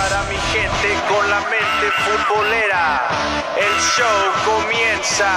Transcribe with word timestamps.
para 0.00 0.22
mi 0.24 0.36
gente 0.52 0.88
con 1.08 1.28
la 1.28 1.40
mente 1.40 1.86
futbolera. 2.04 2.84
El 3.56 3.74
show 3.82 4.18
comienza. 4.50 5.30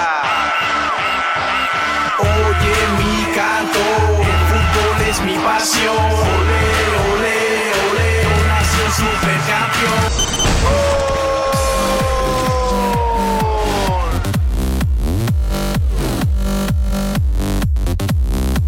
Oye 2.20 2.78
mi 3.00 3.16
canto, 3.36 3.84
el 4.30 4.40
fútbol 4.50 4.98
es 5.10 5.18
mi 5.22 5.36
pasión. 5.50 5.98
Ole, 5.98 6.66
ole, 7.12 7.38
ole, 7.88 8.10
nació 8.48 8.84
supercampeón. 9.02 10.04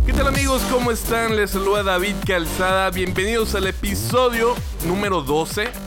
¿Qué 0.05 0.11
tal 0.11 0.27
amigos? 0.27 0.61
¿Cómo 0.69 0.91
están? 0.91 1.37
Les 1.37 1.51
saluda 1.51 1.83
David 1.83 2.15
Calzada. 2.27 2.89
Bienvenidos 2.89 3.55
al 3.55 3.67
episodio 3.67 4.55
número 4.83 5.21
12 5.21 5.84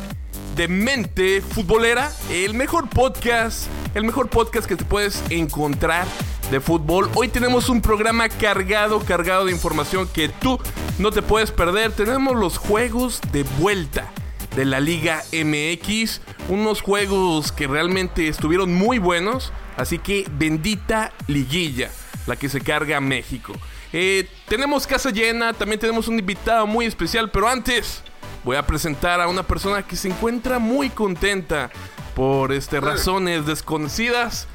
de 0.59 0.67
Mente 0.67 1.41
Futbolera, 1.41 2.11
el 2.33 2.53
mejor 2.53 2.91
podcast, 2.91 3.69
el 3.95 4.03
mejor 4.03 4.29
podcast 4.29 4.67
que 4.67 4.75
te 4.75 4.85
puedes 4.85 5.23
encontrar 5.31 6.05
de 6.51 6.59
fútbol. 6.59 7.09
Hoy 7.15 7.29
tenemos 7.29 7.69
un 7.69 7.81
programa 7.81 8.29
cargado, 8.29 8.99
cargado 8.99 9.45
de 9.45 9.53
información 9.53 10.09
que 10.09 10.29
tú 10.29 10.59
no 10.99 11.13
te 11.13 11.23
puedes 11.23 11.53
perder. 11.53 11.93
Tenemos 11.93 12.35
los 12.35 12.59
juegos 12.59 13.21
de 13.31 13.45
vuelta 13.61 14.11
de 14.57 14.65
la 14.65 14.81
Liga 14.81 15.23
MX, 15.33 16.23
unos 16.49 16.81
juegos 16.81 17.53
que 17.53 17.69
realmente 17.69 18.27
estuvieron 18.27 18.75
muy 18.75 18.99
buenos, 18.99 19.53
así 19.77 20.01
que 20.01 20.27
bendita 20.33 21.13
liguilla 21.29 21.89
la 22.27 22.35
que 22.35 22.49
se 22.49 22.61
carga 22.61 23.01
México. 23.01 23.53
Eh, 23.93 24.29
tenemos 24.49 24.89
casa 24.89 25.11
llena, 25.11 25.53
también 25.53 25.79
tenemos 25.79 26.09
un 26.09 26.19
invitado 26.19 26.67
muy 26.67 26.85
especial, 26.85 27.31
pero 27.31 27.49
antes 27.49 28.03
voy 28.49 28.57
a 28.57 28.67
presentar 28.67 29.21
a 29.21 29.29
una 29.29 29.43
persona 29.43 29.87
que 29.87 29.95
se 29.95 30.09
encuentra 30.09 30.59
muy 30.59 30.89
contenta 30.89 31.69
por 32.17 32.51
este, 32.51 32.81
razones 32.81 33.45
desconocidas. 33.45 34.47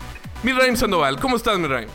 Miraim 0.41 0.75
Sandoval, 0.75 1.19
¿cómo 1.19 1.35
estás, 1.35 1.59
Miraim? 1.59 1.87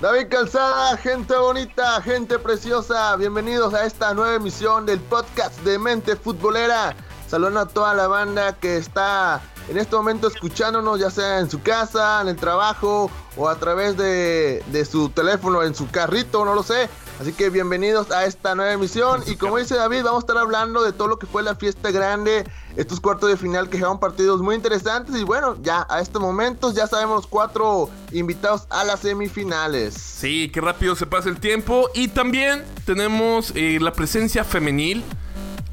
David 0.00 0.26
Calzada, 0.28 0.96
gente 0.96 1.36
bonita, 1.36 2.02
gente 2.02 2.36
preciosa, 2.40 3.14
bienvenidos 3.14 3.72
a 3.74 3.86
esta 3.86 4.12
nueva 4.12 4.34
emisión 4.34 4.84
del 4.86 4.98
podcast 4.98 5.56
de 5.60 5.78
Mente 5.78 6.16
Futbolera. 6.16 6.96
Saludos 7.28 7.56
a 7.58 7.66
toda 7.66 7.94
la 7.94 8.08
banda 8.08 8.56
que 8.56 8.76
está 8.76 9.40
en 9.70 9.78
este 9.78 9.94
momento 9.94 10.26
escuchándonos, 10.26 10.98
ya 10.98 11.10
sea 11.10 11.38
en 11.38 11.48
su 11.48 11.62
casa, 11.62 12.20
en 12.20 12.28
el 12.28 12.36
trabajo 12.36 13.08
o 13.36 13.48
a 13.48 13.54
través 13.54 13.96
de, 13.96 14.64
de 14.66 14.84
su 14.84 15.10
teléfono, 15.10 15.62
en 15.62 15.76
su 15.76 15.88
carrito, 15.88 16.44
no 16.44 16.54
lo 16.54 16.64
sé. 16.64 16.88
Así 17.20 17.32
que 17.32 17.50
bienvenidos 17.50 18.10
a 18.10 18.24
esta 18.24 18.56
nueva 18.56 18.72
emisión. 18.72 19.22
Y 19.28 19.36
como 19.36 19.58
dice 19.58 19.76
David, 19.76 20.02
vamos 20.02 20.24
a 20.24 20.26
estar 20.26 20.38
hablando 20.38 20.82
de 20.82 20.92
todo 20.92 21.06
lo 21.06 21.20
que 21.20 21.26
fue 21.26 21.44
la 21.44 21.54
fiesta 21.54 21.92
grande, 21.92 22.44
estos 22.76 22.98
cuartos 22.98 23.30
de 23.30 23.36
final 23.36 23.68
que 23.68 23.78
fueron 23.78 24.00
partidos 24.00 24.42
muy 24.42 24.56
interesantes. 24.56 25.14
Y 25.14 25.22
bueno, 25.22 25.56
ya 25.62 25.86
a 25.88 26.00
este 26.00 26.18
momento 26.18 26.72
ya 26.72 26.88
sabemos 26.88 27.16
los 27.18 27.26
cuatro 27.28 27.90
invitados 28.10 28.66
a 28.70 28.82
las 28.82 29.00
semifinales. 29.00 29.94
Sí, 29.94 30.50
qué 30.52 30.60
rápido 30.60 30.96
se 30.96 31.06
pasa 31.06 31.28
el 31.28 31.38
tiempo. 31.38 31.90
Y 31.94 32.08
también 32.08 32.64
tenemos 32.86 33.52
eh, 33.54 33.78
la 33.80 33.92
presencia 33.92 34.42
femenil, 34.42 35.04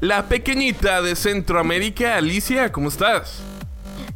la 0.00 0.28
pequeñita 0.28 1.02
de 1.02 1.16
Centroamérica, 1.16 2.14
Alicia, 2.14 2.70
¿cómo 2.70 2.90
estás? 2.90 3.42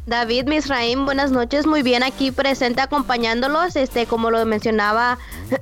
David 0.05 0.47
Misraim, 0.47 1.05
buenas 1.05 1.31
noches, 1.31 1.65
muy 1.65 1.81
bien 1.81 2.03
aquí 2.03 2.31
presente 2.31 2.81
acompañándolos. 2.81 3.77
Este, 3.77 4.05
como 4.05 4.31
lo 4.31 4.45
mencionaba 4.45 5.17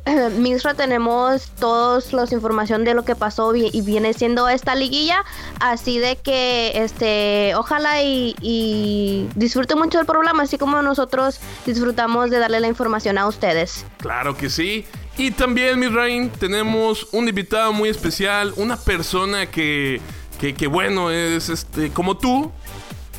Misra, 0.38 0.74
tenemos 0.74 1.52
todos 1.60 2.12
los 2.12 2.32
información 2.32 2.84
de 2.84 2.96
lo 2.96 3.06
que 3.06 3.16
pasó 3.16 3.56
y 3.56 3.82
viene 3.82 4.14
siendo 4.14 4.50
esta 4.50 4.74
liguilla, 4.74 5.24
así 5.60 6.00
de 6.00 6.16
que 6.16 6.72
este, 6.74 7.54
ojalá 7.56 8.02
y, 8.02 8.36
y 8.42 9.30
mucho 9.76 10.00
del 10.00 10.08
programa, 10.08 10.44
así 10.44 10.58
como 10.58 10.82
nosotros 10.82 11.40
disfrutamos 11.66 12.32
de 12.32 12.40
darle 12.40 12.60
la 12.60 12.68
información 12.68 13.20
a 13.20 13.28
ustedes. 13.28 13.86
Claro 13.98 14.36
que 14.36 14.50
sí. 14.50 14.86
Y 15.18 15.32
también, 15.32 15.80
Misraim, 15.80 16.30
tenemos 16.30 17.08
un 17.12 17.28
invitado 17.28 17.74
muy 17.74 17.90
especial, 17.90 18.54
una 18.56 18.78
persona 18.78 19.46
que, 19.46 20.02
que, 20.40 20.56
que 20.56 20.66
bueno, 20.66 21.12
es 21.12 21.50
este, 21.50 21.92
como 21.92 22.18
tú, 22.18 22.52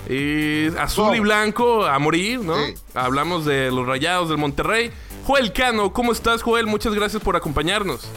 eh, 0.08 0.72
azul 0.78 1.14
y 1.14 1.20
blanco 1.20 1.86
a 1.86 1.98
morir, 1.98 2.40
¿no? 2.40 2.56
Sí. 2.56 2.74
Hablamos 2.94 3.44
de 3.44 3.70
los 3.70 3.86
rayados 3.86 4.28
del 4.28 4.38
Monterrey. 4.38 4.90
Joel 5.24 5.52
Cano, 5.52 5.92
¿cómo 5.92 6.12
estás, 6.12 6.42
Joel? 6.42 6.66
Muchas 6.66 6.94
gracias 6.94 7.22
por 7.22 7.36
acompañarnos. 7.36 8.08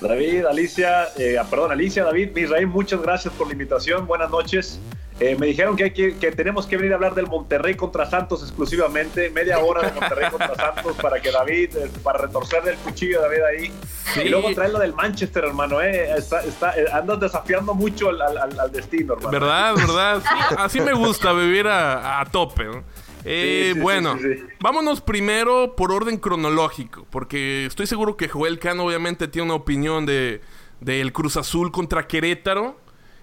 David, 0.00 0.44
Alicia, 0.46 1.08
eh, 1.16 1.36
perdón, 1.50 1.72
Alicia, 1.72 2.04
David, 2.04 2.30
Misraim, 2.34 2.68
muchas 2.68 3.02
gracias 3.02 3.34
por 3.34 3.46
la 3.48 3.52
invitación. 3.54 4.06
Buenas 4.06 4.30
noches. 4.30 4.78
Eh, 5.20 5.34
me 5.36 5.46
dijeron 5.48 5.74
que, 5.74 5.82
hay 5.84 5.90
que, 5.90 6.16
que 6.16 6.30
tenemos 6.30 6.64
que 6.68 6.76
venir 6.76 6.92
a 6.92 6.94
hablar 6.94 7.12
del 7.16 7.26
Monterrey 7.26 7.74
contra 7.74 8.06
Santos 8.08 8.40
exclusivamente, 8.44 9.30
media 9.30 9.58
hora 9.58 9.82
de 9.90 9.92
Monterrey 10.00 10.30
contra 10.30 10.54
Santos 10.54 10.96
para 11.02 11.20
que 11.20 11.32
David, 11.32 11.76
eh, 11.76 11.90
para 12.04 12.20
retorcerle 12.20 12.70
el 12.70 12.76
cuchillo 12.76 13.18
a 13.18 13.22
David 13.22 13.42
ahí. 13.42 13.72
Sí. 14.14 14.20
Y 14.20 14.28
luego 14.28 14.52
traerlo 14.54 14.78
del 14.78 14.94
Manchester, 14.94 15.44
hermano, 15.44 15.80
eh. 15.82 16.12
Está, 16.16 16.42
está, 16.44 16.78
eh, 16.78 16.84
andas 16.92 17.18
desafiando 17.18 17.74
mucho 17.74 18.10
al, 18.10 18.22
al- 18.22 18.60
al 18.60 18.70
destino, 18.70 19.14
hermano. 19.14 19.30
¿Verdad? 19.32 19.74
¿Verdad? 19.74 20.22
Sí, 20.48 20.54
así 20.56 20.80
me 20.80 20.92
gusta 20.92 21.32
vivir 21.32 21.66
a, 21.66 22.20
a 22.20 22.24
tope, 22.26 22.64
¿no? 22.64 22.84
Eh, 23.30 23.72
Sí, 23.74 23.80
bueno, 23.80 24.16
sí, 24.16 24.22
sí, 24.22 24.34
sí. 24.38 24.44
vámonos 24.60 25.00
primero 25.02 25.76
por 25.76 25.92
orden 25.92 26.16
cronológico, 26.16 27.06
porque 27.10 27.66
estoy 27.66 27.86
seguro 27.86 28.16
que 28.16 28.28
Joel 28.28 28.58
Cano 28.58 28.84
obviamente 28.86 29.28
tiene 29.28 29.46
una 29.46 29.54
opinión 29.54 30.06
de 30.06 30.40
del 30.80 31.12
Cruz 31.12 31.36
Azul 31.36 31.70
contra 31.72 32.06
Querétaro. 32.06 32.78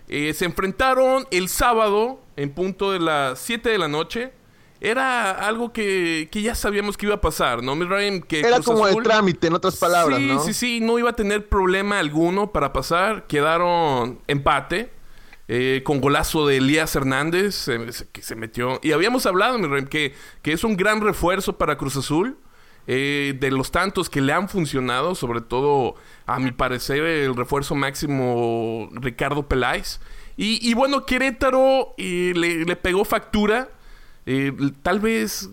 Eh, 0.08 0.34
se 0.34 0.46
enfrentaron 0.46 1.26
el 1.32 1.50
sábado 1.50 2.22
en 2.36 2.52
punto 2.54 2.92
de 2.92 3.00
las 3.00 3.40
7 3.40 3.70
de 3.70 3.78
la 3.78 3.88
noche. 3.88 4.34
Era 4.82 5.32
algo 5.32 5.72
que, 5.72 6.28
que 6.32 6.42
ya 6.42 6.54
sabíamos 6.54 6.98
que 6.98 7.06
iba 7.08 7.16
a 7.16 7.22
pasar, 7.22 7.64
¿no, 7.64 7.76
Miriam? 7.76 8.22
Que 8.22 8.42
Era 8.42 8.56
Cruz 8.56 8.66
como 8.66 8.88
el 8.88 9.02
trámite, 9.02 9.48
en 9.48 9.54
otras 9.54 9.78
palabras. 9.78 10.22
Sí, 10.46 10.54
sí, 10.54 10.80
no 10.82 11.00
iba 11.00 11.10
a 11.12 11.14
tener 11.14 11.48
problema 11.48 11.98
alguno 11.98 12.52
para 12.52 12.72
pasar. 12.74 13.26
Quedaron 13.26 14.20
empate. 14.28 14.92
Eh, 15.48 15.82
con 15.84 16.02
golazo 16.02 16.48
de 16.48 16.58
Elías 16.58 16.96
Hernández, 16.96 17.68
eh, 17.68 17.88
que 18.12 18.22
se 18.22 18.36
metió. 18.36 18.80
Y 18.84 18.92
habíamos 18.94 19.26
hablado, 19.26 19.58
mi 19.58 19.86
que, 19.86 20.14
que 20.42 20.54
es 20.54 20.64
un 20.64 20.78
gran 20.78 21.02
refuerzo 21.02 21.58
para 21.58 21.78
Cruz 21.78 21.96
Azul. 21.98 22.38
eh, 22.88 23.36
de 23.40 23.52
los 23.52 23.72
tantos 23.72 24.10
que 24.10 24.22
le 24.22 24.34
han 24.34 24.50
funcionado, 24.50 25.16
sobre 25.16 25.42
todo, 25.42 25.96
a 26.26 26.40
mi 26.40 26.52
parecer, 26.52 27.04
el 27.04 27.36
refuerzo 27.36 27.76
máximo 27.76 28.90
Ricardo 28.94 29.48
Peláez. 29.48 30.00
Y, 30.38 30.60
y 30.68 30.74
bueno, 30.74 31.06
Querétaro 31.06 31.94
eh, 31.98 32.34
le, 32.36 32.66
le 32.66 32.76
pegó 32.76 33.06
factura. 33.06 33.70
Eh, 34.26 34.52
tal 34.82 35.00
vez 35.00 35.50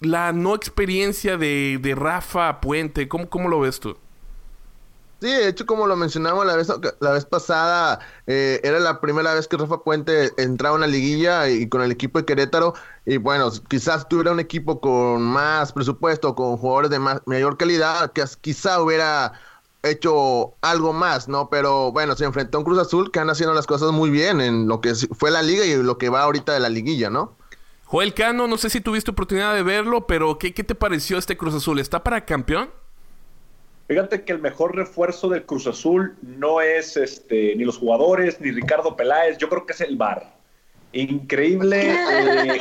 la 0.00 0.32
no 0.32 0.54
experiencia 0.54 1.36
de, 1.36 1.78
de 1.80 1.94
Rafa 1.94 2.60
Puente. 2.60 3.08
¿Cómo, 3.08 3.28
¿Cómo 3.28 3.48
lo 3.48 3.60
ves 3.60 3.80
tú? 3.80 3.96
Sí, 5.24 5.30
de 5.30 5.48
hecho, 5.48 5.64
como 5.64 5.86
lo 5.86 5.96
mencionamos 5.96 6.44
la 6.44 6.54
vez, 6.54 6.70
la 7.00 7.12
vez 7.12 7.24
pasada, 7.24 7.98
eh, 8.26 8.60
era 8.62 8.78
la 8.78 9.00
primera 9.00 9.32
vez 9.32 9.48
que 9.48 9.56
Rafa 9.56 9.78
Puente 9.82 10.32
entraba 10.36 10.74
a 10.74 10.76
una 10.76 10.86
liguilla 10.86 11.48
y 11.48 11.66
con 11.66 11.80
el 11.80 11.90
equipo 11.90 12.18
de 12.18 12.26
Querétaro. 12.26 12.74
Y 13.06 13.16
bueno, 13.16 13.50
quizás 13.70 14.06
tuviera 14.06 14.32
un 14.32 14.40
equipo 14.40 14.82
con 14.82 15.22
más 15.22 15.72
presupuesto, 15.72 16.34
con 16.34 16.58
jugadores 16.58 16.90
de 16.90 16.98
más, 16.98 17.22
mayor 17.24 17.56
calidad, 17.56 18.12
que 18.12 18.22
quizá 18.42 18.82
hubiera 18.82 19.32
hecho 19.82 20.56
algo 20.60 20.92
más, 20.92 21.26
¿no? 21.26 21.48
Pero 21.48 21.90
bueno, 21.90 22.14
se 22.16 22.26
enfrentó 22.26 22.58
a 22.58 22.60
un 22.60 22.66
Cruz 22.66 22.78
Azul 22.78 23.10
que 23.10 23.18
anda 23.18 23.32
haciendo 23.32 23.54
las 23.54 23.66
cosas 23.66 23.92
muy 23.92 24.10
bien 24.10 24.42
en 24.42 24.68
lo 24.68 24.82
que 24.82 24.94
fue 24.94 25.30
la 25.30 25.40
liga 25.40 25.64
y 25.64 25.82
lo 25.82 25.96
que 25.96 26.10
va 26.10 26.24
ahorita 26.24 26.52
de 26.52 26.60
la 26.60 26.68
liguilla, 26.68 27.08
¿no? 27.08 27.34
Joel 27.84 28.12
Cano, 28.12 28.46
no 28.46 28.58
sé 28.58 28.68
si 28.68 28.82
tuviste 28.82 29.12
oportunidad 29.12 29.54
de 29.54 29.62
verlo, 29.62 30.06
pero 30.06 30.38
¿qué, 30.38 30.52
qué 30.52 30.64
te 30.64 30.74
pareció 30.74 31.16
este 31.16 31.38
Cruz 31.38 31.54
Azul? 31.54 31.78
¿Está 31.78 32.04
para 32.04 32.26
campeón? 32.26 32.68
Fíjate 33.86 34.22
que 34.24 34.32
el 34.32 34.38
mejor 34.38 34.74
refuerzo 34.74 35.28
del 35.28 35.44
Cruz 35.44 35.66
Azul 35.66 36.16
no 36.22 36.60
es 36.62 36.96
este, 36.96 37.54
ni 37.56 37.64
los 37.64 37.76
jugadores, 37.78 38.40
ni 38.40 38.50
Ricardo 38.50 38.96
Peláez, 38.96 39.36
yo 39.38 39.48
creo 39.48 39.66
que 39.66 39.74
es 39.74 39.80
el 39.82 39.96
VAR. 39.96 40.32
Increíble 40.92 41.90
eh, 42.12 42.60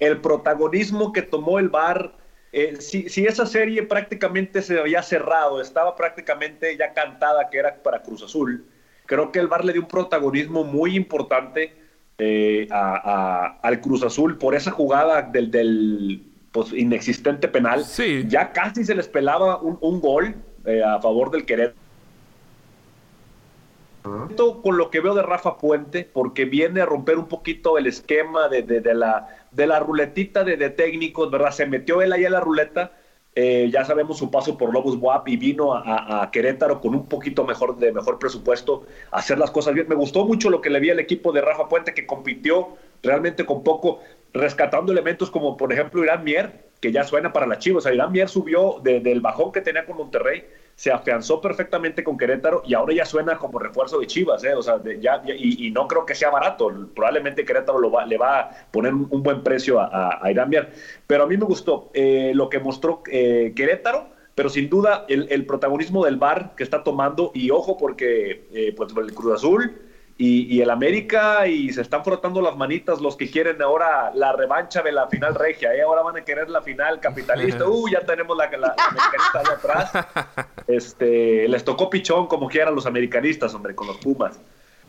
el 0.00 0.20
protagonismo 0.20 1.12
que 1.12 1.22
tomó 1.22 1.58
el 1.58 1.68
VAR. 1.68 2.12
Eh, 2.52 2.76
si, 2.80 3.08
si 3.08 3.24
esa 3.26 3.46
serie 3.46 3.82
prácticamente 3.82 4.62
se 4.62 4.78
había 4.78 5.02
cerrado, 5.02 5.60
estaba 5.60 5.94
prácticamente 5.96 6.76
ya 6.76 6.92
cantada 6.92 7.50
que 7.50 7.58
era 7.58 7.74
para 7.82 8.02
Cruz 8.02 8.22
Azul, 8.22 8.64
creo 9.06 9.30
que 9.32 9.38
el 9.40 9.48
VAR 9.48 9.64
le 9.64 9.72
dio 9.72 9.82
un 9.82 9.88
protagonismo 9.88 10.64
muy 10.64 10.96
importante 10.96 11.72
eh, 12.18 12.68
a- 12.70 13.00
a- 13.04 13.58
al 13.62 13.80
Cruz 13.80 14.02
Azul 14.04 14.38
por 14.38 14.54
esa 14.54 14.70
jugada 14.70 15.22
del, 15.22 15.50
del, 15.50 16.24
pues, 16.52 16.72
inexistente 16.72 17.48
penal. 17.48 17.84
Sí. 17.84 18.24
Ya 18.28 18.52
casi 18.52 18.84
se 18.84 18.94
les 18.94 19.08
pelaba 19.08 19.60
un, 19.60 19.76
un 19.80 20.00
gol 20.00 20.34
eh, 20.66 20.82
a 20.82 21.00
favor 21.00 21.30
del 21.30 21.44
Querétaro. 21.46 21.76
Con 24.62 24.76
lo 24.76 24.90
que 24.90 25.00
veo 25.00 25.14
de 25.14 25.22
Rafa 25.22 25.56
Puente, 25.56 26.08
porque 26.12 26.44
viene 26.44 26.82
a 26.82 26.86
romper 26.86 27.16
un 27.16 27.26
poquito 27.26 27.78
el 27.78 27.86
esquema 27.86 28.48
de, 28.48 28.62
de- 28.62 28.80
de 28.80 28.94
la, 28.94 29.28
de 29.50 29.66
la 29.66 29.80
ruletita 29.80 30.44
de, 30.44 30.56
de 30.58 30.68
técnicos, 30.70 31.30
¿verdad? 31.30 31.52
Se 31.52 31.64
metió 31.66 32.02
él 32.02 32.12
ahí 32.12 32.24
a 32.26 32.30
la 32.30 32.40
ruleta 32.40 32.92
eh, 33.36 33.68
ya 33.72 33.84
sabemos 33.84 34.18
su 34.18 34.30
paso 34.30 34.56
por 34.56 34.72
Lobos 34.72 34.96
WAP 35.00 35.26
y 35.28 35.36
vino 35.36 35.74
a, 35.74 36.22
a, 36.22 36.30
Querétaro 36.30 36.80
con 36.80 36.94
un 36.94 37.06
poquito 37.08 37.44
mejor 37.44 37.76
de 37.78 37.90
mejor 37.92 38.18
presupuesto, 38.20 38.86
a 39.10 39.18
hacer 39.18 39.38
las 39.38 39.50
cosas 39.50 39.74
bien. 39.74 39.88
Me 39.88 39.96
gustó 39.96 40.24
mucho 40.24 40.50
lo 40.50 40.60
que 40.60 40.70
le 40.70 40.78
vi 40.78 40.90
al 40.90 41.00
equipo 41.00 41.32
de 41.32 41.40
Rafa 41.40 41.68
Puente, 41.68 41.94
que 41.94 42.06
compitió 42.06 42.76
realmente 43.02 43.44
con 43.44 43.64
poco, 43.64 43.98
rescatando 44.32 44.92
elementos 44.92 45.30
como, 45.32 45.56
por 45.56 45.72
ejemplo, 45.72 46.04
Irán 46.04 46.22
Mier, 46.22 46.64
que 46.84 46.92
ya 46.92 47.02
suena 47.02 47.32
para 47.32 47.46
la 47.46 47.58
Chivas. 47.58 47.78
O 47.78 47.84
sea, 47.84 47.94
Irán 47.94 48.12
Mier 48.12 48.28
subió 48.28 48.78
de, 48.82 49.00
del 49.00 49.22
bajón 49.22 49.52
que 49.52 49.62
tenía 49.62 49.86
con 49.86 49.96
Monterrey 49.96 50.44
se 50.74 50.92
afianzó 50.92 51.40
perfectamente 51.40 52.04
con 52.04 52.18
Querétaro 52.18 52.62
y 52.66 52.74
ahora 52.74 52.92
ya 52.92 53.06
suena 53.06 53.38
como 53.38 53.58
refuerzo 53.58 54.00
de 54.00 54.06
Chivas, 54.06 54.44
¿eh? 54.44 54.54
o 54.54 54.62
sea, 54.62 54.82
ya, 55.00 55.22
y, 55.26 55.70
no 55.70 55.86
creo 55.88 56.04
que 56.04 56.14
sea 56.14 56.30
barato, 56.30 56.68
probablemente 56.94 57.44
Querétaro 57.44 57.78
lo 57.78 57.90
va, 57.90 58.04
le 58.04 58.18
va 58.18 58.40
a 58.40 58.50
poner 58.70 58.92
un 58.92 59.22
buen 59.22 59.42
precio 59.42 59.80
a, 59.80 60.20
Irán 60.30 60.50
Mier, 60.50 60.72
pero 61.06 61.24
a 61.24 61.26
mí 61.26 61.36
me 61.36 61.44
gustó 61.44 61.90
eh, 61.94 62.32
lo 62.34 62.48
que 62.48 62.58
mostró 62.58 63.02
eh, 63.10 63.52
Querétaro, 63.54 64.08
pero 64.34 64.48
sin 64.48 64.68
duda 64.68 65.06
el, 65.08 65.28
el, 65.30 65.46
protagonismo 65.46 66.04
del 66.04 66.16
bar 66.16 66.54
que 66.56 66.64
está 66.64 66.82
tomando, 66.82 67.30
y 67.34 67.50
ojo 67.50 67.78
porque 67.78 68.48
eh, 68.52 68.74
pues 68.76 68.92
el 68.96 69.14
Cruz 69.14 69.34
Azul 69.34 69.80
y, 70.16 70.60
el 70.60 70.70
América 70.70 71.46
y 71.48 71.72
se 71.72 71.80
están 71.80 72.04
frotando 72.04 72.40
las 72.40 72.56
manitas 72.56 73.00
los 73.00 73.16
que 73.16 73.28
quieren 73.28 73.60
ahora 73.60 74.12
la 74.14 74.32
revancha 74.32 74.80
de 74.82 74.92
la 74.92 75.08
final 75.08 75.34
regia. 75.34 75.74
¿eh? 75.74 75.82
Ahora 75.82 76.02
van 76.02 76.16
a 76.16 76.24
querer 76.24 76.48
la 76.48 76.62
final 76.62 77.00
capitalista. 77.00 77.64
Uh, 77.74 77.88
ya 77.88 78.00
tenemos 78.00 78.36
la, 78.36 78.50
la, 78.56 78.74
americanista 78.76 79.40
ahí 79.40 79.46
atrás. 79.54 80.46
Este, 80.66 81.48
les 81.48 81.64
tocó 81.64 81.90
pichón 81.90 82.26
como 82.26 82.48
quieran 82.48 82.74
los 82.74 82.86
americanistas, 82.86 83.54
hombre, 83.54 83.74
con 83.74 83.86
los 83.86 83.96
Pumas. 83.96 84.38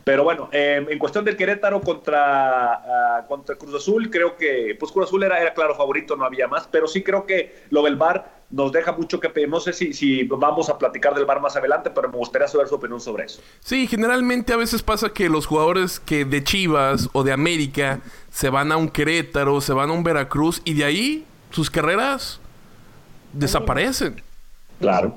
Pero 0.04 0.24
bueno, 0.24 0.50
em, 0.52 0.88
en 0.90 1.00
cuestión 1.00 1.26
del 1.26 1.36
Querétaro 1.36 1.82
contra, 1.82 3.24
uh, 3.24 3.28
contra 3.28 3.56
Cruz 3.56 3.76
Azul, 3.76 4.12
creo 4.12 4.38
que 4.38 4.76
pues 4.80 4.92
Cruz 4.92 5.08
Azul 5.08 5.24
era, 5.24 5.40
era 5.40 5.54
claro 5.54 5.74
favorito, 5.74 6.16
no 6.16 6.26
había 6.26 6.48
más, 6.48 6.68
pero 6.68 6.86
sí 6.88 7.02
creo 7.02 7.26
que 7.26 7.64
lo 7.72 7.82
del 7.82 7.96
VAR 7.96 8.45
nos 8.50 8.72
deja 8.72 8.92
mucho 8.92 9.20
que 9.20 9.48
No 9.48 9.60
sé 9.60 9.74
si, 9.74 9.94
si 9.94 10.24
vamos 10.24 10.70
a 10.70 10.78
platicar 10.78 11.14
del 11.16 11.26
VAR 11.26 11.42
más 11.42 11.56
adelante, 11.56 11.90
pero 11.90 12.10
me 12.10 12.18
gustaría 12.18 12.48
saber 12.48 12.68
su 12.68 12.76
opinión 12.76 13.02
sobre 13.02 13.26
eso. 13.26 13.42
Sí, 13.60 13.88
generalmente 13.88 14.54
a 14.54 14.58
veces 14.58 14.84
pasa 14.84 15.10
que 15.10 15.30
los 15.30 15.46
jugadores 15.46 16.00
que 16.00 16.26
de 16.26 16.44
Chivas 16.44 17.10
o 17.14 17.24
de 17.24 17.32
América 17.32 18.00
se 18.32 18.50
van 18.50 18.72
a 18.72 18.78
un 18.78 18.90
Querétaro, 18.90 19.62
se 19.62 19.74
van 19.74 19.90
a 19.90 19.94
un 19.94 20.04
Veracruz 20.04 20.62
y 20.64 20.74
de 20.74 20.86
ahí 20.86 21.26
sus 21.52 21.70
carreras 21.70 22.40
desaparecen. 23.34 24.22
Claro. 24.80 25.16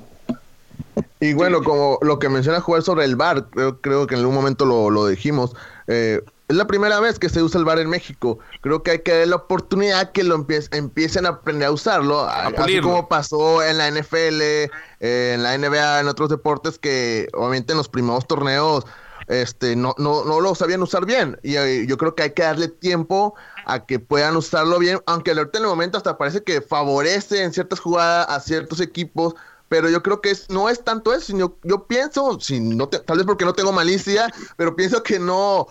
Y 1.19 1.33
bueno, 1.33 1.63
como 1.63 1.99
lo 2.01 2.17
que 2.19 2.29
menciona 2.29 2.61
jugar 2.61 2.81
sobre 2.81 3.05
el 3.05 3.15
bar, 3.15 3.49
creo, 3.49 3.79
creo 3.79 4.07
que 4.07 4.15
en 4.15 4.21
algún 4.21 4.35
momento 4.35 4.65
lo, 4.65 4.89
lo 4.89 5.07
dijimos. 5.07 5.55
Eh, 5.87 6.21
es 6.49 6.55
la 6.55 6.65
primera 6.65 6.99
vez 6.99 7.19
que 7.19 7.29
se 7.29 7.43
usa 7.43 7.59
el 7.59 7.65
bar 7.65 7.77
en 7.77 7.89
México. 7.89 8.39
Creo 8.61 8.81
que 8.81 8.91
hay 8.91 8.99
que 8.99 9.19
dar 9.19 9.27
la 9.27 9.35
oportunidad 9.35 10.11
que 10.11 10.23
lo 10.23 10.33
empiecen 10.33 11.25
a 11.27 11.29
aprender 11.29 11.67
a 11.67 11.71
usarlo. 11.71 12.21
así 12.21 12.81
como 12.81 13.07
pasó 13.07 13.63
en 13.63 13.77
la 13.77 13.87
NFL, 13.87 14.41
eh, 14.41 14.69
en 14.99 15.43
la 15.43 15.55
NBA, 15.55 15.99
en 15.99 16.07
otros 16.07 16.27
deportes 16.29 16.79
que 16.79 17.29
obviamente 17.33 17.73
en 17.73 17.77
los 17.77 17.87
primeros 17.87 18.27
torneos 18.27 18.83
este, 19.27 19.75
no, 19.75 19.93
no, 19.99 20.25
no 20.25 20.41
lo 20.41 20.55
sabían 20.55 20.81
usar 20.81 21.05
bien. 21.05 21.39
Y 21.43 21.55
eh, 21.55 21.85
yo 21.87 21.97
creo 21.97 22.15
que 22.15 22.23
hay 22.23 22.31
que 22.31 22.41
darle 22.41 22.67
tiempo 22.67 23.35
a 23.67 23.85
que 23.85 23.99
puedan 23.99 24.35
usarlo 24.35 24.79
bien, 24.79 24.99
aunque 25.05 25.31
ahorita 25.31 25.59
en 25.59 25.65
el 25.65 25.69
momento 25.69 25.97
hasta 25.99 26.17
parece 26.17 26.43
que 26.43 26.61
favorece 26.61 27.43
en 27.43 27.53
ciertas 27.53 27.79
jugadas 27.79 28.25
a 28.27 28.39
ciertos 28.39 28.81
equipos 28.81 29.35
pero 29.67 29.87
yo 29.87 30.01
creo 30.01 30.19
que 30.19 30.31
es, 30.31 30.49
no 30.49 30.67
es 30.67 30.83
tanto 30.83 31.13
eso, 31.13 31.27
sino 31.27 31.55
yo 31.63 31.85
pienso, 31.85 32.39
si 32.39 32.59
no 32.59 32.89
tal 32.89 33.17
vez 33.17 33.25
porque 33.27 33.45
no 33.45 33.53
tengo 33.53 33.71
malicia, 33.71 34.33
pero 34.57 34.75
pienso 34.75 35.03
que 35.03 35.19
no, 35.19 35.67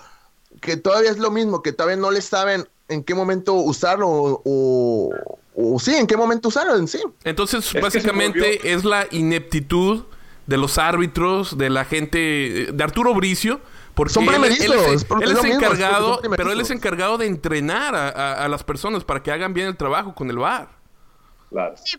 que 0.61 0.77
todavía 0.77 1.11
es 1.11 1.19
lo 1.19 1.31
mismo, 1.31 1.63
que 1.63 1.73
todavía 1.73 1.97
no 1.97 2.11
le 2.11 2.21
saben 2.21 2.69
en 2.89 3.05
qué 3.05 3.15
momento 3.15 3.55
usarlo 3.55 4.09
o, 4.09 5.11
o, 5.55 5.79
sí, 5.79 5.95
en 5.95 6.07
qué 6.07 6.17
momento 6.17 6.49
usarlo 6.49 6.77
en 6.77 6.89
sí. 6.89 7.01
Entonces, 7.25 7.73
básicamente 7.81 8.73
es 8.73 8.85
la 8.85 9.07
ineptitud 9.11 10.05
de 10.47 10.57
los 10.57 10.79
árbitros, 10.79 11.59
de 11.59 11.69
la 11.69 11.85
gente, 11.85 12.69
de 12.73 12.85
Arturo 12.85 13.15
Bricio, 13.15 13.61
porque 13.95 14.15
Son 14.15 14.25
él, 14.25 14.45
él, 14.45 14.53
es, 14.55 15.07
él 15.21 15.33
es 15.33 15.45
encargado, 15.45 16.21
pero 16.37 16.53
él 16.53 16.61
es 16.61 16.71
encargado 16.71 17.19
de 17.19 17.27
entrenar 17.27 17.95
a, 17.95 18.45
a, 18.45 18.49
las 18.49 18.63
personas 18.63 19.03
para 19.03 19.23
que 19.23 19.33
hagan 19.33 19.53
bien 19.53 19.67
el 19.67 19.77
trabajo 19.77 20.15
con 20.15 20.31
el 20.31 20.39
VAR. 20.39 20.69
Claro. 21.51 21.75
Sí, 21.85 21.99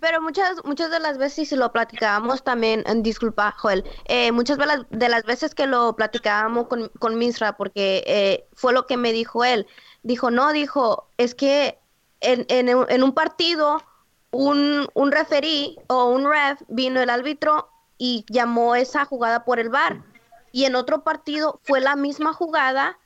pero 0.00 0.20
muchas, 0.20 0.64
muchas 0.64 0.90
de 0.90 0.98
las 0.98 1.18
veces, 1.18 1.48
si 1.48 1.56
lo 1.56 1.70
platicábamos 1.72 2.42
también, 2.42 2.84
disculpa, 3.02 3.54
Joel, 3.58 3.84
eh, 4.06 4.32
muchas 4.32 4.58
de 4.58 4.66
las, 4.66 4.80
de 4.90 5.08
las 5.08 5.24
veces 5.24 5.54
que 5.54 5.66
lo 5.66 5.94
platicábamos 5.94 6.68
con, 6.68 6.88
con 6.98 7.18
Misra, 7.18 7.56
porque 7.56 8.02
eh, 8.06 8.46
fue 8.54 8.72
lo 8.72 8.86
que 8.86 8.96
me 8.96 9.12
dijo 9.12 9.44
él, 9.44 9.66
dijo, 10.02 10.30
no, 10.30 10.52
dijo, 10.52 11.08
es 11.18 11.34
que 11.34 11.78
en, 12.20 12.46
en, 12.48 12.68
en 12.68 13.02
un 13.02 13.12
partido, 13.12 13.82
un, 14.30 14.86
un 14.94 15.12
referí 15.12 15.76
o 15.88 16.06
un 16.06 16.28
ref 16.28 16.62
vino 16.68 17.00
el 17.00 17.10
árbitro 17.10 17.68
y 17.98 18.24
llamó 18.28 18.74
esa 18.76 19.04
jugada 19.04 19.44
por 19.44 19.58
el 19.60 19.68
bar. 19.68 20.02
Y 20.52 20.64
en 20.64 20.74
otro 20.74 21.04
partido 21.04 21.60
fue 21.62 21.80
la 21.80 21.96
misma 21.96 22.32
jugada 22.32 22.98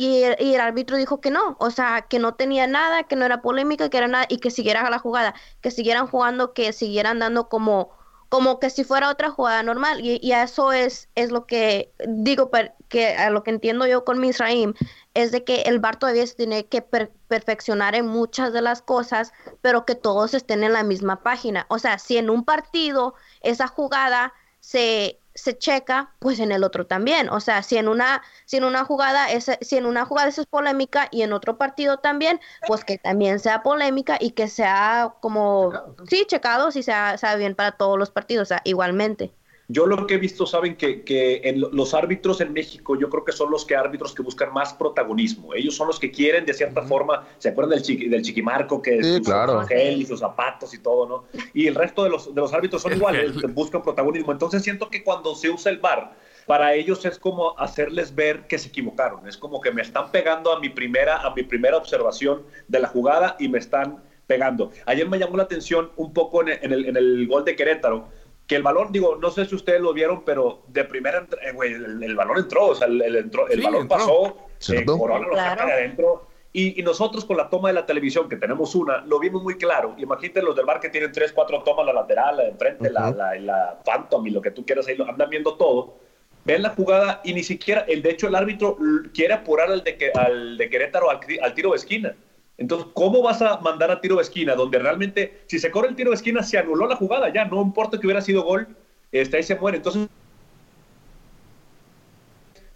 y 0.00 0.22
el, 0.22 0.60
árbitro 0.60 0.96
dijo 0.96 1.20
que 1.20 1.32
no, 1.32 1.56
o 1.58 1.72
sea, 1.72 2.02
que 2.02 2.20
no 2.20 2.34
tenía 2.34 2.68
nada, 2.68 3.02
que 3.02 3.16
no 3.16 3.24
era 3.24 3.42
polémica, 3.42 3.90
que 3.90 3.98
era 3.98 4.06
nada, 4.06 4.26
y 4.28 4.38
que 4.38 4.52
siguiera 4.52 4.88
la 4.88 5.00
jugada, 5.00 5.34
que 5.60 5.72
siguieran 5.72 6.06
jugando, 6.06 6.52
que 6.52 6.72
siguieran 6.72 7.18
dando 7.18 7.48
como, 7.48 7.90
como 8.28 8.60
que 8.60 8.70
si 8.70 8.84
fuera 8.84 9.10
otra 9.10 9.30
jugada 9.30 9.60
normal. 9.64 10.00
Y, 10.00 10.20
y 10.22 10.32
eso 10.34 10.72
es, 10.72 11.08
es 11.16 11.32
lo 11.32 11.46
que 11.46 11.92
digo, 12.06 12.48
que 12.88 13.16
a 13.16 13.30
lo 13.30 13.42
que 13.42 13.50
entiendo 13.50 13.88
yo 13.88 14.04
con 14.04 14.20
Misraim, 14.20 14.74
es 15.14 15.32
de 15.32 15.42
que 15.42 15.62
el 15.62 15.80
VAR 15.80 15.96
todavía 15.96 16.24
se 16.28 16.36
tiene 16.36 16.66
que 16.66 16.80
perfeccionar 16.80 17.96
en 17.96 18.06
muchas 18.06 18.52
de 18.52 18.62
las 18.62 18.82
cosas, 18.82 19.32
pero 19.62 19.84
que 19.84 19.96
todos 19.96 20.32
estén 20.32 20.62
en 20.62 20.74
la 20.74 20.84
misma 20.84 21.24
página. 21.24 21.66
O 21.70 21.80
sea, 21.80 21.98
si 21.98 22.18
en 22.18 22.30
un 22.30 22.44
partido 22.44 23.16
esa 23.40 23.66
jugada 23.66 24.32
se 24.60 25.18
se 25.38 25.56
checa, 25.56 26.10
pues 26.18 26.40
en 26.40 26.52
el 26.52 26.64
otro 26.64 26.86
también. 26.86 27.28
O 27.30 27.40
sea, 27.40 27.62
si 27.62 27.76
en 27.76 27.88
una, 27.88 28.22
si 28.44 28.56
en 28.56 28.64
una 28.64 28.84
jugada 28.84 29.30
es, 29.30 29.50
si 29.60 29.76
en 29.76 29.86
una 29.86 30.04
jugada 30.04 30.28
eso 30.28 30.40
es 30.40 30.46
polémica 30.46 31.08
y 31.10 31.22
en 31.22 31.32
otro 31.32 31.58
partido 31.58 31.98
también, 31.98 32.40
pues 32.66 32.84
que 32.84 32.98
también 32.98 33.38
sea 33.38 33.62
polémica 33.62 34.18
y 34.20 34.32
que 34.32 34.48
sea 34.48 35.14
como, 35.20 35.72
sí, 36.08 36.24
checado, 36.26 36.70
si 36.72 36.82
sea, 36.82 37.16
sea 37.18 37.36
bien 37.36 37.54
para 37.54 37.72
todos 37.72 37.98
los 37.98 38.10
partidos, 38.10 38.42
o 38.42 38.48
sea, 38.48 38.60
igualmente. 38.64 39.32
Yo 39.70 39.86
lo 39.86 40.06
que 40.06 40.14
he 40.14 40.18
visto, 40.18 40.46
saben 40.46 40.76
que, 40.76 41.02
que 41.02 41.42
en 41.44 41.60
los 41.60 41.92
árbitros 41.92 42.40
en 42.40 42.54
México, 42.54 42.98
yo 42.98 43.10
creo 43.10 43.22
que 43.22 43.32
son 43.32 43.50
los 43.50 43.66
que 43.66 43.76
árbitros 43.76 44.14
que 44.14 44.22
buscan 44.22 44.50
más 44.54 44.72
protagonismo. 44.72 45.52
Ellos 45.52 45.76
son 45.76 45.88
los 45.88 46.00
que 46.00 46.10
quieren, 46.10 46.46
de 46.46 46.54
cierta 46.54 46.80
forma, 46.82 47.28
¿se 47.36 47.50
acuerdan 47.50 47.74
del, 47.74 47.82
chiqui, 47.82 48.08
del 48.08 48.22
chiquimarco 48.22 48.80
que 48.80 49.04
sí, 49.04 49.20
claro. 49.20 49.66
gel 49.66 50.00
y 50.00 50.06
sus 50.06 50.20
zapatos 50.20 50.72
y 50.72 50.78
todo, 50.78 51.06
¿no? 51.06 51.24
Y 51.52 51.66
el 51.66 51.74
resto 51.74 52.02
de 52.02 52.08
los, 52.08 52.34
de 52.34 52.40
los 52.40 52.54
árbitros 52.54 52.80
son 52.80 52.92
iguales, 52.96 53.34
buscan 53.52 53.82
protagonismo. 53.82 54.32
Entonces 54.32 54.62
siento 54.62 54.88
que 54.88 55.04
cuando 55.04 55.34
se 55.34 55.50
usa 55.50 55.70
el 55.70 55.78
bar, 55.78 56.16
para 56.46 56.72
ellos 56.72 57.04
es 57.04 57.18
como 57.18 57.58
hacerles 57.58 58.14
ver 58.14 58.46
que 58.46 58.56
se 58.56 58.68
equivocaron. 58.68 59.28
Es 59.28 59.36
como 59.36 59.60
que 59.60 59.70
me 59.70 59.82
están 59.82 60.10
pegando 60.10 60.50
a 60.50 60.60
mi 60.60 60.70
primera, 60.70 61.18
a 61.18 61.34
mi 61.34 61.42
primera 61.42 61.76
observación 61.76 62.42
de 62.68 62.80
la 62.80 62.88
jugada 62.88 63.36
y 63.38 63.48
me 63.50 63.58
están 63.58 64.02
pegando. 64.26 64.70
Ayer 64.86 65.06
me 65.06 65.18
llamó 65.18 65.36
la 65.36 65.42
atención 65.42 65.90
un 65.96 66.14
poco 66.14 66.40
en 66.40 66.72
el, 66.72 66.86
en 66.86 66.96
el 66.96 67.26
gol 67.28 67.44
de 67.44 67.54
Querétaro 67.54 68.08
que 68.48 68.56
el 68.56 68.62
balón, 68.62 68.90
digo, 68.90 69.16
no 69.16 69.30
sé 69.30 69.44
si 69.44 69.54
ustedes 69.54 69.80
lo 69.80 69.92
vieron, 69.92 70.24
pero 70.24 70.62
de 70.68 70.82
primera, 70.84 71.26
eh, 71.42 71.52
güey, 71.52 71.74
el, 71.74 72.16
balón 72.16 72.38
entró, 72.38 72.68
o 72.68 72.74
sea, 72.74 72.88
el, 72.88 73.00
el 73.02 73.62
balón 73.62 73.86
pasó, 73.86 74.48
eh, 74.72 74.84
Corona 74.86 75.28
lo 75.28 75.36
saca 75.36 75.66
de 75.66 75.72
adentro. 75.72 76.26
Y, 76.50 76.80
y, 76.80 76.82
nosotros 76.82 77.26
con 77.26 77.36
la 77.36 77.50
toma 77.50 77.68
de 77.68 77.74
la 77.74 77.84
televisión, 77.84 78.26
que 78.26 78.36
tenemos 78.36 78.74
una, 78.74 79.02
lo 79.02 79.20
vimos 79.20 79.42
muy 79.42 79.58
claro. 79.58 79.94
Imagínate 79.98 80.40
los 80.40 80.56
del 80.56 80.64
bar 80.64 80.80
que 80.80 80.88
tienen 80.88 81.12
tres, 81.12 81.30
cuatro 81.30 81.62
tomas, 81.62 81.84
la 81.84 81.92
lateral, 81.92 82.38
la 82.38 82.44
de 82.44 82.48
enfrente, 82.48 82.90
la, 82.90 83.10
la, 83.10 83.34
la, 83.34 83.78
Phantom 83.84 84.26
y 84.26 84.30
lo 84.30 84.40
que 84.40 84.50
tú 84.50 84.64
quieras, 84.64 84.88
ahí 84.88 84.96
lo 84.96 85.06
andan 85.06 85.28
viendo 85.28 85.54
todo. 85.58 85.98
Ven 86.46 86.62
la 86.62 86.70
jugada 86.70 87.20
y 87.24 87.34
ni 87.34 87.42
siquiera, 87.42 87.82
el 87.82 88.00
de 88.00 88.10
hecho, 88.10 88.28
el 88.28 88.34
árbitro 88.34 88.78
quiere 89.12 89.34
apurar 89.34 89.70
al 89.70 89.84
de, 89.84 90.10
al 90.14 90.56
de 90.56 90.70
Querétaro 90.70 91.10
al, 91.10 91.20
al 91.42 91.54
tiro 91.54 91.72
de 91.72 91.76
esquina. 91.76 92.16
Entonces, 92.58 92.88
¿cómo 92.92 93.22
vas 93.22 93.40
a 93.40 93.60
mandar 93.60 93.90
a 93.90 94.00
tiro 94.00 94.16
de 94.16 94.22
esquina? 94.22 94.56
Donde 94.56 94.80
realmente, 94.80 95.42
si 95.46 95.60
se 95.60 95.70
corre 95.70 95.88
el 95.88 95.96
tiro 95.96 96.10
de 96.10 96.16
esquina, 96.16 96.42
se 96.42 96.58
anuló 96.58 96.88
la 96.88 96.96
jugada, 96.96 97.32
ya, 97.32 97.44
no 97.44 97.62
importa 97.62 97.98
que 97.98 98.06
hubiera 98.06 98.20
sido 98.20 98.42
gol, 98.42 98.76
este, 99.12 99.36
ahí 99.36 99.44
se 99.44 99.54
muere. 99.54 99.76
Entonces, 99.76 100.08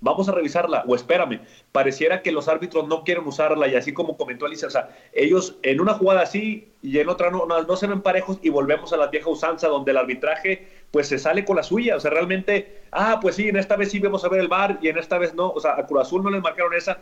vamos 0.00 0.28
a 0.28 0.32
revisarla, 0.32 0.84
o 0.86 0.94
espérame, 0.94 1.40
pareciera 1.72 2.22
que 2.22 2.32
los 2.32 2.48
árbitros 2.48 2.86
no 2.86 3.02
quieren 3.02 3.26
usarla, 3.26 3.66
y 3.66 3.74
así 3.74 3.92
como 3.92 4.16
comentó 4.16 4.46
Alicia, 4.46 4.68
o 4.68 4.70
sea, 4.70 4.96
ellos 5.12 5.58
en 5.62 5.80
una 5.80 5.94
jugada 5.94 6.20
así 6.20 6.72
y 6.82 6.98
en 6.98 7.08
otra 7.08 7.30
no, 7.30 7.46
no, 7.46 7.76
se 7.76 7.86
ven 7.86 8.02
parejos, 8.02 8.38
y 8.42 8.50
volvemos 8.50 8.92
a 8.92 8.96
la 8.96 9.06
vieja 9.06 9.30
usanza 9.30 9.68
donde 9.68 9.92
el 9.92 9.96
arbitraje 9.96 10.68
pues 10.90 11.08
se 11.08 11.18
sale 11.18 11.44
con 11.44 11.56
la 11.56 11.62
suya. 11.62 11.96
O 11.96 12.00
sea, 12.00 12.10
realmente, 12.10 12.82
ah, 12.90 13.18
pues 13.22 13.36
sí, 13.36 13.48
en 13.48 13.56
esta 13.56 13.76
vez 13.76 13.90
sí 13.92 14.00
vamos 14.00 14.24
a 14.24 14.28
ver 14.28 14.40
el 14.40 14.48
bar 14.48 14.78
y 14.82 14.88
en 14.88 14.98
esta 14.98 15.16
vez 15.16 15.32
no. 15.34 15.50
O 15.50 15.60
sea, 15.60 15.76
a 15.78 15.86
Cruz 15.86 16.02
Azul 16.02 16.22
no 16.22 16.30
les 16.30 16.42
marcaron 16.42 16.74
esa. 16.74 16.98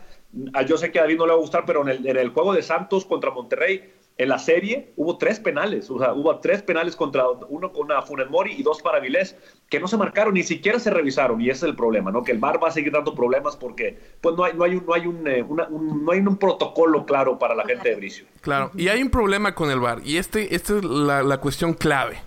Yo 0.67 0.77
sé 0.77 0.91
que 0.91 0.99
a 0.99 1.01
David 1.01 1.17
no 1.17 1.25
le 1.25 1.33
va 1.33 1.37
a 1.37 1.41
gustar, 1.41 1.65
pero 1.65 1.81
en 1.81 1.89
el, 1.89 2.07
en 2.07 2.15
el 2.15 2.29
juego 2.29 2.53
de 2.53 2.61
Santos 2.61 3.05
contra 3.05 3.31
Monterrey, 3.31 3.91
en 4.17 4.29
la 4.29 4.37
serie 4.37 4.91
hubo 4.97 5.17
tres 5.17 5.39
penales, 5.39 5.89
o 5.89 5.97
sea, 5.97 6.13
hubo 6.13 6.37
tres 6.39 6.61
penales 6.61 6.95
contra 6.95 7.27
uno 7.27 7.71
con 7.71 7.85
una 7.85 8.01
Funes 8.01 8.29
Mori 8.29 8.53
y 8.53 8.61
dos 8.61 8.81
para 8.81 8.99
Vilés, 8.99 9.35
que 9.69 9.79
no 9.79 9.87
se 9.87 9.97
marcaron, 9.97 10.33
ni 10.33 10.43
siquiera 10.43 10.79
se 10.79 10.91
revisaron, 10.91 11.41
y 11.41 11.45
ese 11.45 11.65
es 11.65 11.71
el 11.71 11.75
problema, 11.75 12.11
¿no? 12.11 12.21
Que 12.21 12.31
el 12.31 12.37
VAR 12.37 12.61
va 12.63 12.67
a 12.67 12.71
seguir 12.71 12.91
dando 12.91 13.15
problemas 13.15 13.55
porque 13.55 13.97
pues 14.21 14.35
no 14.35 14.43
hay, 14.43 14.53
no 14.61 14.93
hay, 14.93 15.05
un, 15.07 15.23
no 15.23 15.29
hay, 15.29 15.37
eh, 15.39 15.43
un- 15.43 16.05
no 16.05 16.11
hay 16.11 16.19
un 16.19 16.37
protocolo 16.37 17.05
claro 17.05 17.37
para 17.39 17.55
la 17.55 17.65
gente 17.65 17.89
de 17.89 17.95
Bricio. 17.95 18.25
Claro, 18.41 18.71
y 18.75 18.87
hay 18.87 19.01
un 19.01 19.09
problema 19.09 19.55
con 19.55 19.71
el 19.71 19.79
VAR, 19.79 20.01
y 20.03 20.17
este, 20.17 20.55
esta 20.55 20.77
es 20.77 20.83
la, 20.83 21.23
la 21.23 21.37
cuestión 21.39 21.73
clave. 21.73 22.19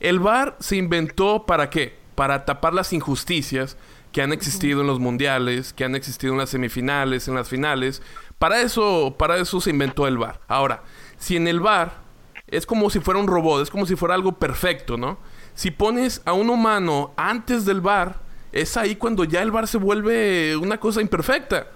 El 0.00 0.18
VAR 0.18 0.56
se 0.60 0.76
inventó 0.76 1.44
para 1.46 1.70
qué? 1.70 1.94
Para 2.14 2.44
tapar 2.44 2.74
las 2.74 2.92
injusticias 2.92 3.76
que 4.12 4.20
han 4.20 4.32
existido 4.32 4.80
en 4.82 4.86
los 4.86 4.98
mundiales, 4.98 5.72
que 5.72 5.84
han 5.84 5.94
existido 5.94 6.32
en 6.34 6.38
las 6.38 6.50
semifinales, 6.50 7.28
en 7.28 7.34
las 7.34 7.48
finales. 7.48 8.02
Para 8.38 8.60
eso, 8.60 9.14
para 9.18 9.38
eso 9.38 9.60
se 9.60 9.70
inventó 9.70 10.06
el 10.06 10.18
VAR. 10.18 10.40
Ahora, 10.48 10.82
si 11.18 11.36
en 11.36 11.48
el 11.48 11.60
VAR 11.60 11.92
es 12.46 12.66
como 12.66 12.90
si 12.90 13.00
fuera 13.00 13.18
un 13.20 13.26
robot, 13.26 13.62
es 13.62 13.70
como 13.70 13.86
si 13.86 13.96
fuera 13.96 14.14
algo 14.14 14.32
perfecto, 14.32 14.96
¿no? 14.98 15.18
Si 15.54 15.70
pones 15.70 16.20
a 16.26 16.32
un 16.34 16.50
humano 16.50 17.12
antes 17.16 17.64
del 17.64 17.80
VAR, 17.80 18.16
es 18.52 18.76
ahí 18.76 18.96
cuando 18.96 19.24
ya 19.24 19.40
el 19.40 19.50
VAR 19.50 19.66
se 19.66 19.78
vuelve 19.78 20.56
una 20.58 20.78
cosa 20.78 21.00
imperfecta. 21.00 21.68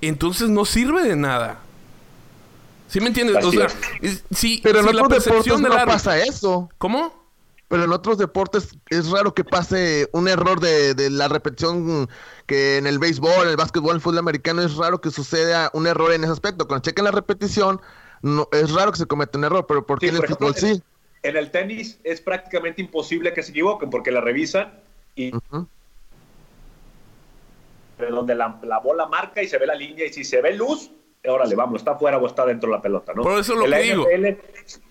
Entonces 0.00 0.48
no 0.48 0.64
sirve 0.64 1.02
de 1.02 1.16
nada. 1.16 1.58
¿Sí 2.88 3.00
me 3.00 3.08
entiendes? 3.08 3.36
Así 3.36 3.46
o 3.48 3.52
sea, 3.52 3.66
es. 3.66 3.76
es- 4.00 4.24
si, 4.30 4.60
Pero 4.62 4.80
en 4.80 4.86
otros 4.88 5.24
deportes 5.24 5.60
no 5.60 5.68
árbitro- 5.68 5.86
pasa 5.86 6.18
eso. 6.18 6.68
¿Cómo? 6.78 7.18
Pero 7.68 7.84
en 7.84 7.92
otros 7.92 8.16
deportes 8.16 8.70
es 8.88 9.10
raro 9.10 9.34
que 9.34 9.44
pase 9.44 10.08
un 10.12 10.26
error 10.26 10.58
de, 10.58 10.94
de 10.94 11.10
la 11.10 11.28
repetición 11.28 12.08
que 12.46 12.78
en 12.78 12.86
el 12.86 12.98
béisbol, 12.98 13.42
en 13.42 13.48
el 13.50 13.56
básquetbol, 13.56 13.90
en 13.90 13.96
el 13.96 14.00
fútbol 14.00 14.18
americano 14.18 14.62
es 14.62 14.74
raro 14.76 15.02
que 15.02 15.10
suceda 15.10 15.70
un 15.74 15.86
error 15.86 16.12
en 16.12 16.24
ese 16.24 16.32
aspecto. 16.32 16.66
Cuando 16.66 16.82
chequen 16.84 17.04
la 17.04 17.10
repetición, 17.10 17.78
no, 18.22 18.48
es 18.52 18.72
raro 18.72 18.92
que 18.92 18.98
se 18.98 19.06
cometa 19.06 19.36
un 19.36 19.44
error, 19.44 19.66
pero 19.68 19.84
¿por 19.84 19.98
qué 19.98 20.06
Sí, 20.06 20.10
en 20.10 20.16
el 20.16 20.24
ejemplo, 20.24 20.48
fútbol 20.48 20.58
sí? 20.58 20.82
En 21.24 21.36
el 21.36 21.50
tenis 21.50 21.98
es 22.04 22.22
prácticamente 22.22 22.80
imposible 22.80 23.34
que 23.34 23.42
se 23.42 23.50
equivoquen 23.50 23.90
porque 23.90 24.12
la 24.12 24.22
revisan 24.22 24.72
y 25.14 25.32
donde 28.06 28.34
la, 28.34 28.58
la 28.62 28.78
bola 28.78 29.06
marca 29.06 29.42
y 29.42 29.48
se 29.48 29.58
ve 29.58 29.66
la 29.66 29.74
línea 29.74 30.06
y 30.06 30.12
si 30.12 30.24
se 30.24 30.40
ve 30.40 30.54
luz, 30.54 30.90
órale, 31.26 31.54
vamos, 31.56 31.80
está 31.80 31.96
fuera 31.96 32.18
o 32.18 32.26
está 32.26 32.46
dentro 32.46 32.70
de 32.70 32.76
la 32.76 32.82
pelota, 32.82 33.12
¿no? 33.14 33.22
Por 33.22 33.38
eso 33.40 33.52
es 33.54 33.58
lo 33.58 33.64
En 33.66 33.72
que 33.72 33.78
digo. 33.82 34.06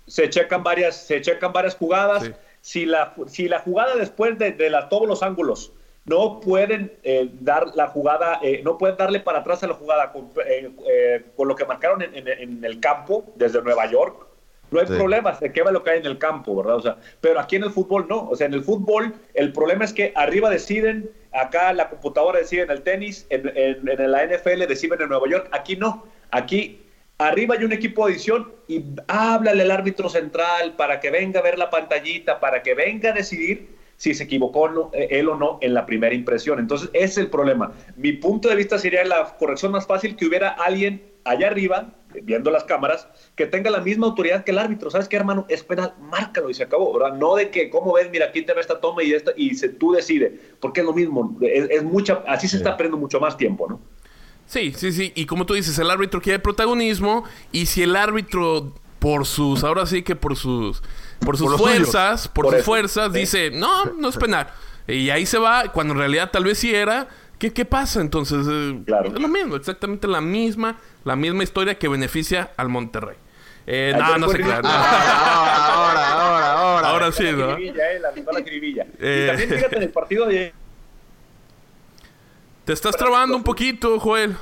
Se 0.06 0.30
checan 0.30 0.64
varias, 0.64 0.96
se 0.96 1.22
checan 1.22 1.52
varias 1.54 1.76
jugadas. 1.76 2.24
Sí. 2.26 2.32
Si 2.62 2.86
la, 2.86 3.14
si 3.28 3.48
la 3.48 3.60
jugada 3.60 3.96
después 3.96 4.38
de, 4.38 4.52
de 4.52 4.70
la- 4.70 4.90
todos 4.90 5.08
los 5.08 5.24
ángulos 5.24 5.72
no 6.06 6.40
pueden 6.40 6.94
eh, 7.04 7.30
dar 7.42 7.68
la 7.76 7.88
jugada, 7.88 8.40
eh, 8.42 8.62
no 8.64 8.78
pueden 8.78 8.98
darle 8.98 9.20
para 9.20 9.40
atrás 9.40 9.64
a 9.64 9.68
la 9.68 9.74
jugada 9.74 10.12
con, 10.12 10.30
eh, 10.46 10.70
eh, 10.90 11.24
con 11.36 11.48
lo 11.48 11.56
que 11.56 11.66
marcaron 11.66 12.02
en, 12.02 12.16
en- 12.16 12.28
en 12.28 12.64
el 12.66 12.80
campo 12.80 13.26
desde 13.36 13.62
Nueva 13.62 13.90
York, 13.90 14.26
no 14.72 14.80
hay 14.82 14.88
Sí. 14.88 14.94
problema, 14.96 15.34
se 15.36 15.52
quema 15.54 15.72
lo 15.72 15.82
que 15.84 15.92
hay 15.92 16.00
en 16.00 16.06
el 16.06 16.18
campo, 16.18 16.56
¿verdad? 16.58 16.76
O 16.76 16.82
sea, 16.82 16.98
pero 17.22 17.40
aquí 17.40 17.56
en 17.56 17.64
el 17.64 17.72
fútbol 17.72 18.06
no. 18.10 18.28
O 18.30 18.36
sea, 18.36 18.48
en 18.48 18.54
el 18.54 18.64
fútbol 18.64 19.14
el 19.34 19.54
problema 19.54 19.86
es 19.86 19.94
que 19.94 20.12
arriba 20.16 20.50
deciden, 20.50 21.10
acá 21.34 21.74
la 21.74 21.90
computadora 21.90 22.40
decide 22.40 22.64
en 22.64 22.72
el 22.72 22.82
tenis, 22.84 23.26
en, 23.30 23.52
en- 23.56 24.12
la 24.12 24.24
NFL 24.24 24.68
deciden 24.68 25.02
en 25.02 25.10
Nueva 25.10 25.28
York. 25.30 25.50
Aquí 25.52 25.76
no. 25.76 26.06
Aquí 26.32 26.82
arriba 27.18 27.56
hay 27.56 27.64
un 27.64 27.74
equipo 27.74 28.06
de 28.08 28.14
edición 28.14 28.54
y 28.68 28.84
háblale 29.08 29.64
al 29.64 29.72
árbitro 29.72 30.10
central 30.10 30.76
para 30.76 31.00
que 31.00 31.10
venga 31.12 31.40
a 31.40 31.44
ver 31.44 31.58
la 31.58 31.70
pantallita, 31.70 32.40
para 32.40 32.62
que 32.64 32.74
venga 32.74 33.10
a 33.12 33.14
decidir 33.14 33.77
si 33.98 34.14
se 34.14 34.24
equivocó 34.24 34.70
no, 34.70 34.92
eh, 34.94 35.08
él 35.12 35.28
o 35.28 35.36
no 35.36 35.58
en 35.62 35.74
la 35.74 35.86
primera 35.86 36.16
impresión. 36.16 36.60
Entonces, 36.60 36.90
ese 36.94 37.06
es 37.06 37.18
el 37.18 37.30
problema. 37.30 37.74
Mi 37.96 38.14
punto 38.14 38.48
de 38.48 38.56
vista 38.56 38.78
sería 38.78 39.04
la 39.04 39.36
corrección 39.38 39.72
más 39.72 39.86
fácil 39.86 40.16
que 40.16 40.26
hubiera 40.28 40.50
alguien 40.50 41.04
allá 41.26 41.48
arriba, 41.48 41.94
viendo 42.24 42.52
las 42.52 42.64
cámaras, 42.64 43.08
que 43.36 43.48
tenga 43.48 43.70
la 43.70 43.82
misma 43.82 44.08
autoridad 44.08 44.44
que 44.46 44.52
el 44.52 44.60
árbitro. 44.60 44.90
¿Sabes 44.90 45.10
qué, 45.10 45.18
hermano? 45.18 45.46
Es 45.50 45.62
penal, 45.64 45.94
márcalo 46.00 46.50
y 46.50 46.54
se 46.54 46.64
acabó, 46.64 46.98
¿verdad? 46.98 47.18
No 47.18 47.36
de 47.36 47.50
que, 47.50 47.70
¿cómo 47.70 47.94
ves? 47.94 48.10
Mira, 48.10 48.28
aquí 48.28 48.44
te 48.44 48.54
ve 48.54 48.62
esta 48.62 48.80
toma 48.80 49.04
y 49.04 49.12
esta, 49.14 49.32
y 49.36 49.56
se- 49.56 49.70
tú 49.70 49.92
decides, 49.92 50.32
porque 50.62 50.80
es 50.82 50.86
lo 50.86 50.94
mismo. 50.94 51.38
Es, 51.42 51.70
es 51.70 51.84
mucha, 51.84 52.24
así 52.28 52.48
se 52.48 52.58
está 52.58 52.78
perdiendo 52.78 52.98
mucho 52.98 53.20
más 53.20 53.36
tiempo, 53.36 53.68
¿no? 53.68 53.82
Sí, 54.46 54.72
sí, 54.74 54.94
sí. 54.94 55.12
Y 55.16 55.26
como 55.26 55.46
tú 55.46 55.56
dices, 55.56 55.78
el 55.80 55.92
árbitro 55.92 56.22
quiere 56.22 56.40
protagonismo. 56.40 57.26
Y 57.52 57.66
si 57.66 57.84
el 57.84 57.96
árbitro, 57.98 58.74
por 59.00 59.26
sus, 59.26 59.66
ahora 59.66 59.86
sí 59.86 60.04
que 60.04 60.16
por 60.16 60.38
sus, 60.38 60.82
por 61.20 61.38
sus 61.38 61.48
Por 61.52 61.58
fuerzas, 61.60 62.28
por, 62.28 62.46
Por 62.46 62.56
sus 62.56 62.64
fuerzas, 62.66 63.12
Sí. 63.14 63.20
dice, 63.20 63.52
no, 63.52 63.86
no 63.86 64.10
es 64.10 64.18
penal. 64.18 64.48
Y 64.88 65.10
ahí 65.10 65.26
se 65.26 65.38
va, 65.38 65.72
cuando 65.72 65.94
en 65.94 66.00
realidad 66.00 66.30
tal 66.32 66.44
vez 66.46 66.58
sí 66.60 66.74
era. 66.74 67.08
¿Qué, 67.40 67.54
qué 67.54 67.66
pasa? 67.66 68.02
Entonces, 68.02 68.48
eh, 68.50 68.82
Claro. 68.86 69.10
es 69.14 69.20
lo 69.20 69.28
mismo, 69.28 69.56
exactamente 69.56 70.08
la 70.08 70.22
misma, 70.22 70.78
la 71.04 71.16
misma 71.16 71.44
historia 71.44 71.78
que 71.78 71.88
beneficia 71.88 72.52
al 72.58 72.70
Monterrey. 72.70 73.16
Eh, 73.68 73.94
no, 73.98 74.18
no 74.18 74.30
se 74.30 74.36
crean. 74.38 74.64
ridículo. 74.64 74.70
Ah, 74.74 75.74
ahora, 75.74 76.12
ahora, 76.14 76.54
ahora. 76.54 76.88
Ahora 76.90 77.12
sí, 77.12 77.24
La 77.24 77.32
¿no? 77.34 77.58
jiribilla, 77.58 77.92
eh, 77.92 78.00
la, 78.00 78.12
la 78.32 78.44
jiribilla. 78.44 78.86
Eh. 79.00 79.24
Y 79.24 79.28
también 79.28 79.50
fíjate 79.50 79.76
en 79.76 79.84
el 79.84 79.90
partido 79.90 80.26
de 80.26 80.54
Te 82.66 82.74
estás 82.74 82.96
trabando 82.96 83.36
un 83.36 83.44
poquito, 83.44 84.00
Joel. 84.00 84.36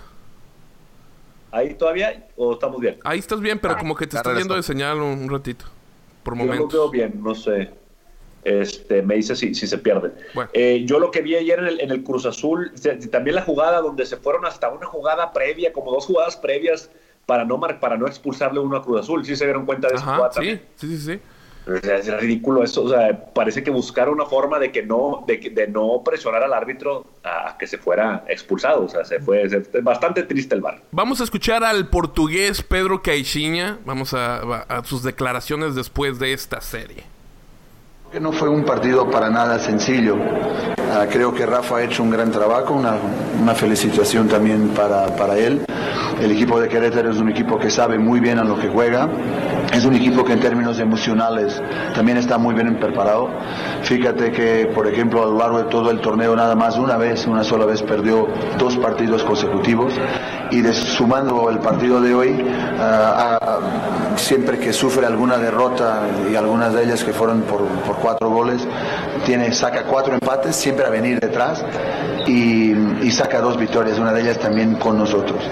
ahí 1.52 1.74
todavía 1.74 2.28
o 2.36 2.54
estamos 2.54 2.80
bien. 2.80 2.98
Ahí 3.04 3.20
estás 3.20 3.40
bien, 3.42 3.60
pero 3.60 3.78
como 3.78 3.96
que 3.96 4.06
te 4.08 4.14
ya 4.14 4.20
estás 4.20 4.38
yendo 4.38 4.56
de 4.56 4.64
señal 4.64 4.98
un, 4.98 5.20
un 5.24 5.30
ratito. 5.30 5.66
Por 6.26 6.36
Yo 6.38 6.44
momentos. 6.44 6.74
veo 6.74 6.90
bien, 6.90 7.22
no 7.24 7.36
sé. 7.36 7.70
Este, 8.44 9.02
me 9.02 9.16
dice 9.16 9.36
si, 9.36 9.54
si 9.56 9.66
se 9.68 9.78
pierde. 9.78 10.12
Bueno. 10.34 10.50
Eh, 10.54 10.84
yo 10.86 11.00
lo 11.00 11.10
que 11.12 11.22
vi 11.22 11.36
ayer 11.36 11.60
en 11.60 11.68
el, 11.68 11.80
en 11.82 11.92
el 11.92 12.04
Cruz 12.04 12.26
Azul, 12.26 12.72
se- 12.76 12.96
también 13.08 13.36
la 13.36 13.42
jugada 13.44 13.80
donde 13.82 14.06
se 14.06 14.18
fueron 14.18 14.46
hasta 14.46 14.70
una 14.70 14.86
jugada 14.88 15.32
previa, 15.34 15.72
como 15.72 15.92
dos 15.92 16.06
jugadas 16.06 16.36
previas 16.36 16.90
para 17.26 17.44
no 17.46 17.58
mar- 17.58 17.80
para 17.80 17.96
no 17.98 18.06
expulsarle 18.08 18.60
uno 18.60 18.78
a 18.78 18.84
Cruz 18.84 19.02
Azul. 19.02 19.24
Sí 19.26 19.36
se 19.36 19.46
dieron 19.46 19.66
cuenta 19.66 19.88
de 19.88 19.98
jugada 19.98 20.30
sí, 20.32 20.36
también. 20.36 20.62
sí, 20.76 20.88
sí, 20.88 20.98
sí. 21.14 21.20
Es 21.68 22.20
ridículo 22.22 22.64
eso. 22.64 22.84
O 22.84 22.90
sea, 22.90 23.26
parece 23.34 23.64
que 23.64 23.72
buscaron 23.72 24.16
una 24.16 24.26
forma 24.26 24.60
de 24.60 24.72
que 24.72 24.84
no, 24.84 25.24
de, 25.28 25.40
que- 25.40 25.50
de 25.50 25.68
no 25.68 26.02
presionar 26.06 26.44
al 26.44 26.54
árbitro 26.54 27.06
a 27.24 27.56
que 27.58 27.66
se 27.68 27.78
fuera 27.78 28.24
expulsado. 28.28 28.86
O 28.86 28.90
sea, 28.90 29.04
se 29.04 29.20
fue 29.20 29.50
se- 29.50 29.64
bastante 29.82 30.24
triste 30.24 30.56
el 30.56 30.62
bar. 30.62 30.82
Vamos 30.92 31.22
a 31.22 31.24
escuchar 31.24 31.64
al 31.64 31.88
portugués 31.90 32.62
Pedro 32.62 33.02
Caixinha. 33.02 33.80
Vamos 33.86 34.14
a 34.14 34.82
sus 34.86 35.02
declaraciones 35.04 35.76
después 35.76 36.20
de 36.20 36.34
esta 36.34 36.62
serie. 36.62 37.04
No 38.22 38.32
fue 38.32 38.48
un 38.50 38.64
partido 38.64 39.10
para 39.10 39.30
nada 39.30 39.60
sencillo. 39.60 40.16
Ah, 40.94 41.06
creo 41.12 41.34
que 41.34 41.46
Rafa 41.46 41.78
ha 41.78 41.84
hecho 41.84 42.02
un 42.04 42.10
gran 42.12 42.32
trabajo, 42.32 42.74
una, 42.74 42.94
una 43.42 43.54
felicitación 43.54 44.28
también 44.28 44.70
para, 44.70 45.08
para 45.18 45.38
él. 45.38 45.66
El 46.22 46.32
equipo 46.32 46.62
de 46.62 46.70
Querétaro 46.70 47.12
es 47.12 47.18
un 47.18 47.28
equipo 47.30 47.60
que 47.60 47.70
sabe 47.70 48.00
muy 48.00 48.22
bien 48.22 48.40
a 48.40 48.46
lo 48.46 48.58
que 48.58 48.70
juega. 48.70 49.10
Es 49.74 49.84
un 49.84 49.96
equipo 49.96 50.24
que 50.24 50.32
en 50.34 50.40
términos 50.40 50.80
emocionales 50.80 51.62
también 51.94 52.18
está 52.18 52.38
muy 52.38 52.54
bien 52.56 52.74
preparado. 52.80 53.30
Fíjate 53.84 54.32
que, 54.32 54.72
por 54.74 54.88
ejemplo, 54.88 55.24
a 55.24 55.26
lo 55.26 55.38
largo 55.38 55.58
de 55.58 55.64
todo 55.66 55.92
el 55.92 56.00
torneo 56.00 56.34
nada 56.36 56.56
más 56.56 56.78
una 56.78 56.96
vez, 56.96 57.28
una 57.28 57.44
sola 57.44 57.66
vez 57.66 57.82
perdió 57.82 58.28
dos 58.58 58.78
partidos 58.78 59.24
consecutivos 59.24 59.94
y 60.52 60.62
de- 60.62 60.74
sumando 60.74 61.50
el 61.50 61.60
partido 61.60 62.00
de 62.00 62.14
hoy, 62.16 62.46
ah, 62.80 63.38
ah, 63.42 63.60
siempre 64.16 64.58
que 64.60 64.72
sufre 64.72 65.06
alguna 65.06 65.38
derrota 65.38 66.04
y 66.32 66.36
algunas 66.36 66.74
de 66.74 66.84
ellas 66.86 67.04
que 67.04 67.12
fueron 67.12 67.42
por, 67.42 67.62
por 67.86 67.98
cuatro 68.06 68.30
goles, 68.30 68.62
tiene, 69.26 69.52
saca 69.52 69.82
cuatro 69.86 70.14
empates, 70.14 70.56
siempre 70.56 70.86
a 70.86 70.92
venir 70.92 71.20
detrás 71.20 71.66
y, 72.28 72.70
y 73.02 73.10
saca 73.10 73.42
dos 73.42 73.58
victorias, 73.58 73.98
una 73.98 74.14
de 74.14 74.22
ellas 74.22 74.38
también 74.38 74.76
con 74.76 74.96
nosotros. 74.96 75.44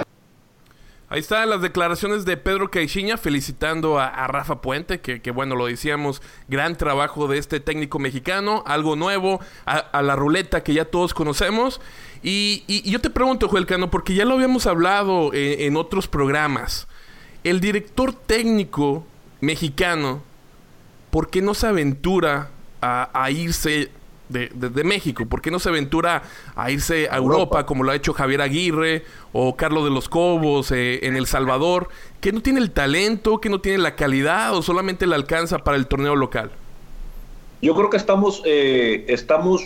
Ahí 1.10 1.20
están 1.20 1.50
las 1.50 1.64
declaraciones 1.64 2.26
de 2.26 2.38
Pedro 2.38 2.70
Caixinha 2.70 3.18
felicitando 3.18 4.00
a, 4.00 4.28
Rafa 4.28 4.62
Puente, 4.62 5.02
que, 5.02 5.20
que, 5.20 5.32
bueno, 5.32 5.56
lo 5.56 5.66
decíamos, 5.66 6.22
gran 6.48 6.76
trabajo 6.78 7.28
de 7.28 7.40
este 7.40 7.60
técnico 7.60 7.98
mexicano, 7.98 8.64
algo 8.68 8.96
nuevo, 8.96 9.40
a, 9.66 10.02
la 10.04 10.16
ruleta 10.16 10.62
que 10.62 10.76
ya 10.76 10.86
todos 10.86 11.16
conocemos. 11.16 11.82
Y, 12.22 12.64
y- 12.68 12.88
yo 12.90 13.02
te 13.02 13.10
pregunto, 13.10 13.50
Joel 13.50 13.66
Cano, 13.66 13.90
porque 13.90 14.14
ya 14.14 14.26
lo 14.26 14.36
habíamos 14.36 14.68
hablado 14.68 15.32
en 15.34 15.76
otros 15.76 16.08
programas, 16.08 16.88
el 17.44 17.60
director 17.60 18.14
técnico 18.14 19.06
mexicano, 19.42 20.22
¿por 21.14 21.30
qué 21.30 21.42
no 21.42 21.54
se 21.54 21.68
aventura 21.68 22.50
a, 22.82 23.10
a 23.14 23.30
irse 23.32 23.92
de, 24.30 24.50
de- 24.54 24.70
de 24.70 24.84
México? 24.84 25.26
¿Por 25.28 25.42
qué 25.42 25.52
no 25.52 25.60
se 25.60 25.70
aventura 25.70 26.24
a 26.56 26.72
irse 26.72 27.08
a 27.12 27.18
Europa, 27.18 27.60
Europa. 27.60 27.66
como 27.68 27.84
lo 27.84 27.92
ha 27.92 27.96
hecho 27.96 28.14
Javier 28.14 28.42
Aguirre 28.42 29.06
o 29.32 29.56
Carlos 29.56 29.84
de 29.86 29.92
los 29.92 30.10
Cobos 30.10 30.72
eh, 30.72 31.06
en 31.08 31.16
El 31.16 31.28
Salvador? 31.28 31.90
¿Que 32.22 32.32
no 32.34 32.42
tiene 32.42 32.60
el 32.62 32.72
talento, 32.72 33.40
que 33.42 33.50
no 33.50 33.62
tiene 33.62 33.78
la 33.78 33.96
calidad 33.96 34.56
o 34.58 34.64
solamente 34.64 35.06
le 35.08 35.16
alcanza 35.16 35.64
para 35.64 35.78
el 35.78 35.88
torneo 35.88 36.16
local? 36.16 36.52
Yo 37.62 37.76
creo 37.76 37.90
que 37.90 37.98
estamos, 37.98 38.42
eh, 38.46 39.06
estamos 39.08 39.64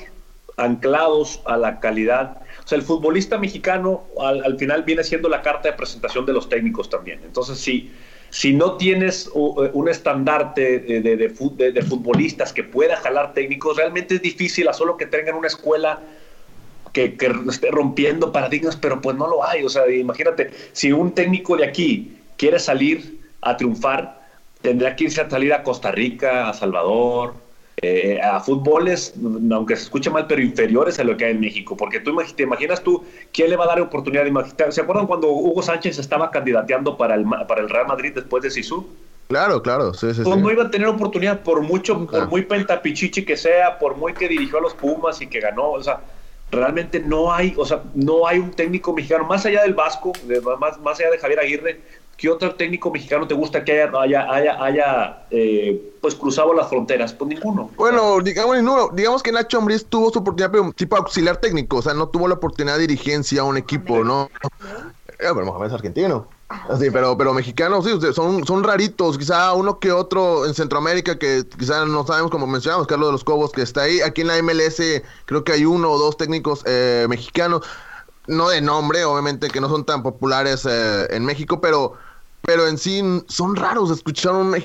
anclados 0.58 1.42
a 1.46 1.58
la 1.58 1.80
calidad. 1.80 2.42
O 2.63 2.68
sea, 2.68 2.77
el 2.77 2.84
futbolista 2.84 3.38
mexicano 3.38 4.04
al, 4.20 4.44
al 4.46 4.58
final 4.58 4.84
viene 4.84 5.04
siendo 5.04 5.30
la 5.30 5.42
carta 5.42 5.70
de 5.70 5.74
presentación 5.77 6.25
de 6.25 6.34
los 6.34 6.50
técnicos 6.50 6.89
también. 6.89 7.22
Entonces, 7.24 7.60
si, 7.60 7.92
si 8.29 8.53
no 8.53 8.77
tienes 8.77 9.29
uh, 9.34 9.69
un 9.74 9.89
estandarte 9.89 10.79
de, 10.79 11.01
de- 11.01 11.17
de 11.17 11.29
fut- 11.34 11.55
de- 11.55 11.72
de 11.72 11.81
futbolistas 11.81 12.53
que 12.53 12.63
pueda 12.63 12.96
jalar 12.98 13.34
técnicos, 13.34 13.77
realmente 13.77 14.15
es 14.15 14.22
difícil 14.22 14.67
a 14.67 14.74
solo 14.74 14.98
que 14.98 15.05
tengan 15.05 15.36
una 15.36 15.48
escuela 15.48 16.01
que, 16.93 17.15
que 17.15 17.31
esté 17.50 17.69
rompiendo 17.72 18.31
paradigmas, 18.31 18.75
pero 18.75 19.01
pues 19.01 19.15
no 19.15 19.27
lo 19.27 19.46
hay. 19.48 19.63
O 19.63 19.69
sea, 19.69 19.89
imagínate, 19.89 20.51
si 20.74 20.91
un 20.91 21.13
técnico 21.13 21.55
de 21.57 21.65
aquí 21.65 22.17
quiere 22.38 22.60
salir 22.60 23.17
a 23.41 23.55
triunfar, 23.57 24.19
tendría 24.62 24.96
que 24.96 25.05
irse 25.05 25.22
a 25.22 25.29
salir 25.29 25.53
a 25.53 25.63
Costa 25.63 25.91
Rica, 25.91 26.50
a 26.50 26.53
Salvador, 26.53 27.36
eh, 27.79 28.19
a 28.19 28.39
fútboles, 28.39 29.13
aunque 29.51 29.75
se 29.75 29.84
escuche 29.84 30.10
mal, 30.10 30.25
pero 30.25 30.41
inferiores 30.41 30.98
a 31.00 31.03
lo 31.03 31.15
que 31.15 31.25
hay 31.25 31.31
en 31.31 31.39
México. 31.39 31.77
Porque 31.77 32.00
tú 32.00 32.15
te 32.36 32.43
imaginas 32.43 32.81
tú, 32.81 33.03
¿quién 33.31 33.51
le 33.51 33.55
va 33.55 33.65
a 33.65 33.67
dar 33.67 33.81
oportunidad? 33.81 34.25
¿Se 34.69 34.81
acuerdan 34.81 35.05
cuando 35.05 35.29
Hugo 35.29 35.62
Sánchez 35.62 36.00
estaba 36.00 36.31
candidateando 36.31 36.98
para 36.98 37.15
el, 37.15 37.25
para 37.48 37.62
el 37.62 37.69
Real 37.69 37.88
Madrid 37.88 38.13
después 38.15 38.41
de 38.43 38.50
Sisu? 38.50 38.88
Claro, 39.27 39.62
claro, 39.62 39.93
sí, 39.93 40.13
sí, 40.13 40.22
pues 40.24 40.38
no 40.38 40.51
iba 40.51 40.63
a 40.63 40.72
tener 40.72 40.88
oportunidad 40.88 41.41
por 41.41 41.62
mucho, 41.62 42.07
por 42.07 42.29
muy 42.29 42.43
pentapichichi 42.43 43.25
que 43.25 43.36
sea, 43.36 43.77
por 43.77 43.98
muy 43.98 44.13
que 44.13 44.29
dirigió 44.29 44.60
a 44.60 44.62
los 44.62 44.74
Pumas 44.74 45.22
y 45.22 45.27
que 45.27 45.41
ganó, 45.41 45.72
o 45.72 45.84
sea, 45.84 46.00
realmente 46.50 47.01
no 47.01 47.34
hay, 47.34 47.53
o 47.57 47.65
sea, 47.65 47.84
no 47.93 48.25
hay 48.25 48.39
un 48.39 48.51
técnico 48.51 48.93
mexicano, 48.93 49.25
más 49.25 49.46
allá 49.46 49.63
del 49.63 49.74
Vasco, 49.74 50.13
más, 50.60 50.79
más 50.79 51.00
allá 51.00 51.12
de 51.12 51.17
Javier 51.17 51.39
Aguirre, 51.41 51.81
¿qué 52.18 52.30
otro 52.30 52.56
técnico 52.56 52.92
mexicano 52.92 53.28
te 53.28 53.36
gusta 53.36 53.64
que 53.64 53.84
haya, 53.84 54.32
haya, 54.32 54.64
haya, 54.64 55.26
eh, 55.30 55.94
pues 56.02 56.16
cruzado 56.16 56.54
las 56.54 56.68
fronteras? 56.68 57.14
Pues 57.14 57.30
ninguno. 57.30 57.70
Bueno, 57.78 58.20
digamos 58.22 58.58
ninguno. 58.58 58.90
Digamos 58.94 59.24
que 59.24 59.32
Nacho 59.32 59.60
Ambriz 59.60 59.86
tuvo 59.86 60.12
su 60.12 60.20
oportunidad, 60.20 60.52
pero 60.52 60.74
tipo 60.74 60.98
auxiliar 60.98 61.38
técnico, 61.38 61.78
o 61.78 61.82
sea, 61.82 61.94
no 61.94 62.10
tuvo 62.10 62.28
la 62.28 62.34
oportunidad 62.36 62.76
de 62.76 62.88
dirigencia 62.88 63.42
a 63.42 63.46
un 63.46 63.58
equipo, 63.58 64.04
¿no? 64.04 64.30
Eh, 65.20 65.30
pero 65.34 65.46
Mohamed 65.46 65.68
es 65.68 65.74
argentino. 65.74 66.28
Así, 66.70 66.90
pero, 66.92 67.18
pero 67.18 67.34
mexicanos, 67.34 67.84
sí, 67.84 68.14
son, 68.14 68.46
son 68.46 68.64
raritos, 68.64 69.18
quizá 69.18 69.54
uno 69.54 69.80
que 69.80 69.92
otro 69.92 70.46
en 70.46 70.54
Centroamérica 70.54 71.20
que 71.20 71.46
quizá 71.58 71.86
no 71.86 72.06
sabemos, 72.08 72.32
como 72.32 72.48
mencionamos, 72.48 72.88
Carlos 72.88 73.10
de 73.10 73.12
los 73.12 73.24
Cobos, 73.26 73.52
que 73.52 73.62
está 73.62 73.82
ahí. 73.82 74.00
Aquí 74.00 74.22
en 74.22 74.28
la 74.28 74.42
MLS 74.42 74.82
creo 75.26 75.44
que 75.44 75.52
hay 75.52 75.66
uno 75.66 75.92
o 75.92 75.98
dos 75.98 76.16
técnicos 76.16 76.64
eh, 76.66 77.06
mexicanos, 77.10 77.64
no 78.28 78.50
de 78.50 78.62
nombre, 78.62 79.04
obviamente, 79.04 79.50
que 79.50 79.60
no 79.60 79.68
son 79.68 79.86
tan 79.86 80.04
populares 80.04 80.66
eh, 80.66 81.08
en 81.10 81.26
México, 81.26 81.60
pero, 81.60 81.96
pero 82.48 82.66
en 82.66 82.77
sí 82.77 83.01
son 83.27 83.58
raros 83.58 83.92
escuchar 83.92 84.32
un, 84.32 84.56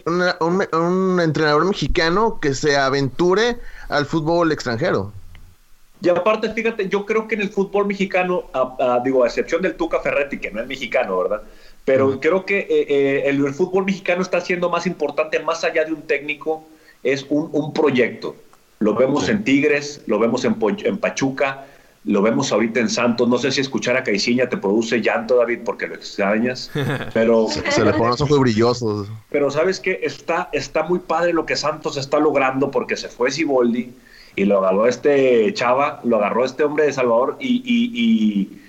un, 0.41 1.21
entrenador 1.21 1.65
mexicano 1.65 2.39
que 2.41 2.55
se 2.55 2.77
aventure 2.77 3.59
al 3.89 4.07
fútbol 4.07 4.53
extranjero. 4.53 5.13
Y 6.01 6.09
aparte, 6.09 6.53
fíjate, 6.53 6.89
yo 6.89 7.05
creo 7.05 7.27
que 7.27 7.35
en 7.35 7.41
el 7.41 7.49
fútbol 7.49 7.87
mexicano, 7.89 8.45
digo, 9.05 9.25
a 9.25 9.27
excepción 9.27 9.63
del 9.63 9.75
Tuca 9.75 9.99
Ferretti, 9.99 10.39
que 10.39 10.53
no 10.53 10.61
es 10.61 10.69
mexicano, 10.69 11.19
¿verdad? 11.19 11.43
Pero 11.85 12.21
creo 12.21 12.47
que 12.47 12.61
eh, 12.61 12.87
eh, 12.89 13.23
el, 13.27 13.53
fútbol 13.53 13.85
mexicano 13.85 14.23
está 14.23 14.41
siendo 14.41 14.71
más 14.71 14.87
importante, 14.87 15.41
más 15.41 15.65
allá 15.65 15.85
de 15.85 15.93
un 15.93 16.03
técnico, 16.03 16.65
es 17.03 17.27
un, 17.31 17.73
proyecto. 17.73 18.37
Lo 18.79 18.95
vemos 18.95 19.29
en 19.29 19.43
Tigres, 19.43 20.03
lo 20.07 20.21
vemos 20.21 20.45
en, 20.45 20.57
en, 20.85 20.99
Pachuca, 20.99 21.67
lo 22.05 22.23
vemos 22.23 22.53
ahorita 22.53 22.81
en 22.81 22.89
Santos. 22.89 23.29
No 23.29 23.39
sé 23.39 23.53
si 23.53 23.61
escuchar 23.61 23.97
a 23.97 24.03
Caiciña 24.03 24.49
te 24.49 24.57
produce 24.57 25.01
llanto, 25.01 25.37
David, 25.37 25.61
porque 25.65 25.87
lo 25.87 25.95
extrañas. 25.95 26.71
Pero 27.15 27.47
se, 27.49 27.61
le 27.85 27.93
ponen 27.93 28.11
los 28.11 28.21
ojos 28.21 28.39
brillosos. 28.41 29.09
Pero 29.31 29.51
sabes 29.51 29.81
que 29.81 30.01
está, 30.03 30.49
está 30.53 30.83
muy 30.83 30.99
padre 30.99 31.33
lo 31.33 31.47
que 31.47 31.57
Santos 31.57 31.97
está 31.97 32.19
logrando 32.19 32.71
porque 32.71 32.97
se 32.97 33.09
fue 33.09 33.31
Siboldi 33.31 33.93
y 34.35 34.45
lo 34.45 34.59
agarró 34.59 34.87
este 34.87 35.53
Chava, 35.55 36.01
lo 36.05 36.17
agarró 36.17 36.45
este 36.45 36.65
hombre 36.65 36.87
de 36.87 36.93
Salvador 36.93 37.37
y 37.39 37.63
y 37.65 38.62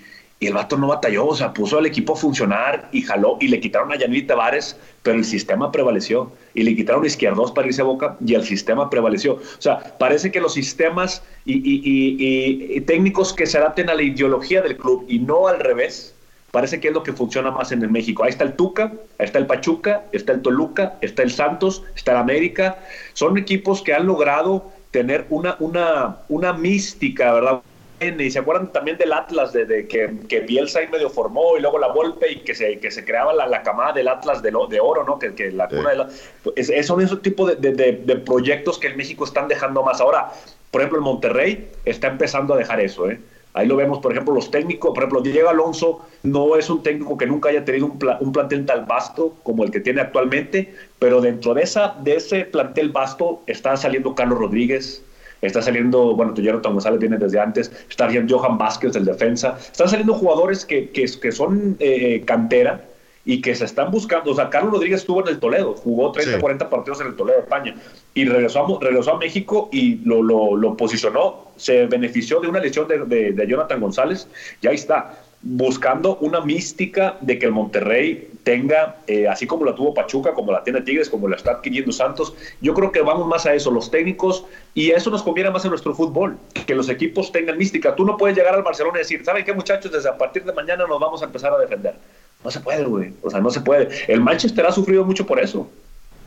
el 0.46 0.54
vato 0.54 0.76
no 0.76 0.88
batalló, 0.88 1.26
o 1.26 1.34
sea, 1.34 1.52
puso 1.52 1.78
al 1.78 1.86
equipo 1.86 2.14
a 2.14 2.16
funcionar 2.16 2.88
y 2.92 3.02
jaló 3.02 3.36
y 3.40 3.48
le 3.48 3.60
quitaron 3.60 3.92
a 3.92 3.96
Yanil 3.96 4.26
Tavares, 4.26 4.76
pero 5.02 5.16
el 5.16 5.24
sistema 5.24 5.70
prevaleció. 5.70 6.32
Y 6.54 6.62
le 6.62 6.74
quitaron 6.74 7.04
a 7.04 7.06
Izquierdos 7.06 7.52
para 7.52 7.66
irse 7.66 7.82
a 7.82 7.84
Boca 7.84 8.16
y 8.24 8.34
el 8.34 8.44
sistema 8.44 8.88
prevaleció. 8.90 9.34
O 9.34 9.60
sea, 9.60 9.96
parece 9.98 10.32
que 10.32 10.40
los 10.40 10.54
sistemas 10.54 11.22
y, 11.44 12.80
técnicos 12.82 13.32
que 13.32 13.46
se 13.46 13.58
adapten 13.58 13.90
a 13.90 13.94
la 13.94 14.02
ideología 14.02 14.62
del 14.62 14.76
club 14.76 15.04
y 15.08 15.18
no 15.18 15.46
al 15.48 15.60
revés, 15.60 16.14
parece 16.50 16.80
que 16.80 16.88
es 16.88 16.94
lo 16.94 17.02
que 17.02 17.12
funciona 17.12 17.50
más 17.50 17.72
en 17.72 17.82
el 17.82 17.90
México. 17.90 18.24
Ahí 18.24 18.30
está 18.30 18.44
el 18.44 18.54
Tuca, 18.54 18.92
ahí 19.18 19.26
está 19.26 19.38
el 19.38 19.46
Pachuca, 19.46 20.04
está 20.12 20.32
el 20.32 20.42
Toluca, 20.42 20.94
está 21.00 21.22
el 21.22 21.30
Santos, 21.30 21.82
está 21.96 22.12
el 22.12 22.18
América. 22.18 22.78
Son 23.12 23.36
equipos 23.36 23.82
que 23.82 23.92
han 23.92 24.06
logrado 24.06 24.70
tener 24.90 25.26
una, 25.30 25.56
una, 25.58 26.18
una 26.28 26.52
mística, 26.52 27.32
¿verdad? 27.32 27.60
Y 28.00 28.30
se 28.30 28.38
acuerdan 28.38 28.72
también 28.72 28.98
del 28.98 29.12
Atlas, 29.12 29.52
de, 29.52 29.86
que, 29.88 30.10
que, 30.28 30.40
Bielsa 30.40 30.80
ahí 30.80 30.88
medio 30.88 31.08
formó 31.08 31.56
y 31.56 31.60
luego 31.60 31.78
la 31.78 31.88
Volpe 31.88 32.30
y 32.30 32.36
que 32.40 32.54
se, 32.54 32.78
que 32.78 32.90
se 32.90 33.04
creaba 33.04 33.32
la, 33.32 33.46
la 33.46 33.62
camada 33.62 33.92
del 33.92 34.08
Atlas 34.08 34.42
de, 34.42 34.50
de 34.68 34.80
oro, 34.80 35.04
¿no? 35.04 35.18
Que, 35.18 35.34
que 35.34 35.50
la 35.52 35.68
cuna 35.68 35.90
de 35.90 35.96
la, 35.96 36.08
es, 36.56 36.86
son 36.86 37.00
esos 37.00 37.22
tipos 37.22 37.60
de, 37.60 37.72
de, 37.72 38.16
proyectos 38.16 38.78
que 38.78 38.88
en 38.88 38.96
México 38.96 39.24
están 39.24 39.48
dejando 39.48 39.82
más. 39.82 40.00
Ahora, 40.00 40.32
por 40.70 40.80
ejemplo, 40.80 40.98
el 40.98 41.04
Monterrey 41.04 41.70
está 41.84 42.08
empezando 42.08 42.54
a 42.54 42.56
dejar 42.56 42.80
eso, 42.80 43.08
¿eh? 43.08 43.20
Ahí 43.56 43.68
lo 43.68 43.76
vemos, 43.76 44.00
por 44.00 44.10
ejemplo, 44.10 44.34
los 44.34 44.50
técnicos. 44.50 44.90
Por 44.90 45.04
ejemplo, 45.04 45.20
Diego 45.20 45.48
Alonso 45.48 46.04
no 46.24 46.56
es 46.56 46.68
un 46.68 46.82
técnico 46.82 47.16
que 47.16 47.26
nunca 47.26 47.50
haya 47.50 47.64
tenido 47.64 47.86
un, 47.86 47.98
un, 48.20 48.32
plantel 48.32 48.66
tan 48.66 48.84
vasto 48.84 49.36
como 49.44 49.62
el 49.62 49.70
que 49.70 49.78
tiene 49.78 50.00
actualmente, 50.00 50.74
pero 50.98 51.20
dentro 51.20 51.54
de, 51.54 51.62
esa, 51.62 51.94
de 52.02 52.16
ese 52.16 52.46
plantel 52.46 52.88
vasto 52.88 53.42
está 53.46 53.76
saliendo 53.76 54.16
Carlos 54.16 54.40
Rodríguez, 54.40 55.04
Está 55.46 55.62
saliendo, 55.62 56.14
bueno, 56.14 56.34
Jonathan 56.34 56.72
González 56.72 57.00
viene 57.00 57.18
desde 57.18 57.38
antes, 57.40 57.70
está 57.88 58.08
Johan 58.28 58.58
Vázquez 58.58 58.92
del 58.92 59.04
defensa. 59.04 59.56
Están 59.58 59.88
saliendo 59.88 60.14
jugadores 60.14 60.64
que, 60.64 60.90
que, 60.90 61.06
que 61.20 61.32
son 61.32 61.76
eh, 61.78 62.22
cantera 62.24 62.84
y 63.24 63.40
que 63.40 63.54
se 63.54 63.64
están 63.64 63.90
buscando. 63.90 64.32
O 64.32 64.34
sea, 64.34 64.50
Carlos 64.50 64.72
Rodríguez 64.72 65.00
estuvo 65.00 65.20
en 65.22 65.28
el 65.28 65.40
Toledo, 65.40 65.74
jugó 65.74 66.12
30, 66.12 66.40
40 66.40 66.70
partidos 66.70 67.00
en 67.00 67.08
el 67.08 67.16
Toledo 67.16 67.40
España 67.40 67.74
y 68.12 68.24
regresó 68.26 68.64
a, 68.64 68.80
regresó 68.80 69.12
a 69.12 69.18
México 69.18 69.68
y 69.72 69.96
lo, 70.04 70.22
lo, 70.22 70.56
lo 70.56 70.76
posicionó, 70.76 71.48
se 71.56 71.86
benefició 71.86 72.40
de 72.40 72.48
una 72.48 72.60
lesión 72.60 72.86
de, 72.86 73.04
de, 73.04 73.32
de 73.32 73.46
Jonathan 73.46 73.80
González 73.80 74.28
y 74.60 74.66
ahí 74.66 74.74
está 74.74 75.23
buscando 75.46 76.16
una 76.16 76.40
mística 76.40 77.18
de 77.20 77.38
que 77.38 77.46
el 77.46 77.52
Monterrey 77.52 78.30
tenga, 78.44 78.96
eh, 79.06 79.28
así 79.28 79.46
como 79.46 79.64
la 79.66 79.74
tuvo 79.74 79.92
Pachuca, 79.92 80.32
como 80.32 80.50
la 80.50 80.64
tiene 80.64 80.80
Tigres, 80.80 81.10
como 81.10 81.28
la 81.28 81.36
está 81.36 81.52
adquiriendo 81.52 81.92
Santos. 81.92 82.34
Yo 82.62 82.72
creo 82.72 82.90
que 82.90 83.02
vamos 83.02 83.28
más 83.28 83.44
a 83.44 83.54
eso, 83.54 83.70
los 83.70 83.90
técnicos, 83.90 84.44
y 84.72 84.90
eso 84.90 85.10
nos 85.10 85.22
conviene 85.22 85.50
más 85.50 85.64
en 85.64 85.70
nuestro 85.70 85.94
fútbol, 85.94 86.38
que 86.66 86.74
los 86.74 86.88
equipos 86.88 87.30
tengan 87.30 87.58
mística. 87.58 87.94
Tú 87.94 88.06
no 88.06 88.16
puedes 88.16 88.36
llegar 88.36 88.54
al 88.54 88.62
Barcelona 88.62 88.98
y 88.98 89.02
decir, 89.02 89.22
¿saben 89.24 89.44
qué 89.44 89.52
muchachos? 89.52 89.92
Desde 89.92 90.08
a 90.08 90.16
partir 90.16 90.44
de 90.44 90.52
mañana 90.52 90.86
nos 90.86 90.98
vamos 90.98 91.20
a 91.20 91.26
empezar 91.26 91.52
a 91.52 91.58
defender. 91.58 91.94
No 92.42 92.50
se 92.50 92.60
puede, 92.60 92.84
güey. 92.84 93.12
O 93.22 93.30
sea, 93.30 93.40
no 93.40 93.50
se 93.50 93.60
puede. 93.60 93.88
El 94.08 94.20
Manchester 94.20 94.64
ha 94.66 94.72
sufrido 94.72 95.04
mucho 95.04 95.26
por 95.26 95.40
eso. 95.40 95.68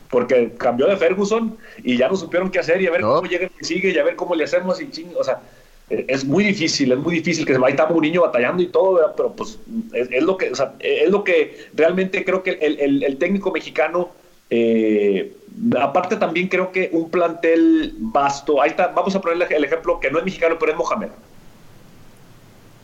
Porque 0.09 0.53
cambió 0.57 0.87
de 0.87 0.95
Ferguson 0.95 1.57
y 1.83 1.97
ya 1.97 2.07
no 2.07 2.15
supieron 2.15 2.49
qué 2.49 2.59
hacer 2.59 2.81
y 2.81 2.87
a 2.87 2.91
ver 2.91 3.01
cómo 3.01 3.27
llega 3.27 3.49
y 3.59 3.65
sigue 3.65 3.89
y 3.89 3.97
a 3.97 4.03
ver 4.03 4.15
cómo 4.15 4.35
le 4.35 4.45
hacemos 4.45 4.81
y 4.81 4.89
ching, 4.89 5.11
o 5.19 5.23
sea, 5.23 5.41
es 5.89 6.25
muy 6.25 6.43
difícil, 6.43 6.91
es 6.91 6.97
muy 6.97 7.15
difícil 7.15 7.45
que 7.45 7.53
se 7.53 7.59
vaya 7.59 7.83
a 7.83 7.91
un 7.91 8.01
niño 8.01 8.21
batallando 8.21 8.61
y 8.61 8.67
todo, 8.67 9.13
pero 9.15 9.31
pues 9.31 9.57
es, 9.93 10.23
lo 10.23 10.37
que, 10.37 10.51
es 10.79 11.09
lo 11.09 11.23
que 11.23 11.67
realmente 11.73 12.25
creo 12.25 12.43
que 12.43 12.51
el, 12.51 13.17
técnico 13.17 13.51
mexicano, 13.51 14.09
eh, 14.49 15.33
aparte 15.79 16.17
también 16.17 16.49
creo 16.49 16.73
que 16.73 16.89
un 16.91 17.09
plantel 17.09 17.95
vasto, 17.99 18.61
ahí 18.61 18.71
está, 18.71 18.87
vamos 18.87 19.15
a 19.15 19.21
ponerle 19.21 19.47
el 19.49 19.63
ejemplo 19.63 19.99
que 19.99 20.11
no 20.11 20.19
es 20.19 20.25
mexicano, 20.25 20.57
pero 20.59 20.73
es 20.73 20.77
Mohamed. 20.77 21.09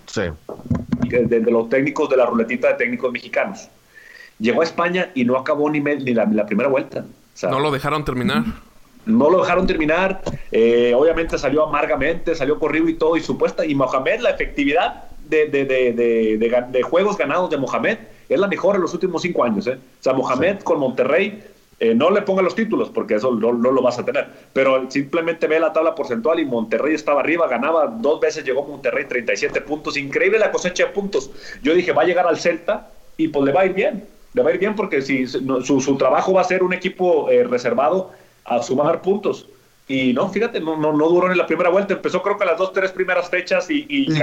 Sí. 0.06 0.24
De, 1.10 1.40
los 1.42 1.70
técnicos 1.70 2.10
de 2.10 2.18
la 2.18 2.26
ruletita 2.26 2.70
de 2.70 2.74
técnicos 2.76 3.12
mexicanos. 3.12 3.68
Llegó 4.40 4.62
a 4.62 4.64
España 4.64 5.12
y 5.14 5.26
no 5.26 5.38
acabó 5.38 5.70
ni, 5.70 5.82
ni, 5.82 6.14
la, 6.14 6.46
primera 6.46 6.70
vuelta. 6.70 7.06
no 7.44 7.60
lo 7.60 7.70
dejaron 7.70 8.06
terminar 8.06 8.44
no 9.06 9.30
lo 9.30 9.42
dejaron 9.42 9.68
terminar, 9.68 10.22
eh, 10.52 10.94
obviamente 10.96 11.38
salió 11.38 11.68
amargamente, 11.68 12.36
salió 12.36 12.60
corrido 12.60 12.88
y 12.90 12.96
todo, 12.96 13.18
y 13.18 13.22
supuesta, 13.22 13.66
y 13.66 13.76
Mohamed, 13.76 14.22
la 14.22 14.32
efectividad 14.32 15.06
de, 15.28 15.48
de, 15.48 15.66
de, 15.66 16.66
de 16.72 16.82
juegos 16.84 17.18
ganados 17.18 17.50
de 17.50 17.58
Mohamed 17.58 17.98
es 18.30 18.40
la 18.40 18.48
mejor 18.48 18.76
en 18.76 18.82
los 18.82 18.94
últimos 18.94 19.22
cinco 19.22 19.44
años. 19.44 19.68
¿eh? 19.68 19.78
O 19.78 20.04
sea, 20.04 20.14
Mohamed 20.14 20.60
con 20.60 20.80
Monterrey, 20.80 21.44
eh, 21.80 21.94
no 21.94 22.10
le 22.12 22.22
ponga 22.22 22.42
los 22.42 22.56
títulos, 22.56 22.90
porque 22.90 23.16
eso 23.16 23.32
no, 23.32 23.52
lo 23.52 23.82
vas 23.82 24.00
a 24.00 24.06
tener, 24.06 24.28
pero 24.54 24.90
simplemente 24.90 25.48
ve 25.48 25.60
la 25.60 25.74
tabla 25.74 25.96
porcentual 25.96 26.40
y 26.40 26.46
Monterrey 26.46 26.94
estaba 26.94 27.22
arriba, 27.22 27.48
ganaba 27.48 27.88
dos 27.88 28.20
veces, 28.20 28.46
llegó 28.46 28.66
Monterrey 28.66 29.06
37 29.06 29.62
puntos, 29.62 29.98
increíble 29.98 30.40
la 30.40 30.52
cosecha 30.52 30.86
de 30.86 30.92
puntos. 30.92 31.32
Yo 31.62 31.74
dije, 31.74 31.92
va 31.92 32.04
a 32.04 32.06
llegar 32.06 32.28
al 32.28 32.40
Celta 32.40 32.90
y 33.18 33.28
pues 33.28 33.46
le 33.46 33.52
va 33.52 33.62
a 33.62 33.66
ir 33.66 33.74
bien, 33.74 34.06
le 34.34 34.44
va 34.44 34.50
a 34.50 34.54
ir 34.54 34.60
bien 34.60 34.76
porque 34.76 35.02
si 35.02 35.28
su, 35.28 35.82
su 35.82 35.98
trabajo 35.98 36.34
va 36.34 36.42
a 36.42 36.46
ser 36.46 36.64
un 36.64 36.74
equipo 36.74 37.28
reservado 37.50 38.12
a 38.46 38.62
sumar 38.62 39.02
puntos. 39.02 39.48
Y 39.88 40.14
no, 40.14 40.30
fíjate, 40.30 40.60
no, 40.60 40.78
no, 40.78 40.94
no, 40.94 41.10
duró 41.10 41.32
en 41.32 41.38
la 41.38 41.46
primera 41.46 41.70
vuelta. 41.70 41.94
Empezó 41.94 42.22
creo 42.22 42.38
que 42.38 42.46
las 42.46 42.58
dos, 42.58 42.72
tres 42.72 42.92
primeras 42.92 43.30
fechas 43.30 43.70
y, 43.70 43.86
y, 43.90 44.06
en, 44.16 44.22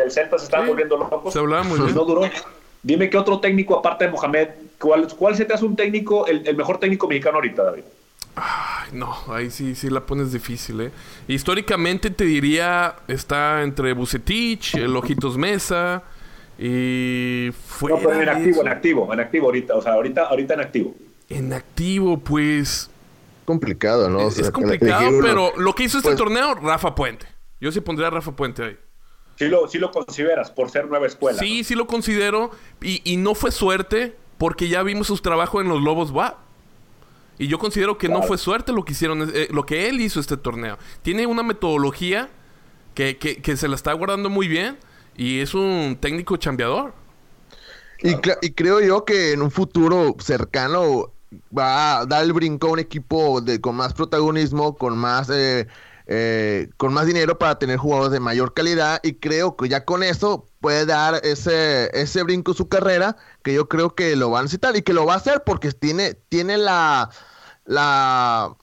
el 0.00 0.10
Celta 0.10 0.38
se 0.38 0.44
estaban 0.44 0.66
volviendo 0.66 0.96
locos. 0.96 1.32
Se 1.32 1.38
hablaba 1.38 1.62
muy 1.62 1.78
bien. 1.78 1.94
No 1.94 2.04
duró. 2.04 2.22
Dime 2.82 3.08
qué 3.08 3.16
otro 3.16 3.38
técnico 3.38 3.78
aparte 3.78 4.06
de 4.06 4.10
Mohamed, 4.10 4.48
¿cuál, 4.80 5.06
cuál 5.16 5.36
se 5.36 5.44
te 5.44 5.54
hace 5.54 5.64
un 5.64 5.76
técnico, 5.76 6.26
el, 6.26 6.46
el 6.46 6.56
mejor 6.56 6.78
técnico 6.78 7.06
mexicano 7.06 7.36
ahorita, 7.36 7.62
David? 7.62 7.84
Ay, 8.34 8.88
no, 8.92 9.16
ahí 9.28 9.50
sí, 9.50 9.74
sí 9.74 9.88
la 9.88 10.00
pones 10.00 10.32
difícil, 10.32 10.80
¿eh? 10.80 10.90
Históricamente 11.28 12.10
te 12.10 12.24
diría, 12.24 12.96
está 13.06 13.62
entre 13.62 13.92
Bucetich, 13.92 14.74
el 14.74 14.96
Ojitos 14.96 15.36
Mesa 15.36 16.02
y... 16.58 17.50
Fue 17.66 17.90
no, 17.90 17.98
pero 17.98 18.20
en 18.20 18.28
activo, 18.28 18.62
en 18.62 18.68
activo, 18.68 19.12
en 19.12 19.20
activo 19.20 19.46
ahorita, 19.46 19.76
o 19.76 19.82
sea, 19.82 19.92
ahorita, 19.92 20.22
ahorita 20.22 20.54
en 20.54 20.60
activo. 20.60 20.94
En 21.28 21.52
activo, 21.52 22.18
pues 22.18 22.90
complicado, 23.44 24.08
¿no? 24.08 24.28
Es, 24.28 24.50
complicado, 24.50 25.10
pero 25.20 25.52
lo 25.56 25.74
que 25.74 25.84
hizo 25.84 25.98
este 25.98 26.10
pues 26.10 26.18
torneo, 26.18 26.54
Rafa 26.54 26.94
Puente. 26.94 27.26
Yo 27.60 27.70
sí 27.70 27.80
pondría 27.80 28.08
a 28.08 28.10
Rafa 28.10 28.32
Puente 28.32 28.64
ahí. 28.64 28.78
Sí 29.36 29.48
lo, 29.48 29.68
sí 29.68 29.78
lo 29.78 29.90
consideras 29.90 30.50
por 30.50 30.70
ser 30.70 30.86
nueva 30.88 31.06
escuela. 31.06 31.38
Sí, 31.38 31.64
sí 31.64 31.74
lo 31.74 31.86
considero. 31.86 32.50
Y, 32.80 33.16
no 33.16 33.34
fue 33.34 33.50
suerte 33.50 34.16
porque 34.38 34.68
ya 34.68 34.82
vimos 34.82 35.06
sus 35.06 35.22
trabajos 35.22 35.62
en 35.62 35.68
los 35.68 35.80
Lobos 35.80 36.16
va 36.16 36.38
Y 37.38 37.46
yo 37.46 37.58
considero 37.58 37.98
que 37.98 38.08
no 38.08 38.22
fue 38.22 38.38
suerte 38.38 38.72
lo 38.72 38.84
que 38.84 38.92
hicieron, 38.92 39.30
eh, 39.34 39.48
lo 39.50 39.64
que 39.64 39.88
él 39.88 40.00
hizo 40.00 40.20
este 40.20 40.36
torneo. 40.36 40.78
Tiene 41.02 41.26
una 41.26 41.42
metodología 41.42 42.28
que, 42.94 43.16
que, 43.16 43.40
que 43.40 43.56
se 43.56 43.68
la 43.68 43.76
está 43.76 43.92
guardando 43.92 44.28
muy 44.28 44.48
bien 44.48 44.78
y 45.16 45.40
es 45.40 45.54
un 45.54 45.96
técnico 46.00 46.36
chambeador. 46.36 46.94
Y, 48.00 48.16
y, 48.42 48.50
creo 48.52 48.80
yo 48.80 49.04
que 49.04 49.32
en 49.32 49.42
un 49.42 49.50
futuro 49.52 50.16
cercano 50.18 51.12
va 51.56 52.00
a 52.00 52.06
dar 52.06 52.22
el 52.24 52.32
brinco 52.32 52.68
a 52.68 52.72
un 52.72 52.78
equipo 52.78 53.40
de, 53.40 53.60
con 53.60 53.76
más 53.76 53.94
protagonismo, 53.94 54.76
con 54.76 54.96
más 54.98 55.30
eh, 55.30 55.66
eh, 56.06 56.68
con 56.76 56.92
más 56.92 57.06
dinero 57.06 57.38
para 57.38 57.58
tener 57.58 57.76
jugadores 57.76 58.12
de 58.12 58.20
mayor 58.20 58.54
calidad 58.54 59.00
y 59.04 59.14
creo 59.14 59.56
que 59.56 59.68
ya 59.68 59.84
con 59.84 60.02
eso 60.02 60.46
puede 60.60 60.84
dar 60.84 61.20
ese, 61.24 61.90
ese 61.98 62.22
brinco 62.24 62.54
su 62.54 62.68
carrera 62.68 63.16
que 63.42 63.54
yo 63.54 63.68
creo 63.68 63.94
que 63.94 64.16
lo 64.16 64.30
va 64.30 64.40
a 64.40 64.42
necesitar 64.42 64.76
y 64.76 64.82
que 64.82 64.92
lo 64.92 65.06
va 65.06 65.14
a 65.14 65.18
hacer 65.18 65.42
porque 65.46 65.70
tiene, 65.72 66.14
tiene 66.28 66.58
la, 66.58 67.08
la 67.64 68.56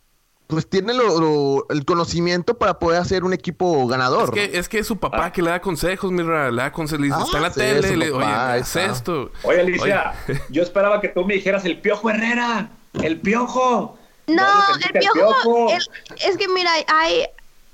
pues 0.49 0.67
tiene 0.67 0.93
el 0.93 1.85
conocimiento 1.85 2.57
para 2.57 2.79
poder 2.79 2.99
hacer 2.99 3.23
un 3.23 3.33
equipo 3.33 3.85
ganador. 3.85 4.35
Es 4.35 4.49
que, 4.49 4.57
es, 4.57 4.67
que 4.67 4.83
su 4.83 4.97
papá 4.97 5.25
ah. 5.25 5.31
que 5.31 5.43
le 5.43 5.51
da 5.51 5.61
consejos, 5.61 6.11
mira, 6.11 6.49
le 6.49 6.63
da 6.63 6.71
consejos, 6.71 7.01
le 7.01 7.07
dice, 7.07 7.21
está 7.21 7.37
en 7.37 7.43
la 7.43 7.49
ah, 7.49 7.53
tele, 7.53 7.95
le, 7.95 8.11
oye, 8.11 8.57
es 8.57 8.75
esto. 8.75 9.31
Oye, 9.43 9.61
Alicia, 9.61 10.13
yo 10.49 10.63
esperaba 10.63 11.01
que 11.01 11.09
tú 11.09 11.23
me 11.23 11.35
dijeras 11.35 11.65
el 11.65 11.79
Piojo 11.79 12.09
Herrera, 12.09 12.71
el 12.93 13.19
Piojo. 13.19 13.99
No, 14.25 14.43
el 14.91 14.99
piojo, 14.99 15.69
es 15.71 16.37
que 16.37 16.47
mira, 16.47 16.71
hay, 16.87 17.25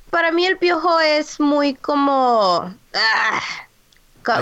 para 0.10 0.34
mí 0.34 0.46
el 0.46 0.58
piojo 0.58 1.00
es 1.00 1.40
muy 1.40 1.76
como, 1.76 2.74
ah, 2.94 3.42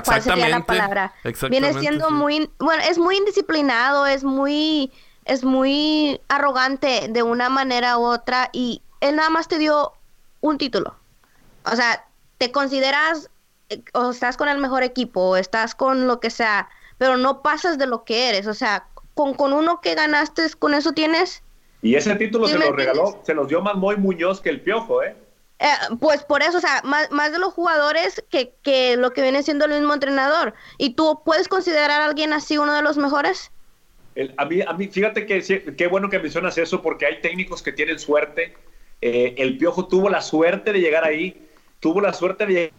¿cuál 0.04 0.22
sería 0.24 0.50
la 0.50 0.62
palabra? 0.62 1.14
Viene 1.52 1.72
siendo 1.80 2.10
muy, 2.10 2.50
bueno, 2.58 2.82
es 2.90 2.98
muy 2.98 3.18
indisciplinado, 3.18 4.08
es 4.08 4.24
muy, 4.24 4.92
es 5.26 5.44
muy 5.44 6.20
arrogante 6.28 7.08
de 7.10 7.24
una 7.24 7.50
manera 7.50 7.98
u 7.98 8.04
otra 8.04 8.50
y 8.52 8.82
él 9.02 9.16
nada 9.16 9.30
más 9.30 9.48
te 9.48 9.58
dio 9.58 9.94
un 10.42 10.58
título. 10.58 10.96
O 11.66 11.76
sea, 11.76 12.06
te 12.38 12.52
consideras 12.52 13.30
eh, 13.70 13.82
o 13.94 14.12
estás 14.12 14.38
con 14.38 14.50
el 14.50 14.58
mejor 14.58 14.84
equipo 14.84 15.22
o 15.22 15.38
estás 15.38 15.76
con 15.76 16.08
lo 16.08 16.20
que 16.20 16.30
sea, 16.30 16.70
pero 16.98 17.18
no 17.18 17.42
pasas 17.42 17.78
de 17.78 17.88
lo 17.88 18.04
que 18.04 18.30
eres. 18.30 18.48
O 18.48 18.54
sea, 18.54 18.88
con, 19.14 19.34
con 19.34 19.54
uno 19.54 19.82
que 19.82 19.96
ganaste, 19.96 20.44
con 20.60 20.74
eso 20.74 20.94
tienes 20.94 21.44
y 21.84 21.96
ese 21.96 22.16
título 22.16 22.48
se 22.48 22.58
lo 22.58 22.72
regaló, 22.72 23.20
se 23.24 23.34
los 23.34 23.50
dio 23.50 23.62
más 23.62 23.76
Moy 23.76 23.98
Muñoz 23.98 24.40
que 24.40 24.50
el 24.50 24.62
Piojo, 24.62 25.04
¿eh? 25.04 25.18
¿eh? 25.60 25.68
pues 26.00 26.24
por 26.24 26.42
eso, 26.42 26.58
o 26.58 26.62
sea, 26.62 26.82
más, 26.86 27.12
más 27.12 27.34
de 27.34 27.40
los 27.40 27.54
jugadores 27.54 28.24
que, 28.30 28.56
que, 28.64 28.96
lo 28.96 29.12
que 29.12 29.22
viene 29.22 29.44
siendo 29.44 29.66
el 29.66 29.72
mismo 29.72 29.94
entrenador. 29.94 30.54
¿Y 30.78 30.92
tú 30.92 31.22
puedes 31.26 31.50
considerar 31.50 31.92
a 31.92 32.06
alguien 32.06 32.32
así 32.32 32.58
uno 32.58 32.74
de 32.74 32.82
los 32.82 32.98
mejores? 32.98 33.52
A, 34.38 34.46
mí, 34.46 34.62
a 34.62 34.74
mí, 34.74 34.88
fíjate 34.88 35.26
que 35.26 35.76
qué 35.76 35.88
bueno 35.88 36.10
que 36.10 36.20
mencionas 36.20 36.58
eso 36.58 36.82
porque 36.82 37.06
hay 37.06 37.22
técnicos 37.22 37.62
que 37.62 37.72
tienen 37.72 38.00
suerte. 38.00 38.54
Eh, 39.02 39.36
el 39.38 39.58
Piojo 39.58 39.88
tuvo 39.88 40.10
la 40.10 40.22
suerte 40.22 40.72
de 40.72 40.80
llegar 40.80 41.04
ahí, 41.04 41.48
tuvo 41.80 42.00
la 42.00 42.14
suerte 42.14 42.46
de 42.46 42.54
llegar 42.54 42.72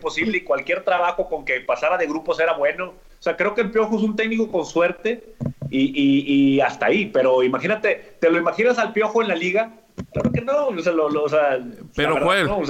posible 0.00 0.38
y 0.38 0.44
cualquier 0.44 0.82
trabajo 0.82 1.28
con 1.28 1.44
que 1.44 1.60
pasara 1.60 1.96
de 1.96 2.06
grupos 2.06 2.40
era 2.40 2.54
bueno. 2.54 2.94
O 3.18 3.22
sea, 3.22 3.36
creo 3.36 3.54
que 3.54 3.62
el 3.62 3.70
Piojo 3.70 3.96
es 3.96 4.02
un 4.02 4.16
técnico 4.16 4.50
con 4.50 4.66
suerte 4.66 5.34
y, 5.70 6.60
hasta 6.60 6.86
ahí. 6.86 7.06
Pero 7.06 7.42
imagínate, 7.42 8.16
¿te 8.20 8.30
lo 8.30 8.38
imaginas 8.38 8.78
al 8.78 8.92
Piojo 8.92 9.22
en 9.22 9.28
la 9.28 9.34
liga? 9.34 9.72
Claro 10.12 10.32
que 10.32 10.40
no. 10.40 10.66
O 10.68 10.78
sea, 10.78 10.92
lo, 10.92 11.06
o 11.06 11.28
sea, 11.28 11.58
Pero, 11.94 12.20
Joel, 12.20 12.46
no, 12.46 12.62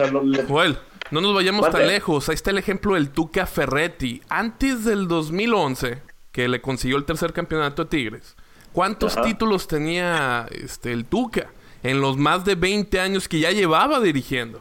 Joel, 0.49 0.79
no 1.11 1.21
nos 1.21 1.35
vayamos 1.35 1.71
tan 1.71 1.87
lejos. 1.87 2.29
Ahí 2.29 2.35
está 2.35 2.51
el 2.51 2.59
ejemplo 2.59 2.95
del 2.95 3.11
Tuca 3.11 3.47
Ferretti. 3.47 4.23
Antes 4.29 4.85
del 4.85 5.09
2011, 5.09 6.03
que 6.37 6.49
le 6.49 6.61
consiguió 6.61 6.99
el 6.99 7.07
tercer 7.07 7.33
campeonato 7.33 7.81
a 7.81 7.89
Tigres, 7.89 8.37
¿cuántos 8.75 9.19
títulos 9.23 9.67
tenía 9.67 10.47
este, 10.51 10.93
el 10.93 11.07
Tuca? 11.07 11.51
En 11.83 12.03
los 12.03 12.19
más 12.19 12.45
de 12.45 12.57
20 12.57 13.01
años 13.01 13.27
que 13.27 13.41
ya 13.41 13.53
llevaba 13.53 14.01
dirigiendo. 14.01 14.61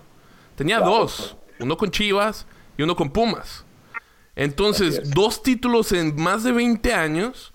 Tenía 0.55 0.79
dos. 0.79 1.35
Uno 1.59 1.75
con 1.75 1.91
Chivas 1.91 2.47
y 2.77 2.83
uno 2.83 2.95
con 2.95 3.09
Pumas. 3.09 3.65
Entonces, 4.37 5.11
dos 5.11 5.43
títulos 5.43 5.91
en 5.91 6.15
más 6.15 6.45
de 6.45 6.53
20 6.53 6.93
años. 6.93 7.51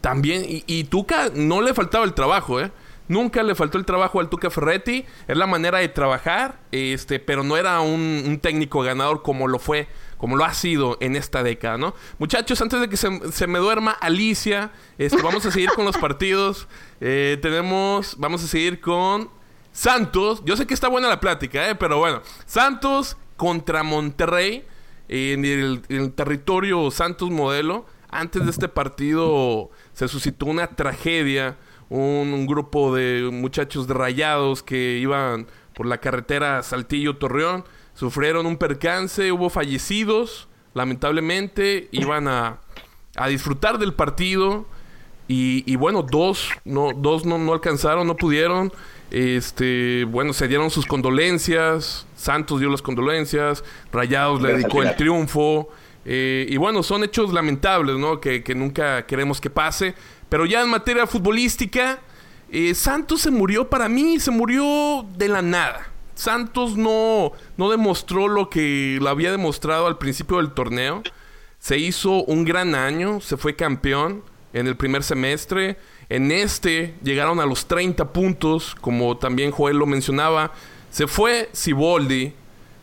También, 0.00 0.44
y, 0.46 0.84
Tuca 0.84 1.30
no 1.34 1.60
le 1.60 1.74
faltaba 1.74 2.04
el 2.04 2.14
trabajo, 2.14 2.60
¿eh? 2.60 2.70
Nunca 3.08 3.42
le 3.42 3.56
faltó 3.56 3.78
el 3.78 3.84
trabajo 3.84 4.20
al 4.20 4.28
Tuca 4.28 4.48
Ferretti. 4.48 5.04
Es 5.26 5.36
la 5.36 5.48
manera 5.48 5.78
de 5.78 5.88
trabajar, 5.88 6.60
este, 6.70 7.18
pero 7.18 7.42
no 7.42 7.56
era 7.56 7.80
un, 7.80 8.38
técnico 8.40 8.82
ganador 8.82 9.22
como 9.22 9.48
lo 9.48 9.58
fue, 9.58 9.88
como 10.16 10.36
lo 10.36 10.44
ha 10.44 10.54
sido 10.54 10.96
en 11.00 11.16
esta 11.16 11.42
década, 11.42 11.78
¿no? 11.78 11.94
Muchachos, 12.18 12.60
antes 12.60 12.80
de 12.80 12.88
que 12.88 12.96
se, 12.96 13.46
me 13.46 13.58
duerma 13.58 13.92
Alicia, 13.92 14.72
este, 14.98 15.20
vamos 15.22 15.44
a 15.46 15.50
seguir 15.50 15.70
con 15.70 15.84
los 15.84 15.96
partidos. 15.96 16.68
Eh, 17.00 17.38
tenemos, 17.42 18.16
vamos 18.18 18.42
a 18.42 18.46
seguir 18.46 18.80
con 18.80 19.30
Santos. 19.72 20.42
Yo 20.44 20.56
sé 20.56 20.66
que 20.66 20.74
está 20.74 20.88
buena 20.88 21.08
la 21.08 21.20
plática, 21.20 21.68
¿eh? 21.68 21.74
Pero 21.74 21.98
bueno, 21.98 22.22
Santos 22.46 23.16
contra 23.36 23.82
Monterrey 23.82 24.64
en 25.08 25.44
el, 25.44 26.12
territorio 26.14 26.90
Santos 26.90 27.30
Modelo. 27.30 27.86
Antes 28.08 28.44
de 28.44 28.50
este 28.50 28.68
partido 28.68 29.70
se 29.92 30.08
suscitó 30.08 30.46
una 30.46 30.68
tragedia. 30.68 31.58
Un, 31.88 32.46
grupo 32.46 32.94
de 32.94 33.28
muchachos 33.32 33.86
rayados 33.88 34.62
que 34.62 34.98
iban 34.98 35.46
por 35.74 35.86
la 35.86 35.98
carretera 35.98 36.62
Saltillo-Torreón 36.62 37.64
sufrieron 37.96 38.46
un 38.46 38.56
percance, 38.56 39.32
hubo 39.32 39.50
fallecidos, 39.50 40.46
lamentablemente, 40.74 41.88
iban 41.90 42.28
a, 42.28 42.60
a 43.16 43.26
disfrutar 43.26 43.78
del 43.78 43.92
partido 43.94 44.66
y, 45.28 45.74
bueno, 45.74 46.02
dos, 46.02 46.50
no, 46.64 46.90
dos 46.94 47.24
no, 47.24 47.36
no 47.38 47.52
alcanzaron, 47.52 48.06
no 48.06 48.16
pudieron. 48.16 48.72
Este, 49.10 50.04
bueno, 50.04 50.32
se 50.32 50.46
dieron 50.46 50.70
sus 50.70 50.86
condolencias. 50.86 52.06
Santos 52.14 52.60
dio 52.60 52.70
las 52.70 52.80
condolencias. 52.80 53.64
Rayados 53.92 54.40
le 54.40 54.54
dedicó 54.54 54.82
el 54.82 54.94
triunfo. 54.94 55.68
Eh, 56.04 56.46
y 56.48 56.56
bueno, 56.58 56.84
son 56.84 57.02
hechos 57.02 57.32
lamentables, 57.32 57.96
¿no? 57.96 58.20
Que, 58.20 58.42
nunca 58.54 59.04
queremos 59.06 59.40
que 59.40 59.50
pase. 59.50 59.94
Pero 60.28 60.46
ya 60.46 60.62
en 60.62 60.68
materia 60.68 61.08
futbolística, 61.08 61.98
eh, 62.50 62.74
Santos 62.74 63.22
se 63.22 63.32
murió 63.32 63.68
para 63.68 63.88
mí, 63.88 64.20
se 64.20 64.30
murió 64.30 65.04
de 65.16 65.28
la 65.28 65.42
nada. 65.42 65.90
Santos 66.16 66.76
no, 66.76 67.32
no 67.56 67.70
demostró 67.70 68.26
lo 68.26 68.50
que 68.50 68.98
lo 69.00 69.08
había 69.08 69.30
demostrado 69.30 69.86
al 69.86 69.98
principio 69.98 70.38
del 70.38 70.50
torneo. 70.52 71.02
Se 71.58 71.78
hizo 71.78 72.24
un 72.24 72.44
gran 72.44 72.74
año, 72.74 73.20
se 73.20 73.36
fue 73.36 73.54
campeón 73.54 74.22
en 74.52 74.66
el 74.66 74.76
primer 74.76 75.02
semestre. 75.02 75.76
En 76.08 76.32
este 76.32 76.94
llegaron 77.02 77.38
a 77.38 77.46
los 77.46 77.66
30 77.66 78.12
puntos, 78.12 78.74
como 78.80 79.18
también 79.18 79.50
Joel 79.50 79.76
lo 79.76 79.86
mencionaba. 79.86 80.52
Se 80.90 81.06
fue 81.06 81.50
Siboldi, 81.52 82.32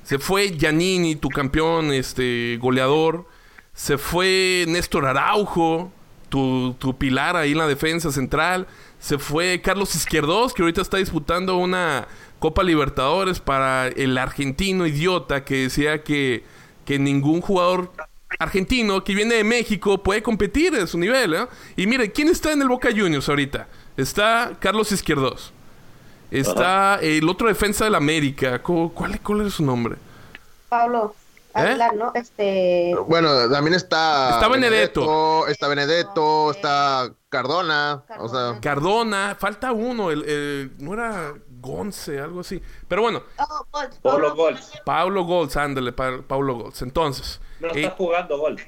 se 0.04 0.20
fue 0.20 0.50
Giannini, 0.50 1.16
tu 1.16 1.30
campeón 1.30 1.92
este, 1.92 2.58
goleador. 2.62 3.26
Se 3.74 3.98
fue 3.98 4.66
Néstor 4.68 5.08
Araujo, 5.08 5.92
tu, 6.30 6.76
tu, 6.78 6.96
pilar 6.96 7.36
ahí 7.36 7.54
en 7.54 7.58
la 7.58 7.68
defensa 7.68 8.12
central. 8.12 8.68
Se 9.00 9.18
fue 9.18 9.60
Carlos 9.62 9.96
Izquierdos, 9.96 10.54
que 10.54 10.62
ahorita 10.62 10.82
está 10.82 10.98
disputando 10.98 11.58
una 11.58 12.08
Copa 12.44 12.62
Libertadores 12.62 13.40
para 13.40 13.88
el 13.88 14.18
argentino 14.18 14.86
idiota 14.86 15.46
que 15.46 15.62
decía 15.62 16.04
que, 16.04 16.44
que 16.84 17.00
ningún 17.00 17.40
jugador 17.40 17.94
argentino 18.38 19.02
que 19.02 19.16
viene 19.16 19.36
de 19.36 19.46
México 19.46 20.04
puede 20.04 20.22
competir 20.22 20.76
en 20.76 20.86
su 20.86 20.98
nivel. 20.98 21.36
¿eh? 21.36 21.48
Y 21.78 21.88
mire, 21.88 22.12
¿quién 22.12 22.28
está 22.28 22.52
en 22.52 22.62
el 22.62 22.68
Boca 22.68 22.90
Juniors 22.90 23.30
ahorita? 23.30 23.70
Está 23.96 24.58
Carlos 24.60 24.92
Izquierdos. 24.92 25.54
Está 26.32 27.00
el 27.02 27.30
otro 27.30 27.48
defensa 27.48 27.86
del 27.86 27.96
América. 27.96 28.62
¿Cuál, 28.62 29.22
¿Cuál 29.22 29.48
es 29.48 29.54
su 29.54 29.64
nombre? 29.64 29.96
Pablo. 30.68 31.16
¿Eh? 31.56 31.78
¿no? 31.96 32.12
Este... 32.14 32.94
Bueno, 33.08 33.50
también 33.50 33.76
está... 33.76 34.32
Está 34.32 34.50
Benedetto. 34.50 35.48
Está 35.48 35.70
Benedetto, 35.70 36.52
está 36.52 37.10
Cardona. 37.30 38.04
O 38.20 38.28
sea... 38.28 38.60
Cardona. 38.60 39.38
Falta 39.40 39.72
uno. 39.72 40.12
El, 40.12 40.74
no 40.80 40.94
era 40.94 41.36
Gonce, 41.64 42.20
algo 42.20 42.42
así. 42.42 42.62
Pero 42.88 43.02
bueno. 43.02 43.24
Oh, 43.40 43.66
Pablo 44.02 44.36
Golds. 44.36 44.72
Pablo 44.86 45.24
Golds, 45.24 45.58
ándale, 45.58 45.94
Pablo 45.94 46.56
Golds. 46.56 46.82
Entonces... 46.82 47.40
No 47.60 47.70
está 47.70 47.92
jugando 47.92 48.38
gol. 48.38 48.60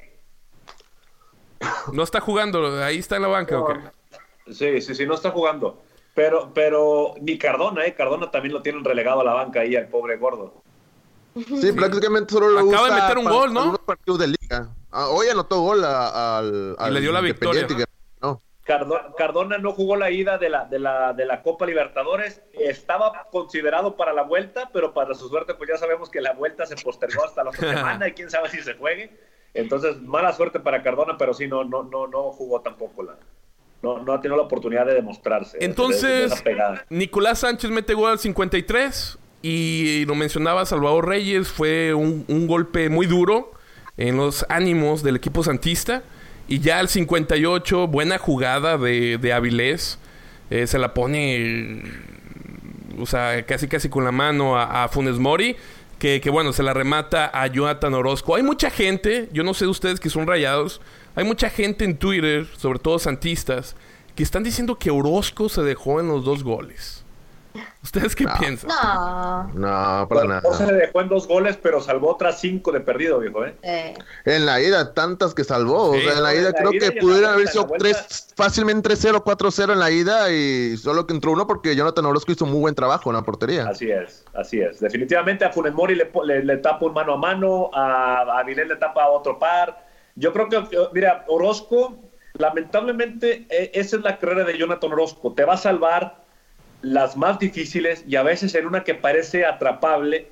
No 1.92 2.02
está 2.02 2.20
jugando, 2.20 2.82
ahí 2.82 2.98
está 2.98 3.16
en 3.16 3.22
la 3.22 3.28
banca, 3.28 3.92
Sí, 4.50 4.80
sí, 4.80 4.94
sí, 4.94 5.06
no 5.06 5.14
está 5.14 5.30
jugando. 5.30 5.82
Pero, 6.14 6.50
pero 6.54 7.14
ni 7.20 7.36
Cardona, 7.36 7.84
¿eh? 7.84 7.94
Cardona 7.94 8.30
también 8.30 8.54
lo 8.54 8.62
tienen 8.62 8.84
relegado 8.84 9.20
a 9.20 9.24
la 9.24 9.34
banca 9.34 9.60
ahí 9.60 9.76
al 9.76 9.88
pobre 9.88 10.16
gordo. 10.16 10.62
Sí, 11.34 11.72
prácticamente 11.72 12.32
solo 12.32 12.48
lo 12.48 12.60
Acaba 12.60 12.88
de 12.88 13.02
meter 13.02 13.18
un 13.18 13.24
gol, 13.24 13.52
¿no? 13.52 13.76
partidos 13.78 14.20
de 14.20 14.28
liga. 14.28 14.68
Ah, 14.90 15.08
hoy 15.08 15.28
anotó 15.28 15.60
gol 15.60 15.84
al, 15.84 16.76
y 16.78 16.90
le 16.90 17.00
dio 17.00 17.12
la 17.12 17.20
victoria. 17.20 17.66
Cardona 18.66 19.58
no 19.58 19.72
jugó 19.72 19.96
la 19.96 20.10
ida 20.10 20.38
de 20.38 20.48
la, 20.50 20.64
de, 20.64 20.80
la, 20.80 21.12
de 21.12 21.24
la 21.24 21.42
Copa 21.42 21.66
Libertadores. 21.66 22.42
Estaba 22.52 23.28
considerado 23.30 23.96
para 23.96 24.12
la 24.12 24.22
vuelta, 24.22 24.70
pero 24.72 24.92
para 24.92 25.14
su 25.14 25.28
suerte, 25.28 25.54
pues 25.54 25.70
ya 25.70 25.76
sabemos 25.76 26.10
que 26.10 26.20
la 26.20 26.32
vuelta 26.32 26.66
se 26.66 26.74
postergó 26.76 27.24
hasta 27.24 27.44
la 27.44 27.50
otra 27.50 27.72
semana 27.74 28.08
y 28.08 28.12
quién 28.12 28.28
sabe 28.28 28.50
si 28.50 28.60
se 28.62 28.74
juegue. 28.74 29.16
Entonces, 29.54 30.02
mala 30.02 30.32
suerte 30.32 30.58
para 30.58 30.82
Cardona, 30.82 31.16
pero 31.16 31.32
sí, 31.32 31.46
no, 31.46 31.64
no, 31.64 31.84
no, 31.84 32.08
no 32.08 32.32
jugó 32.32 32.60
tampoco 32.60 33.04
la. 33.04 33.16
no, 33.82 34.00
no 34.00 34.12
ha 34.12 34.20
tenido 34.20 34.36
la 34.36 34.42
oportunidad 34.42 34.84
de 34.84 34.94
demostrarse. 34.94 35.58
Entonces. 35.60 36.42
Nicolás 36.90 37.38
Sánchez 37.38 37.70
mete 37.70 37.94
gol 37.94 38.10
al 38.10 38.18
53 38.18 39.18
y 39.42 40.04
lo 40.06 40.16
mencionaba 40.16 40.66
Salvador 40.66 41.06
Reyes, 41.06 41.48
fue 41.48 41.94
un, 41.94 42.24
un 42.26 42.48
golpe 42.48 42.88
muy 42.88 43.06
duro 43.06 43.52
en 43.96 44.16
los 44.16 44.44
ánimos 44.48 45.04
del 45.04 45.16
equipo 45.16 45.44
santista. 45.44 46.02
Y 46.48 46.60
ya 46.60 46.78
al 46.78 46.88
58, 46.88 47.88
buena 47.88 48.18
jugada 48.18 48.78
de, 48.78 49.18
de 49.18 49.32
Avilés. 49.32 49.98
Eh, 50.50 50.66
se 50.66 50.78
la 50.78 50.94
pone, 50.94 51.82
o 52.98 53.06
sea, 53.06 53.44
casi 53.44 53.66
casi 53.66 53.88
con 53.88 54.04
la 54.04 54.12
mano 54.12 54.58
a, 54.58 54.88
Funes 54.88 55.18
Mori. 55.18 55.56
Que, 55.98 56.20
que, 56.20 56.28
bueno, 56.28 56.52
se 56.52 56.62
la 56.62 56.74
remata 56.74 57.30
a 57.32 57.46
Jonathan 57.46 57.94
Orozco. 57.94 58.36
Hay 58.36 58.42
mucha 58.42 58.70
gente, 58.70 59.30
yo 59.32 59.42
no 59.42 59.54
sé 59.54 59.64
de 59.64 59.70
ustedes 59.70 59.98
que 59.98 60.10
son 60.10 60.26
rayados, 60.26 60.82
hay 61.14 61.24
mucha 61.24 61.48
gente 61.48 61.86
en 61.86 61.96
Twitter, 61.96 62.46
sobre 62.58 62.78
todo 62.78 62.98
santistas, 62.98 63.76
que 64.14 64.22
están 64.22 64.42
diciendo 64.42 64.78
que 64.78 64.90
Orozco 64.90 65.48
se 65.48 65.62
dejó 65.62 65.98
en 65.98 66.08
los 66.08 66.22
dos 66.22 66.44
goles. 66.44 67.05
¿Ustedes 67.82 68.14
qué 68.16 68.24
No. 68.24 68.34
piensan? 68.38 68.68
No. 68.68 69.50
No, 69.54 70.08
para 70.08 70.40
No 70.40 70.52
se 70.52 70.64
nada. 70.64 70.72
le 70.72 70.78
dejó 70.86 71.00
en 71.00 71.08
dos 71.08 71.26
goles, 71.28 71.58
pero 71.62 71.80
salvó 71.80 72.10
otras 72.12 72.40
cinco 72.40 72.72
de 72.72 72.80
perdido, 72.80 73.18
viejo, 73.20 73.44
¿eh? 73.44 73.54
Eh, 73.62 73.94
En 74.24 74.46
la 74.46 74.60
ida, 74.60 74.92
tantas 74.94 75.34
que 75.34 75.44
salvó. 75.44 75.94
Sí. 75.94 76.00
o 76.00 76.02
sea, 76.02 76.12
en 76.18 76.22
la 76.22 76.32
En 76.34 76.40
ida 76.40 76.50
la 76.50 76.58
creo 76.58 76.72
ida 76.74 76.90
que 76.90 77.00
pudieron 77.00 77.30
haber 77.32 77.48
sido 77.48 77.66
tres, 77.78 78.28
fácilmente 78.36 78.88
3-0, 78.90 79.22
4-0 79.22 79.72
en 79.72 79.78
la 79.78 79.90
ida 79.90 80.30
y 80.32 80.76
solo 80.76 81.06
que 81.06 81.14
entró 81.14 81.32
uno 81.32 81.46
porque 81.46 81.74
Jonathan 81.76 82.06
Orozco 82.06 82.32
hizo 82.32 82.46
muy 82.46 82.60
buen 82.60 82.74
trabajo 82.74 83.10
en 83.10 83.16
la 83.16 83.22
portería. 83.22 83.68
Así 83.68 83.90
es, 83.90 84.24
así 84.34 84.60
es. 84.60 84.80
Definitivamente 84.80 85.44
a 85.44 85.50
Funes 85.52 85.72
Mori 85.74 85.94
le, 85.94 86.10
le, 86.24 86.44
le 86.44 86.56
tapa 86.58 86.86
un 86.86 86.94
mano 86.94 87.14
a 87.14 87.16
mano, 87.16 87.70
a, 87.74 88.22
a 88.22 88.38
Avilés 88.40 88.68
le 88.68 88.76
tapa 88.76 89.08
otro 89.08 89.38
par. 89.38 89.84
Yo 90.14 90.32
creo 90.32 90.48
que, 90.48 90.62
mira, 90.92 91.24
Orozco, 91.28 91.98
lamentablemente, 92.60 93.46
eh, 93.50 93.70
esa 93.74 93.96
es 93.96 94.02
la 94.02 94.18
carrera 94.18 94.44
de 94.44 94.56
Jonathan 94.58 94.92
Orozco. 94.92 95.32
Te 95.34 95.44
va 95.44 95.54
a 95.54 95.58
salvar 95.58 96.24
las 96.82 97.16
más 97.16 97.38
difíciles 97.38 98.04
y 98.06 98.16
a 98.16 98.22
veces 98.22 98.54
en 98.54 98.66
una 98.66 98.84
que 98.84 98.94
parece 98.94 99.44
atrapable. 99.44 100.28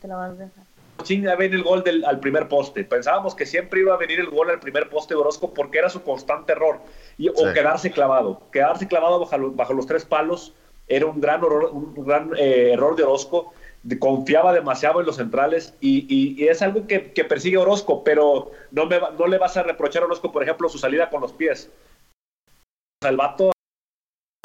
te 0.00 0.08
la 0.08 0.16
vas 0.16 0.30
a 0.32 0.34
dejar. 0.34 0.64
Chinga, 1.02 1.34
ven 1.34 1.52
el 1.52 1.62
gol 1.62 1.82
del, 1.82 2.04
al 2.04 2.20
primer 2.20 2.46
poste. 2.48 2.84
Pensábamos 2.84 3.34
que 3.34 3.46
siempre 3.46 3.80
iba 3.80 3.94
a 3.94 3.96
venir 3.96 4.20
el 4.20 4.28
gol 4.28 4.50
al 4.50 4.60
primer 4.60 4.88
poste 4.88 5.14
de 5.14 5.20
Orozco 5.20 5.52
porque 5.52 5.78
era 5.78 5.88
su 5.88 6.02
constante 6.02 6.52
error. 6.52 6.80
Y, 7.18 7.28
O 7.30 7.34
Sí. 7.34 7.44
quedarse 7.54 7.90
clavado. 7.90 8.42
Quedarse 8.52 8.86
clavado 8.86 9.18
bajo, 9.18 9.38
lo- 9.38 9.50
bajo 9.52 9.72
los 9.72 9.86
tres 9.86 10.04
palos 10.04 10.54
era 10.88 11.06
un 11.06 11.20
gran, 11.20 11.40
horror- 11.42 11.70
un 11.72 12.04
gran 12.04 12.30
eh, 12.36 12.72
error 12.74 12.94
de 12.96 13.02
Orozco. 13.04 13.52
De- 13.82 13.98
confiaba 13.98 14.52
demasiado 14.52 15.00
en 15.00 15.06
los 15.06 15.16
centrales 15.16 15.74
y, 15.80 16.06
y- 16.08 16.40
y 16.40 16.48
es 16.48 16.62
algo 16.62 16.86
que, 16.86 17.12
que 17.12 17.24
persigue 17.24 17.56
Orozco, 17.56 18.04
pero 18.04 18.52
no, 18.70 18.86
me, 18.86 19.00
no 19.18 19.26
le 19.26 19.38
vas 19.38 19.56
a 19.56 19.62
reprochar 19.64 20.02
a 20.02 20.06
Orozco, 20.06 20.30
por 20.30 20.42
ejemplo, 20.44 20.68
su 20.68 20.78
salida 20.78 21.10
con 21.10 21.20
los 21.22 21.32
pies. 21.32 21.68
El 23.08 23.18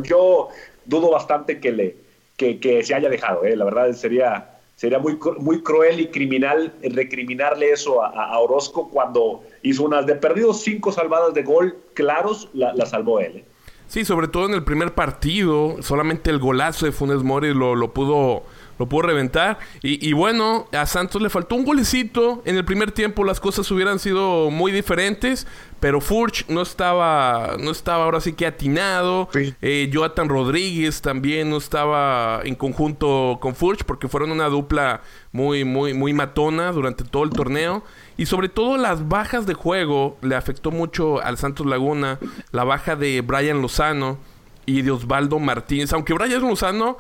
yo 0.04 0.50
dudo 0.86 1.12
bastante 1.12 1.60
que, 1.60 1.72
le, 1.72 1.98
que, 2.38 2.60
que 2.60 2.84
se 2.84 2.94
haya 2.96 3.10
dejado. 3.10 3.44
eh. 3.46 3.56
La 3.56 3.66
verdad 3.66 3.92
sería, 3.94 4.60
sería 4.76 5.00
muy, 5.00 5.18
muy 5.40 5.62
cruel 5.64 6.00
y 6.00 6.08
criminal 6.08 6.74
recriminarle 6.82 7.72
eso 7.72 8.04
a- 8.04 8.10
a 8.32 8.40
Orozco 8.40 8.90
cuando 8.90 9.44
hizo 9.64 9.84
unas 9.84 10.06
de 10.06 10.16
perdidos 10.16 10.62
cinco 10.62 10.92
salvadas 10.92 11.34
de 11.34 11.44
gol 11.44 11.78
claros, 11.94 12.50
la, 12.54 12.74
la 12.74 12.86
salvó 12.86 13.20
él. 13.20 13.38
eh. 13.38 13.46
Sí, 13.88 14.04
sobre 14.04 14.28
todo 14.28 14.46
en 14.48 14.54
el 14.54 14.64
primer 14.66 14.94
partido, 14.94 15.82
solamente 15.82 16.30
el 16.30 16.40
golazo 16.40 16.86
de 16.86 16.92
Funes 16.92 17.24
Mori 17.24 17.54
lo, 17.54 17.74
lo 17.74 17.94
pudo 17.94 18.44
lo 18.80 18.88
pudo 18.88 19.04
reventar. 19.04 19.60
Y, 19.82 20.08
y 20.08 20.14
bueno, 20.14 20.68
a 20.72 20.86
Santos 20.86 21.22
le 21.22 21.30
faltó 21.30 21.56
un 21.56 21.66
golecito. 21.66 22.42
En 22.46 22.58
el 22.58 22.66
primer 22.66 22.92
tiempo 22.92 23.24
las 23.24 23.40
cosas 23.40 23.70
hubieran 23.72 24.00
sido 24.00 24.52
muy 24.52 24.72
diferentes, 24.72 25.48
pero 25.80 26.02
Furch 26.02 26.48
no 26.48 26.62
estaba, 26.62 27.56
no 27.60 27.72
estaba 27.72 28.06
ahora 28.06 28.22
sí 28.22 28.34
que 28.34 28.46
atinado. 28.46 29.30
Sí. 29.34 29.54
Eh, 29.62 29.90
Jonathan 29.92 30.30
Rodríguez 30.30 31.02
también 31.02 31.50
no 31.50 31.58
estaba 31.58 32.42
en 32.44 32.56
conjunto 32.56 33.38
con 33.42 33.56
Furch 33.56 33.84
porque 33.84 34.08
fueron 34.08 34.32
una 34.32 34.48
dupla 34.48 35.02
muy, 35.32 35.64
muy, 35.66 35.94
muy 35.94 36.14
matona 36.14 36.72
durante 36.72 37.04
todo 37.04 37.24
el 37.24 37.30
torneo. 37.30 37.84
Y 38.18 38.26
sobre 38.26 38.50
todo 38.50 38.78
las 38.78 39.08
bajas 39.08 39.46
de 39.46 39.54
juego 39.54 40.18
le 40.22 40.36
afectó 40.36 40.72
mucho 40.72 41.22
al 41.22 41.38
Santos 41.38 41.66
Laguna. 41.66 42.20
La 42.52 42.64
baja 42.64 42.96
de 42.96 43.22
Brian 43.22 43.62
Lozano 43.62 44.18
y 44.66 44.82
de 44.82 44.92
Osvaldo 44.92 45.40
Martínez. 45.40 45.94
Aunque 45.94 46.14
Brian 46.14 46.42
Lozano, 46.42 46.98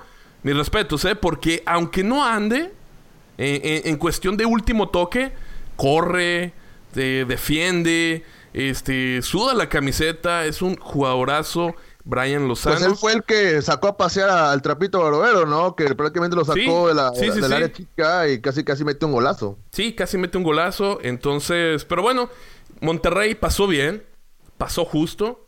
mis 0.47 0.55
respetos, 0.55 1.03
¿eh? 1.03 1.15
Porque 1.15 1.61
aunque 1.65 2.03
no 2.05 2.25
ande, 2.25 2.71
eh, 3.37 3.81
en, 3.83 3.91
en 3.91 3.97
cuestión 3.97 4.37
de 4.37 4.45
último 4.45 4.87
toque, 4.87 5.33
corre, 5.75 6.53
eh, 6.95 7.25
defiende, 7.27 8.23
este, 8.53 9.21
suda 9.21 9.53
la 9.53 9.67
camiseta, 9.67 10.45
es 10.45 10.61
un 10.61 10.77
jugadorazo. 10.77 11.75
Brian 12.09 12.47
Lozano. 12.47 12.77
Pues 12.77 12.87
él 12.87 12.95
fue 12.95 13.13
el 13.15 13.23
que 13.23 13.61
sacó 13.61 13.89
a 13.89 13.97
pasear 13.97 14.29
al 14.29 14.61
trapito 14.61 15.01
barbero, 15.01 15.45
¿no? 15.45 15.75
Que 15.75 15.93
prácticamente 15.93 16.37
lo 16.37 16.45
sacó 16.45 16.55
Sí, 16.55 16.87
de 16.87 16.93
la, 16.93 17.11
sí, 17.13 17.25
sí, 17.33 17.41
del 17.41 17.49
sí. 17.49 17.53
área 17.53 17.69
chica 17.73 18.29
y 18.29 18.39
casi 18.39 18.63
casi 18.63 18.85
mete 18.85 19.05
un 19.05 19.11
golazo. 19.11 19.57
Sí, 19.73 19.93
casi 19.93 20.17
mete 20.17 20.37
un 20.37 20.45
golazo. 20.45 20.99
Entonces, 21.01 21.83
pero 21.83 22.01
bueno, 22.01 22.29
Monterrey 22.79 23.35
pasó 23.35 23.67
bien, 23.67 24.05
pasó 24.57 24.85
justo. 24.85 25.46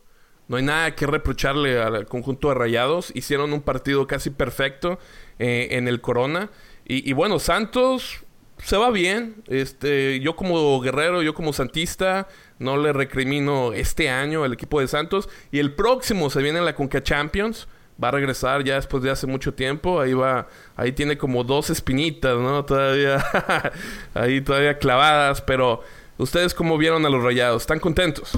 No 0.50 0.56
hay 0.56 0.64
nada 0.64 0.96
que 0.96 1.06
reprocharle 1.06 1.80
al 1.80 2.06
conjunto 2.06 2.48
de 2.48 2.56
Rayados. 2.56 3.12
Hicieron 3.14 3.52
un 3.52 3.62
partido 3.62 4.08
casi 4.08 4.30
perfecto 4.30 4.98
eh, 5.38 5.68
en 5.70 5.86
el 5.86 6.00
Corona. 6.00 6.50
Y, 6.84 7.08
y 7.08 7.12
bueno, 7.12 7.38
Santos 7.38 8.24
se 8.58 8.76
va 8.76 8.90
bien. 8.90 9.44
Este, 9.46 10.18
yo 10.18 10.34
como 10.34 10.80
guerrero, 10.80 11.22
yo 11.22 11.34
como 11.34 11.52
santista, 11.52 12.26
no 12.58 12.78
le 12.78 12.92
recrimino 12.92 13.72
este 13.72 14.10
año 14.10 14.42
al 14.42 14.52
equipo 14.52 14.80
de 14.80 14.88
Santos. 14.88 15.28
Y 15.52 15.60
el 15.60 15.72
próximo 15.72 16.30
se 16.30 16.42
viene 16.42 16.58
en 16.58 16.64
la 16.64 16.74
Conca 16.74 17.00
Champions. 17.00 17.68
Va 18.02 18.08
a 18.08 18.10
regresar 18.10 18.64
ya 18.64 18.74
después 18.74 19.04
de 19.04 19.10
hace 19.12 19.28
mucho 19.28 19.54
tiempo. 19.54 20.00
Ahí 20.00 20.14
va, 20.14 20.48
ahí 20.74 20.90
tiene 20.90 21.16
como 21.16 21.44
dos 21.44 21.70
espinitas, 21.70 22.36
¿no? 22.36 22.64
Todavía, 22.64 23.24
ahí 24.14 24.40
todavía 24.40 24.78
clavadas. 24.78 25.42
Pero, 25.42 25.84
¿ustedes 26.18 26.54
cómo 26.54 26.76
vieron 26.76 27.06
a 27.06 27.08
los 27.08 27.22
rayados? 27.22 27.62
¿Están 27.62 27.78
contentos? 27.78 28.36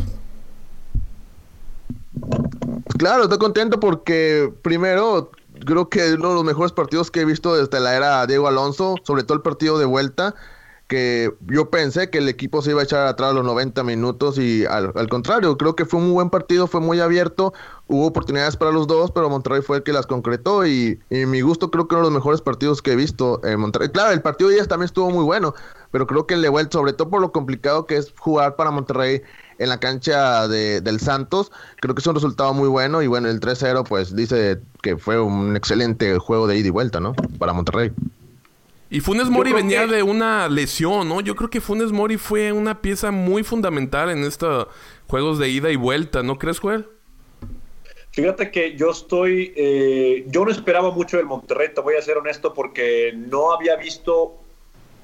Claro, 3.03 3.25
estoy 3.25 3.39
contento 3.39 3.81
porque 3.81 4.55
primero 4.63 5.33
creo 5.67 5.89
que 5.89 6.07
es 6.07 6.15
uno 6.15 6.29
de 6.29 6.35
los 6.37 6.45
mejores 6.45 6.71
partidos 6.71 7.11
que 7.11 7.23
he 7.23 7.25
visto 7.25 7.57
desde 7.57 7.81
la 7.81 7.97
era 7.97 8.25
Diego 8.29 8.47
Alonso, 8.47 8.95
sobre 9.03 9.25
todo 9.25 9.35
el 9.35 9.43
partido 9.43 9.77
de 9.77 9.87
vuelta, 9.87 10.37
que 10.87 11.35
yo 11.49 11.69
pensé 11.69 12.11
que 12.11 12.19
el 12.19 12.29
equipo 12.29 12.63
se 12.63 12.71
iba 12.71 12.81
a 12.81 12.85
echar 12.85 13.09
atrás 13.09 13.35
los 13.35 13.45
90 13.45 13.83
minutos 13.83 14.39
y 14.39 14.65
al, 14.67 14.93
contrario, 15.09 15.59
creo 15.59 15.75
que 15.75 15.85
fue 15.85 15.99
un 15.99 16.15
buen 16.15 16.31
partido, 16.31 16.69
fue 16.69 16.81
muy 16.81 17.01
abierto, 17.01 17.53
hubo 17.89 18.07
oportunidades 18.07 18.57
para 18.57 18.71
los 18.71 18.87
dos, 18.87 19.11
pero 19.11 19.29
Monterrey 19.29 19.63
fue 19.63 19.79
el 19.79 19.83
que 19.83 19.93
las 19.93 20.07
concretó 20.07 20.65
y, 20.65 21.01
y 21.11 21.27
mi 21.27 21.41
gusto 21.41 21.73
creo 21.73 21.89
que 21.89 21.97
uno 21.97 22.05
de 22.05 22.11
los 22.13 22.15
mejores 22.15 22.41
partidos 22.41 22.83
que 22.83 22.93
he 22.93 22.97
visto 22.97 23.41
en 23.43 23.59
Monterrey. 23.59 23.89
Claro, 23.89 24.13
el 24.13 24.23
partido 24.23 24.49
de 24.49 24.55
ellas 24.55 24.69
también 24.69 24.85
estuvo 24.85 25.11
muy 25.11 25.25
bueno, 25.25 25.55
pero 25.91 26.07
creo 26.07 26.29
que 26.29 26.35
el 26.35 26.43
de 26.43 26.51
vuelta, 26.51 26.79
sobre 26.79 26.93
todo 26.93 27.11
por 27.11 27.21
lo 27.21 27.33
complicado 27.33 27.85
que 27.85 27.97
es 27.97 28.15
jugar 28.17 28.55
para 28.55 28.71
Monterrey 28.71 29.23
en 29.63 29.69
la 29.69 29.79
cancha 29.81 30.49
de, 30.49 30.81
del 30.81 31.01
Santos, 31.01 31.53
creo 31.81 31.95
que 31.95 32.01
es 32.01 32.07
un 32.07 32.15
resultado 32.15 32.53
muy 32.55 32.69
bueno 32.69 33.03
y 33.03 33.07
bueno, 33.07 33.29
el 33.29 33.41
3-0 33.41 33.85
pues 33.87 34.15
dice 34.17 34.59
que 34.83 34.97
fue 34.97 35.21
un 35.21 35.57
excelente 35.57 36.19
juego 36.19 36.47
de 36.47 36.57
ida 36.59 36.69
y 36.69 36.71
vuelta, 36.71 37.01
¿no? 37.01 37.15
Para 37.39 37.53
Monterrey. 37.53 37.93
Y 38.91 39.01
Funes 39.01 39.31
Mori 39.31 39.53
venía 39.55 39.87
que- 39.87 39.93
de 39.95 40.03
una 40.03 40.49
lesión, 40.49 41.09
¿no? 41.09 41.21
Yo 41.23 41.35
creo 41.35 41.49
que 41.49 41.61
Funes 41.63 41.93
Mori 41.93 42.19
fue 42.19 42.53
una 42.53 42.83
pieza 42.83 43.11
muy 43.11 43.43
fundamental 43.43 44.11
en 44.11 44.25
estos 44.25 44.67
juegos 45.07 45.39
de 45.39 45.49
ida 45.49 45.71
y 45.71 45.77
vuelta, 45.77 46.23
¿no 46.23 46.39
crees, 46.39 46.59
Joel? 46.61 46.87
Fíjate 48.11 48.51
que 48.51 48.77
yo 48.77 48.91
estoy, 48.91 49.55
eh, 49.57 50.27
yo 50.29 50.45
no 50.45 50.51
esperaba 50.51 50.91
mucho 50.91 51.17
del 51.17 51.25
Monterrey, 51.25 51.69
te 51.75 51.81
voy 51.81 51.95
a 51.97 52.03
ser 52.03 52.19
honesto, 52.19 52.53
porque 52.53 53.15
no 53.17 53.53
había 53.53 53.77
visto 53.77 54.35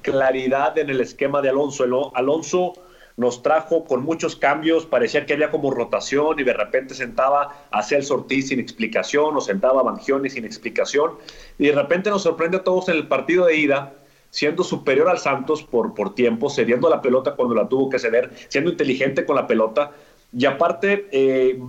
claridad 0.03 0.77
en 0.77 0.91
el 0.91 1.01
esquema 1.01 1.41
de 1.41 1.49
Alonso. 1.49 1.83
El- 1.83 1.93
Alonso 2.13 2.73
nos 3.19 3.43
trajo 3.43 3.83
con 3.83 4.01
muchos 4.01 4.37
cambios, 4.37 4.85
parecía 4.85 5.25
que 5.25 5.33
había 5.33 5.51
como 5.51 5.71
rotación 5.71 6.39
y 6.39 6.43
de 6.43 6.53
repente 6.53 6.95
sentaba 6.95 7.65
a 7.69 7.83
Celso 7.83 8.13
Ortiz 8.13 8.47
sin 8.47 8.61
explicación 8.61 9.35
o 9.35 9.41
sentaba 9.41 9.81
a 9.81 9.83
Bangioni 9.83 10.29
sin 10.29 10.45
explicación 10.45 11.15
y 11.57 11.67
de 11.67 11.73
repente 11.73 12.09
nos 12.09 12.23
sorprende 12.23 12.57
a 12.57 12.63
todos 12.63 12.87
en 12.87 12.95
el 12.95 13.09
partido 13.09 13.45
de 13.47 13.57
ida 13.57 13.93
siendo 14.29 14.63
superior 14.63 15.09
al 15.09 15.19
Santos 15.19 15.63
por, 15.63 15.93
por 15.95 16.15
tiempo, 16.15 16.49
cediendo 16.49 16.89
la 16.89 17.01
pelota 17.01 17.35
cuando 17.35 17.55
la 17.55 17.67
tuvo 17.67 17.89
que 17.89 17.99
ceder, 17.99 18.31
siendo 18.47 18.71
inteligente 18.71 19.25
con 19.25 19.35
la 19.35 19.47
pelota. 19.47 19.91
Y 20.31 20.45
aparte, 20.45 21.07
eh, 21.11 21.59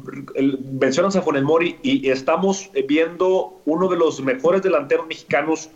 mencionas 0.78 1.16
a 1.16 1.22
Funes 1.22 1.42
Mori 1.42 1.78
y 1.82 2.10
estamos 2.10 2.70
viendo 2.86 3.60
uno 3.64 3.88
de 3.88 3.96
los 3.96 4.20
mejores 4.20 4.62
delanteros 4.62 5.06
mexicanos 5.08 5.70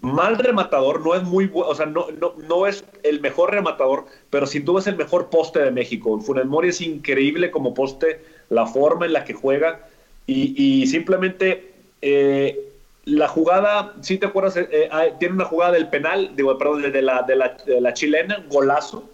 mal 0.00 0.38
rematador, 0.38 1.00
no 1.04 1.14
es 1.14 1.22
muy 1.22 1.46
bueno, 1.46 1.70
o 1.70 1.74
sea, 1.74 1.86
no, 1.86 2.06
no, 2.20 2.34
no 2.46 2.66
es 2.66 2.84
el 3.02 3.20
mejor 3.20 3.50
rematador, 3.50 4.06
pero 4.30 4.46
sin 4.46 4.64
duda 4.64 4.80
es 4.80 4.86
el 4.86 4.96
mejor 4.96 5.28
poste 5.28 5.60
de 5.60 5.70
México. 5.70 6.20
Funes 6.20 6.46
Mori 6.46 6.68
es 6.68 6.80
increíble 6.80 7.50
como 7.50 7.74
poste, 7.74 8.20
la 8.48 8.66
forma 8.66 9.06
en 9.06 9.12
la 9.12 9.24
que 9.24 9.34
juega 9.34 9.88
y, 10.26 10.54
y 10.56 10.86
simplemente 10.86 11.72
eh, 12.00 12.60
la 13.04 13.26
jugada, 13.26 13.94
si 14.02 14.18
te 14.18 14.26
acuerdas, 14.26 14.56
Eh, 14.56 14.68
eh, 14.70 14.88
ah, 14.92 15.06
tiene 15.18 15.34
una 15.34 15.44
jugada 15.46 15.72
del 15.72 15.88
penal, 15.88 16.32
digo, 16.36 16.56
perdón, 16.58 16.82
de 16.82 17.02
la, 17.02 17.22
de 17.22 17.36
la, 17.36 17.56
de 17.66 17.80
la 17.80 17.92
chilena, 17.92 18.44
golazo. 18.50 19.08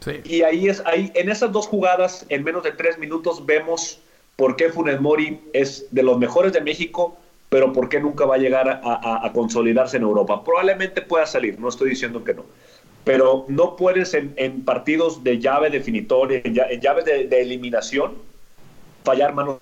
Sí. 0.00 0.12
Y 0.24 0.42
ahí 0.42 0.68
es, 0.68 0.82
ahí, 0.86 1.10
en 1.14 1.28
esas 1.28 1.52
dos 1.52 1.66
jugadas, 1.66 2.26
en 2.28 2.44
menos 2.44 2.62
de 2.62 2.72
tres 2.72 2.98
minutos, 2.98 3.44
vemos 3.44 4.00
por 4.36 4.56
qué 4.56 4.70
Funes 4.70 5.00
Mori 5.00 5.40
es 5.52 5.86
de 5.90 6.02
los 6.02 6.18
mejores 6.18 6.52
de 6.52 6.60
México, 6.60 7.16
pero 7.48 7.72
por 7.72 7.88
qué 7.88 8.00
nunca 8.00 8.26
va 8.26 8.36
a 8.36 8.38
llegar 8.38 8.80
a, 8.82 9.30
consolidarse 9.32 9.96
en 9.96 10.02
Europa. 10.02 10.42
Probablemente 10.44 11.02
pueda 11.02 11.26
salir, 11.26 11.58
no 11.60 11.68
estoy 11.68 11.90
diciendo 11.90 12.24
que 12.24 12.34
no. 12.34 12.44
Pero 13.04 13.44
no 13.48 13.76
puedes 13.76 14.14
en, 14.14 14.34
en 14.36 14.64
partidos 14.64 15.22
de 15.22 15.38
llave 15.38 15.70
definitoria, 15.70 16.40
en, 16.42 16.58
en 16.58 16.80
llaves 16.80 17.04
de, 17.04 17.40
eliminación, 17.40 18.14
fallar 19.04 19.32
manos. 19.32 19.58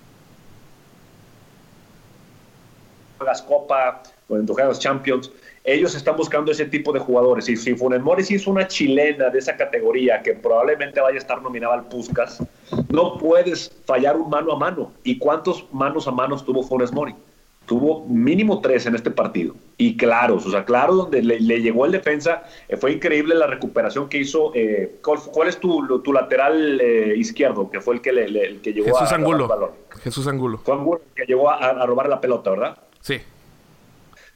Juegas 3.18 3.42
Copa, 3.42 4.03
o 4.29 4.37
en 4.37 4.47
tu 4.47 4.55
juegas 4.55 4.79
Champions, 4.81 5.31
ellos 5.62 5.94
están 5.94 6.16
buscando 6.16 6.53
ese 6.53 6.64
tipo 6.64 6.90
de 6.92 7.01
jugadores. 7.01 7.49
Y 7.49 7.57
si 7.57 7.75
Funes 7.75 8.01
Mori 8.01 8.25
hizo 8.29 8.51
una 8.51 8.66
chilena 8.66 9.29
de 9.29 9.38
esa 9.38 9.57
categoría 9.57 10.23
que 10.23 10.35
probablemente 10.35 11.01
vaya 11.01 11.16
a 11.16 11.18
estar 11.18 11.42
nominada 11.42 11.75
al 11.75 11.85
Puskas, 11.88 12.42
no 12.90 13.18
puedes 13.18 13.70
fallar 13.85 14.16
un 14.16 14.31
mano 14.31 14.53
a 14.53 14.59
mano. 14.59 14.92
¿Y 15.05 15.18
cuántos 15.18 15.66
manos 15.73 16.09
a 16.09 16.11
manos 16.11 16.44
tuvo 16.44 16.62
Funes 16.62 16.92
Mori? 16.92 17.14
Tuvo 17.66 18.05
mínimo 18.07 18.61
tres 18.61 18.85
en 18.87 18.94
este 18.94 19.11
partido. 19.11 19.55
Y 19.79 19.96
claros, 19.96 20.44
o 20.46 20.50
sea, 20.50 20.64
claro, 20.66 20.94
donde 20.94 21.22
le, 21.22 21.40
le 21.40 21.62
llegó 21.62 21.87
el 21.87 21.92
defensa. 21.92 22.42
eh, 22.68 22.77
fue 22.77 22.92
increíble 22.92 23.35
la 23.35 23.46
recuperación 23.46 24.09
que 24.09 24.18
hizo. 24.18 24.53
eh, 24.55 24.96
¿cuál, 25.03 25.18
cuál 25.33 25.48
es 25.48 25.59
tu, 25.59 26.00
tu 26.00 26.12
lateral 26.12 26.79
eh, 26.81 27.14
izquierdo? 27.16 27.70
Que 27.70 27.81
fue 27.81 27.94
el 27.94 28.00
que, 28.03 28.12
le, 28.12 28.29
le- 28.29 28.44
el 28.46 28.61
que 28.61 28.72
llegó 28.74 28.87
Jesús 28.87 29.00
a 29.00 29.05
robar 29.05 29.18
el 29.18 29.24
Angulo. 29.24 29.48
balón. 29.48 29.70
Jesús 30.03 30.27
Angulo. 30.27 30.59
Fue 30.62 30.74
Angulo 30.74 31.00
el 31.07 31.14
que 31.14 31.27
llegó 31.27 31.48
a, 31.50 31.57
a 31.57 31.87
robar 31.87 32.09
la 32.09 32.20
pelota, 32.20 32.50
¿verdad? 32.50 32.79
Sí. 33.00 33.20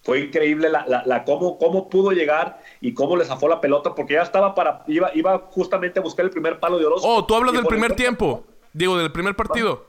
fue 0.03 0.21
increíble 0.21 0.71
la, 0.71 0.87
la, 0.87 1.03
la 1.05 1.25
cómo, 1.25 1.59
cómo 1.59 1.91
pudo 1.91 2.13
llegar 2.13 2.61
y 2.81 2.95
cómo 2.95 3.15
le 3.17 3.27
zafó 3.27 3.47
la 3.49 3.61
pelota 3.61 3.95
porque 3.95 4.15
ya 4.15 4.23
estaba 4.23 4.55
para 4.55 4.83
iba 4.87 5.11
iba 5.15 5.39
justamente 5.51 5.99
a 5.99 6.03
buscar 6.03 6.25
el 6.25 6.31
primer 6.31 6.59
palo 6.61 6.79
de 6.79 6.87
Orozco. 6.87 7.07
Oh, 7.07 7.27
tú 7.27 7.35
hablas 7.35 7.53
del 7.53 7.63
el- 7.63 7.67
primer 7.69 7.95
tiempo. 7.95 8.45
Digo, 8.73 8.97
del 8.97 9.13
primer 9.13 9.35
partido. 9.37 9.87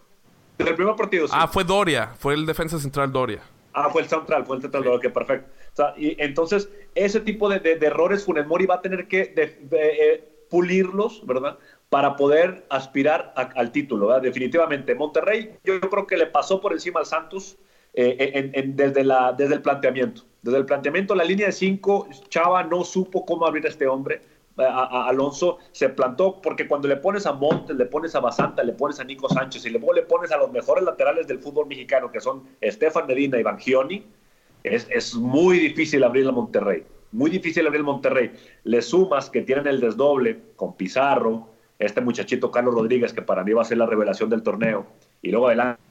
Del 0.59 0.75
primer 0.75 0.95
partido, 0.95 1.27
sí. 1.27 1.33
Ah, 1.35 1.47
fue 1.47 1.63
Doria. 1.63 2.11
Fue 2.17 2.33
el 2.33 2.45
defensa 2.45 2.77
central 2.79 3.11
Doria. 3.11 3.41
Ah, 3.73 3.89
fue 3.89 4.01
el 4.01 4.09
central, 4.09 4.45
fue 4.45 4.57
el 4.57 4.61
central, 4.61 4.83
que 5.01 5.09
perfecto. 5.09 5.49
O 5.71 5.75
sea, 5.75 5.93
y 5.97 6.15
entonces, 6.21 6.69
ese 6.95 7.21
tipo 7.21 7.47
de, 7.47 7.59
de- 7.59 7.75
de 7.77 7.87
errores 7.87 8.25
Funes 8.25 8.45
Mori 8.45 8.65
va 8.65 8.75
a 8.75 8.81
tener 8.81 9.07
que 9.07 9.25
de- 9.27 9.57
eh, 9.71 10.29
pulirlos, 10.49 11.25
¿verdad? 11.25 11.57
Para 11.89 12.15
poder 12.15 12.65
aspirar 12.69 13.31
a- 13.37 13.49
al 13.55 13.71
título, 13.71 14.07
¿verdad? 14.07 14.21
Definitivamente. 14.23 14.95
Monterrey, 14.95 15.51
yo, 15.63 15.79
creo 15.79 16.05
que 16.07 16.17
le 16.17 16.25
pasó 16.25 16.59
por 16.59 16.73
encima 16.73 16.99
al 16.99 17.05
Santos 17.05 17.57
eh, 17.93 18.31
en- 18.35 18.51
en- 18.53 18.75
desde, 18.75 19.03
la, 19.03 19.33
desde 19.33 19.55
el 19.55 19.61
planteamiento. 19.61 20.21
Desde 20.41 20.57
el 20.59 20.65
planteamiento, 20.65 21.15
la 21.15 21.23
línea 21.23 21.47
de 21.47 21.51
cinco, 21.53 22.07
Chava 22.29 22.63
no 22.63 22.83
supo 22.83 23.25
cómo 23.25 23.45
abrir 23.47 23.65
a 23.65 23.69
este 23.69 23.87
hombre. 23.87 24.21
A, 24.59 24.83
a- 24.83 25.07
Alonso 25.09 25.57
se 25.71 25.89
plantó 25.89 26.41
porque 26.41 26.67
cuando 26.67 26.87
le 26.87 26.97
pones 26.97 27.25
a 27.25 27.33
Montes, 27.33 27.75
le 27.77 27.85
pones 27.85 28.13
a 28.15 28.19
Basanta, 28.19 28.63
le 28.63 28.73
pones 28.73 28.99
a 28.99 29.03
Nico 29.03 29.29
Sánchez 29.29 29.65
y 29.65 29.69
luego 29.69 29.93
le 29.93 30.03
pones 30.03 30.31
a 30.31 30.37
los 30.37 30.51
mejores 30.51 30.83
laterales 30.83 31.27
del 31.27 31.39
fútbol 31.39 31.67
mexicano, 31.67 32.11
que 32.11 32.19
son 32.19 32.43
Estefan 32.61 33.07
Medina 33.07 33.39
y 33.39 33.43
Bangioni, 33.43 34.05
es, 34.63 34.87
es 34.89 35.15
muy 35.15 35.59
difícil 35.59 36.03
abrir 36.03 36.25
el 36.25 36.33
Monterrey. 36.33 36.83
Muy 37.11 37.31
difícil 37.31 37.65
abrir 37.65 37.79
el 37.79 37.85
Monterrey. 37.85 38.31
Le 38.65 38.81
sumas 38.81 39.29
que 39.29 39.41
tienen 39.41 39.65
el 39.67 39.79
desdoble 39.79 40.39
con 40.55 40.75
Pizarro, 40.75 41.49
este 41.79 42.01
muchachito 42.01 42.51
Carlos 42.51 42.73
Rodríguez, 42.75 43.13
que 43.13 43.21
para 43.21 43.43
mí 43.43 43.53
va 43.53 43.61
a 43.61 43.65
ser 43.65 43.77
la 43.77 43.85
revelación 43.85 44.29
del 44.29 44.43
torneo, 44.43 44.85
y 45.21 45.31
luego 45.31 45.47
adelante. 45.47 45.81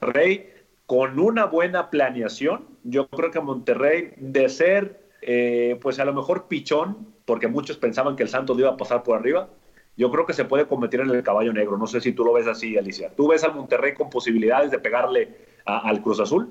Monterrey, 0.00 0.50
con 0.86 1.18
una 1.18 1.46
buena 1.46 1.90
planeación, 1.90 2.66
yo 2.84 3.08
creo 3.08 3.30
que 3.30 3.40
Monterrey, 3.40 4.12
de 4.16 4.48
ser, 4.48 5.07
eh, 5.30 5.78
pues 5.82 5.98
a 5.98 6.06
lo 6.06 6.14
mejor 6.14 6.48
pichón, 6.48 7.14
porque 7.26 7.48
muchos 7.48 7.76
pensaban 7.76 8.16
que 8.16 8.22
el 8.22 8.30
Santos 8.30 8.58
iba 8.58 8.70
a 8.70 8.76
pasar 8.78 9.02
por 9.02 9.18
arriba, 9.18 9.50
yo 9.94 10.10
creo 10.10 10.24
que 10.24 10.32
se 10.32 10.46
puede 10.46 10.66
convertir 10.66 11.00
en 11.00 11.10
el 11.10 11.22
caballo 11.22 11.52
negro. 11.52 11.76
No 11.76 11.86
sé 11.86 12.00
si 12.00 12.12
tú 12.12 12.24
lo 12.24 12.32
ves 12.32 12.46
así, 12.46 12.78
Alicia. 12.78 13.12
¿Tú 13.14 13.28
ves 13.28 13.44
al 13.44 13.54
Monterrey 13.54 13.92
con 13.92 14.08
posibilidades 14.08 14.70
de 14.70 14.78
pegarle 14.78 15.36
a- 15.66 15.86
al 15.86 16.00
Cruz 16.00 16.18
Azul? 16.20 16.50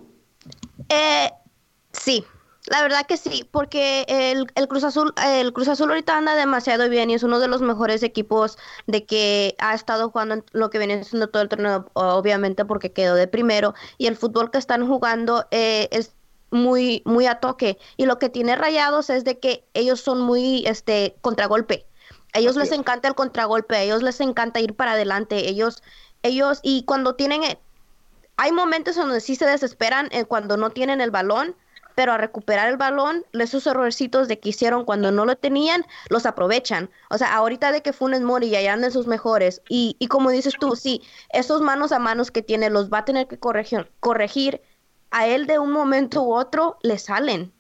Eh, 0.89 1.31
sí, 1.91 2.23
la 2.67 2.83
verdad 2.83 3.07
que 3.07 3.17
sí, 3.17 3.49
porque 3.49 4.05
el, 4.09 4.45
el 4.53 4.67
Cruz 4.67 4.83
Azul, 4.83 5.11
el 5.25 5.53
Cruz 5.53 5.69
Azul 5.69 5.89
ahorita 5.89 6.15
anda 6.15 6.35
demasiado 6.35 6.87
bien 6.87 7.09
y 7.09 7.15
es 7.15 7.23
uno 7.23 7.39
de 7.39 7.47
los 7.47 7.63
mejores 7.63 8.03
equipos 8.03 8.59
de 8.85 9.05
que 9.05 9.55
ha 9.57 9.73
estado 9.73 10.11
jugando 10.11 10.35
en 10.35 10.43
lo 10.51 10.69
que 10.69 10.77
viene 10.77 11.03
siendo 11.03 11.29
todo 11.29 11.41
el 11.41 11.49
torneo, 11.49 11.89
obviamente 11.93 12.63
porque 12.63 12.91
quedó 12.91 13.15
de 13.15 13.27
primero 13.27 13.73
y 13.97 14.05
el 14.05 14.17
fútbol 14.17 14.51
que 14.51 14.59
están 14.59 14.85
jugando 14.85 15.45
eh, 15.49 15.87
es 15.91 16.16
muy 16.51 17.01
muy 17.05 17.25
a 17.27 17.39
toque 17.39 17.77
y 17.97 18.05
lo 18.05 18.19
que 18.19 18.29
tiene 18.29 18.55
Rayados 18.55 19.09
es 19.09 19.23
de 19.23 19.39
que 19.39 19.65
ellos 19.73 20.01
son 20.01 20.21
muy 20.21 20.65
este 20.67 21.17
contragolpe. 21.21 21.87
A 22.33 22.39
ellos 22.39 22.57
Así 22.57 22.57
les 22.57 22.71
es. 22.71 22.79
encanta 22.79 23.07
el 23.07 23.15
contragolpe, 23.15 23.75
a 23.75 23.83
ellos 23.83 24.03
les 24.03 24.19
encanta 24.21 24.59
ir 24.59 24.75
para 24.75 24.93
adelante, 24.93 25.49
ellos 25.49 25.83
ellos 26.23 26.59
y 26.63 26.83
cuando 26.83 27.15
tienen 27.15 27.43
eh, 27.43 27.59
hay 28.37 28.51
momentos 28.51 28.97
en 28.97 29.03
donde 29.03 29.21
sí 29.21 29.35
se 29.35 29.45
desesperan 29.45 30.09
eh, 30.11 30.25
cuando 30.25 30.57
no 30.57 30.69
tienen 30.71 31.01
el 31.01 31.11
balón, 31.11 31.55
pero 31.95 32.13
a 32.13 32.17
recuperar 32.17 32.69
el 32.69 32.77
balón, 32.77 33.25
esos 33.33 33.65
errorcitos 33.65 34.27
de 34.27 34.39
que 34.39 34.49
hicieron 34.49 34.85
cuando 34.85 35.11
no 35.11 35.25
lo 35.25 35.35
tenían, 35.35 35.83
los 36.09 36.27
aprovechan. 36.27 36.91
O 37.09 37.17
sea, 37.17 37.33
ahorita 37.35 37.71
de 37.71 37.81
que 37.81 37.93
Funes 37.93 38.21
Mori 38.21 38.51
ya 38.51 38.71
andan 38.71 38.91
sus 38.91 39.07
mejores, 39.07 39.63
y, 39.67 39.95
y 39.99 40.07
como 40.07 40.29
dices 40.29 40.53
tú, 40.59 40.75
sí, 40.75 41.01
esos 41.29 41.61
manos 41.61 41.91
a 41.91 41.97
manos 41.99 42.29
que 42.29 42.43
tiene 42.43 42.69
los 42.69 42.91
va 42.91 42.99
a 42.99 43.05
tener 43.05 43.27
que 43.27 43.39
corregir, 43.39 43.91
corregir. 43.99 44.61
A 45.11 45.27
él 45.27 45.47
de 45.47 45.59
un 45.59 45.71
momento 45.71 46.21
u 46.23 46.33
otro 46.33 46.77
le 46.81 46.97
salen. 46.97 47.51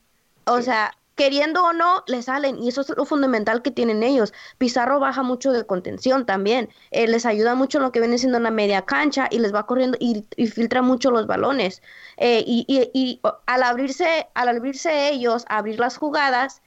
O 0.45 0.57
Sí. 0.57 0.63
sea, 0.63 0.93
queriendo 1.15 1.63
o 1.63 1.73
no, 1.73 2.03
le 2.07 2.21
salen. 2.21 2.61
Y 2.61 2.69
eso 2.69 2.81
es 2.81 2.89
lo 2.95 3.03
fundamental 3.05 3.61
que 3.63 3.71
tienen 3.71 4.03
ellos. 4.03 4.33
Pizarro 4.59 4.99
baja 4.99 5.23
mucho 5.23 5.51
de 5.51 5.65
contención 5.65 6.25
también. 6.27 6.69
Eh, 6.91 7.07
les 7.07 7.25
ayuda 7.25 7.55
mucho 7.55 7.79
en 7.79 7.85
lo 7.85 7.91
que 7.91 7.99
viene 7.99 8.17
siendo 8.19 8.39
la 8.39 8.51
media 8.51 8.83
cancha 8.83 9.27
y 9.31 9.39
les 9.39 9.53
va 9.53 9.65
corriendo 9.65 9.97
y, 9.99 10.25
y 10.35 10.47
filtra 10.47 10.81
mucho 10.83 11.09
los 11.09 11.25
balones. 11.25 11.81
Eh, 12.17 12.43
y, 12.45 12.65
y- 12.67 12.91
y, 12.93 13.19
al 13.47 13.63
abrirse, 13.63 14.27
al 14.35 14.49
abrirse 14.49 15.09
ellos, 15.09 15.45
a 15.49 15.57
abrir 15.57 15.79
las 15.79 15.97
jugadas, 15.97 16.61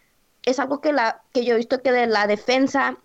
es 0.45 0.59
algo 0.59 0.81
que 0.81 0.93
la, 0.93 1.23
que 1.33 1.45
yo 1.45 1.55
he 1.55 1.59
visto 1.59 1.81
que 1.83 1.93
de 1.93 2.07
la 2.09 2.27
defensa 2.27 2.97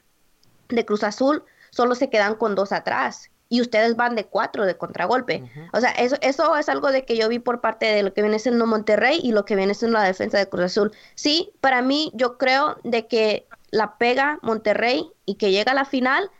de 0.69 0.83
Cruz 0.85 1.03
Azul 1.03 1.43
solo 1.69 1.93
se 1.93 2.09
quedan 2.09 2.35
con 2.35 2.55
dos 2.55 2.71
atrás. 2.71 3.29
Y 3.47 3.61
ustedes 3.61 3.95
van 3.95 4.15
de 4.15 4.25
cuatro 4.25 4.65
de 4.65 4.75
contragolpe. 4.75 5.43
O 5.71 5.79
sea, 5.79 5.91
eso, 5.91 6.17
eso 6.21 6.55
es 6.57 6.67
algo 6.67 6.91
de 6.91 7.05
que 7.05 7.15
yo 7.15 7.29
vi 7.29 7.39
por 7.39 7.61
parte 7.61 7.85
de 7.85 8.01
lo 8.03 8.13
que 8.13 8.21
viene 8.21 8.39
siendo 8.39 8.65
Monterrey 8.65 9.19
y 9.21 9.31
lo 9.31 9.45
que 9.45 9.55
viene 9.55 9.73
siendo 9.75 9.99
la 9.99 10.05
defensa 10.05 10.37
de 10.37 10.49
Cruz 10.49 10.65
Azul. 10.65 10.91
Sí, 11.13 11.51
para 11.61 11.81
mí 11.81 12.11
yo 12.15 12.37
creo 12.37 12.77
de 12.83 13.07
que 13.07 13.47
la 13.69 13.97
pega 13.97 14.39
Monterrey 14.41 15.11
y 15.25 15.35
que 15.35 15.51
llega 15.51 15.73
a 15.73 15.75
la 15.75 15.85
final, 15.85 16.31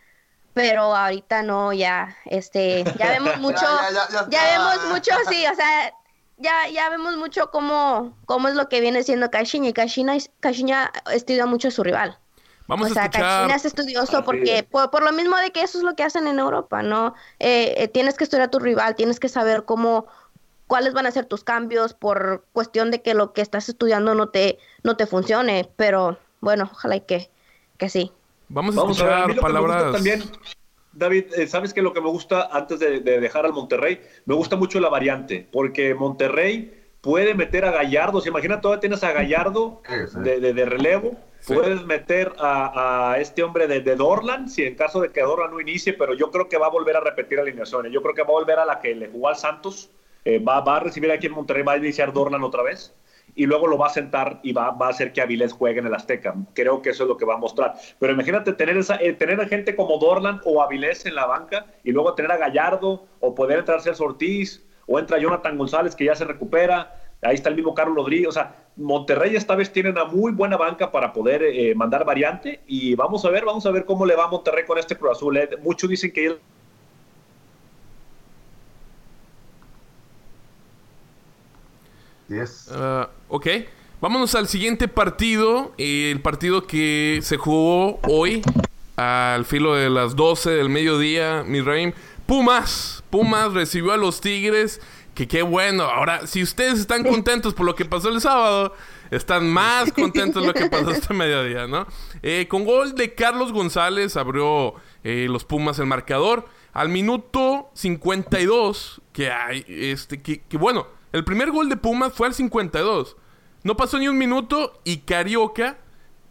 pero 0.53 0.95
ahorita 0.95 1.43
no, 1.43 1.73
ya, 1.73 2.15
este, 2.25 2.83
ya 2.97 3.09
vemos 3.09 3.37
mucho, 3.39 3.65
Ya, 3.65 3.89
ya, 3.91 4.07
ya, 4.09 4.21
ya 4.21 4.29
ya 4.29 4.47
está. 4.47 4.57
vemos 4.57 4.93
mucho, 4.93 5.11
sí, 5.29 5.45
o 5.45 5.55
sea, 5.55 5.93
ya, 6.37 6.67
ya 6.69 6.89
vemos 6.89 7.17
mucho 7.17 7.51
cómo, 7.51 8.17
cómo 8.25 8.47
es 8.47 8.55
lo 8.55 8.67
que 8.69 8.81
viene 8.81 9.03
siendo 9.03 9.29
Caixinha 9.29 9.69
y 9.69 9.73
Caixinha 9.73 10.91
estudia 11.13 11.45
mucho 11.45 11.67
a 11.67 11.71
su 11.71 11.83
rival. 11.83 12.17
Vamos 12.67 12.87
o 12.87 12.91
a 12.91 12.93
sea, 12.93 13.03
escuchar. 13.05 13.21
Caixinha 13.23 13.55
es 13.55 13.65
estudioso 13.65 14.23
porque 14.23 14.63
por, 14.69 14.89
por 14.89 15.03
lo 15.03 15.11
mismo 15.11 15.37
de 15.37 15.51
que 15.51 15.61
eso 15.61 15.77
es 15.77 15.83
lo 15.83 15.95
que 15.95 16.03
hacen 16.03 16.27
en 16.27 16.39
Europa, 16.39 16.81
¿no? 16.81 17.13
Eh, 17.39 17.75
eh, 17.77 17.87
tienes 17.87 18.15
que 18.15 18.23
estudiar 18.23 18.47
a 18.47 18.51
tu 18.51 18.59
rival, 18.59 18.95
tienes 18.95 19.19
que 19.19 19.29
saber 19.29 19.65
cómo 19.65 20.07
cuáles 20.67 20.93
van 20.93 21.05
a 21.05 21.11
ser 21.11 21.25
tus 21.25 21.43
cambios 21.43 21.93
por 21.93 22.43
cuestión 22.53 22.89
de 22.89 23.01
que 23.03 23.13
lo 23.13 23.33
que 23.33 23.41
estás 23.41 23.69
estudiando 23.69 24.15
no 24.15 24.29
te 24.29 24.57
no 24.83 24.97
te 24.97 25.05
funcione, 25.05 25.69
pero 25.75 26.17
bueno, 26.41 26.67
ojalá 26.71 26.95
y 26.95 27.01
que 27.01 27.29
que 27.77 27.89
sí. 27.89 28.11
Vamos 28.49 28.75
a 28.77 28.81
Vamos 28.81 28.99
a 28.99 29.03
ver, 29.03 29.13
a 29.13 29.17
escuchar 29.17 29.29
mí 29.29 29.35
lo 29.35 29.41
que 29.41 29.53
me 29.53 29.59
gusta 29.59 29.73
palabras. 29.77 29.91
también, 29.93 30.23
David, 30.91 31.25
eh, 31.35 31.47
¿sabes 31.47 31.73
qué? 31.73 31.81
Lo 31.81 31.93
que 31.93 32.01
me 32.01 32.09
gusta 32.09 32.49
antes 32.51 32.79
de, 32.79 32.99
de 33.01 33.19
dejar 33.19 33.45
al 33.45 33.53
Monterrey, 33.53 34.01
me 34.25 34.33
gusta 34.33 34.55
mucho 34.55 34.79
la 34.79 34.89
variante, 34.89 35.47
porque 35.51 35.93
Monterrey 35.93 36.83
puede 37.01 37.35
meter 37.35 37.65
a 37.65 37.71
Gallardo, 37.71 38.21
se 38.21 38.29
imagina, 38.29 38.61
todavía 38.61 38.79
tienes 38.79 39.03
a 39.03 39.11
Gallardo 39.11 39.81
Sí, 39.87 39.93
sí. 40.13 40.19
de, 40.21 40.39
de- 40.39 40.53
de 40.53 40.65
relevo, 40.65 41.11
Puedes 41.47 41.85
meter 41.85 42.33
a, 42.39 43.17
este 43.19 43.43
hombre 43.43 43.67
de, 43.67 43.81
de 43.81 43.95
Dorlan, 43.95 44.49
si 44.49 44.63
en 44.63 44.75
caso 44.75 45.01
de 45.01 45.11
que 45.11 45.21
Dorlan 45.21 45.51
no 45.51 45.61
inicie, 45.61 45.93
pero 45.93 46.13
yo 46.13 46.31
creo 46.31 46.49
que 46.49 46.57
va 46.57 46.67
a 46.67 46.71
volver 46.71 46.97
a 46.97 47.01
repetir 47.01 47.39
alineaciones, 47.39 47.91
yo 47.91 48.01
creo 48.01 48.15
que 48.15 48.23
va 48.23 48.29
a 48.29 48.31
volver 48.31 48.59
a 48.59 48.65
la 48.65 48.79
que 48.79 48.95
le 48.95 49.09
jugó 49.09 49.29
al 49.29 49.35
Santos, 49.35 49.91
eh, 50.23 50.39
va, 50.39 50.61
va 50.61 50.77
a 50.77 50.79
recibir 50.79 51.11
aquí 51.11 51.27
en 51.27 51.33
Monterrey, 51.33 51.63
va 51.63 51.73
a 51.73 51.77
iniciar 51.77 52.13
Dorlan 52.13 52.43
otra 52.43 52.63
vez, 52.63 52.93
y 53.35 53.45
luego 53.45 53.67
lo 53.67 53.77
va 53.77 53.87
a 53.87 53.89
sentar 53.89 54.39
y 54.43 54.53
va, 54.53 54.71
va 54.71 54.87
a 54.87 54.89
hacer 54.89 55.11
que 55.11 55.21
Avilés 55.21 55.53
juegue 55.53 55.79
en 55.79 55.87
el 55.87 55.93
Azteca. 55.93 56.33
Creo 56.53 56.81
que 56.81 56.91
eso 56.91 57.03
es 57.03 57.09
lo 57.09 57.17
que 57.17 57.25
va 57.25 57.35
a 57.35 57.37
mostrar. 57.37 57.73
Pero 57.99 58.13
imagínate 58.13 58.53
tener, 58.53 58.77
esa, 58.77 58.95
eh, 58.95 59.13
tener 59.13 59.39
a 59.41 59.47
gente 59.47 59.75
como 59.75 59.97
Dorlan 59.97 60.41
o 60.45 60.61
Avilés 60.61 61.05
en 61.05 61.15
la 61.15 61.25
banca 61.25 61.65
y 61.83 61.91
luego 61.91 62.13
tener 62.15 62.31
a 62.31 62.37
Gallardo 62.37 63.05
o 63.19 63.35
poder 63.35 63.59
entrar 63.59 63.81
Celso 63.81 64.05
Ortiz 64.05 64.65
o 64.87 64.99
entra 64.99 65.17
Jonathan 65.17 65.57
González 65.57 65.95
que 65.95 66.05
ya 66.05 66.15
se 66.15 66.25
recupera. 66.25 66.95
Ahí 67.25 67.35
está 67.35 67.49
el 67.49 67.55
mismo 67.55 67.73
Carlos 67.73 67.95
Rodríguez. 67.95 68.27
O 68.29 68.31
sea, 68.31 68.55
Monterrey 68.75 69.35
esta 69.35 69.55
vez 69.55 69.71
tiene 69.71 69.89
una 69.89 70.05
muy 70.05 70.31
buena 70.31 70.57
banca 70.57 70.91
para 70.91 71.11
poder 71.11 71.43
eh, 71.43 71.73
mandar 71.75 72.05
variante 72.05 72.61
y 72.67 72.95
vamos 72.95 73.25
a 73.25 73.29
ver, 73.29 73.45
vamos 73.45 73.65
a 73.65 73.71
ver 73.71 73.85
cómo 73.85 74.05
le 74.05 74.15
va 74.15 74.25
a 74.25 74.27
Monterrey 74.27 74.65
con 74.65 74.77
este 74.77 74.97
Cruz 74.97 75.17
Azul. 75.17 75.37
eh. 75.37 75.49
Muchos 75.61 75.89
dicen 75.89 76.11
que 76.11 76.25
él 76.27 76.39
Yes. 82.27 82.69
Ah, 82.71 83.09
ok. 83.29 83.47
Vámonos 84.01 84.35
al 84.35 84.47
siguiente 84.47 84.87
partido, 84.87 85.73
el 85.77 86.21
partido 86.21 86.67
que 86.67 87.19
se 87.21 87.37
jugó 87.37 87.99
hoy 88.07 88.41
al 88.97 89.45
filo 89.45 89.75
de 89.75 89.89
las 89.89 90.15
12 90.15 90.51
del 90.51 90.69
mediodía, 90.69 91.43
mi 91.45 91.61
rey. 91.61 91.93
Pumas, 92.25 93.03
Pumas 93.09 93.53
recibió 93.53 93.93
a 93.93 93.97
los 93.97 94.21
Tigres, 94.21 94.81
que 95.15 95.27
qué 95.27 95.41
bueno. 95.41 95.83
Ahora, 95.83 96.27
si 96.27 96.43
ustedes 96.43 96.79
están 96.79 97.03
contentos 97.03 97.53
por 97.53 97.65
lo 97.65 97.73
que 97.73 97.85
pasó 97.85 98.09
el 98.09 98.21
sábado, 98.21 98.73
están 99.09 99.49
más 99.49 99.91
contentos 99.93 100.43
de 100.43 100.47
lo 100.47 100.53
que 100.53 100.69
pasó 100.69 100.91
este 100.91 101.13
mediodía, 101.13 101.65
¿no? 101.65 101.87
Eh, 102.21 102.47
con 102.47 102.65
gol 102.65 102.93
de 102.93 103.15
Carlos 103.15 103.51
González 103.51 104.17
abrió 104.17 104.75
eh, 105.03 105.27
los 105.29 105.45
Pumas 105.45 105.79
el 105.79 105.87
marcador. 105.87 106.45
Al 106.73 106.89
minuto 106.89 107.69
52, 107.73 109.01
que 109.13 109.31
hay, 109.31 109.65
este, 109.67 110.21
que, 110.21 110.41
que 110.41 110.57
bueno, 110.57 110.87
el 111.13 111.23
primer 111.23 111.49
gol 111.51 111.69
de 111.69 111.77
Pumas 111.77 112.11
fue 112.13 112.27
al 112.27 112.33
52. 112.33 113.15
No 113.63 113.77
pasó 113.77 113.97
ni 113.97 114.09
un 114.09 114.17
minuto 114.17 114.81
y 114.83 114.97
Carioca 114.97 115.77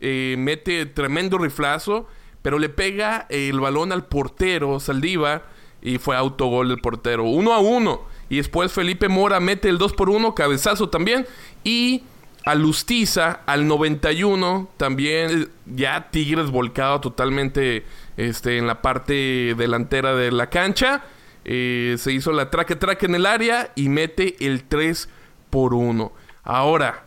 eh, 0.01 0.37
mete 0.39 0.85
tremendo 0.85 1.39
riflazo, 1.39 2.07
pero 2.43 2.59
le 2.59 2.69
pega 2.69 3.27
el 3.31 3.59
balón 3.59 3.91
al 3.91 4.05
portero, 4.05 4.79
Saldiva, 4.79 5.45
y 5.81 5.97
fue 5.97 6.15
autogol 6.15 6.69
del 6.69 6.83
portero. 6.83 7.25
Uno 7.25 7.55
a 7.55 7.61
uno. 7.61 8.03
Y 8.29 8.37
después 8.37 8.73
Felipe 8.73 9.09
Mora 9.09 9.41
mete 9.41 9.69
el 9.69 9.79
2 9.79 9.93
por 9.93 10.11
1, 10.11 10.35
cabezazo 10.35 10.89
también. 10.89 11.27
Y 11.63 12.05
a 12.45 12.55
Lustiza, 12.55 13.41
al 13.47 13.67
91, 13.67 14.69
también 14.77 15.49
ya 15.67 16.11
Tigres 16.11 16.51
volcado 16.51 17.01
totalmente 17.01 17.85
este, 18.17 18.59
en 18.59 18.67
la 18.67 18.83
parte 18.83 19.55
delantera 19.57 20.15
de 20.15 20.31
la 20.31 20.51
cancha. 20.51 21.03
Eh, 21.47 21.97
se 21.99 22.13
hizo 22.13 22.33
la 22.33 22.51
traque 22.51 22.77
traque 22.77 23.07
en 23.07 23.15
el 23.15 23.27
área 23.27 23.73
y 23.75 23.89
mete 23.89 24.37
el 24.47 24.65
3 24.65 25.09
por 25.51 25.75
1. 25.75 26.13
Ahora, 26.43 27.05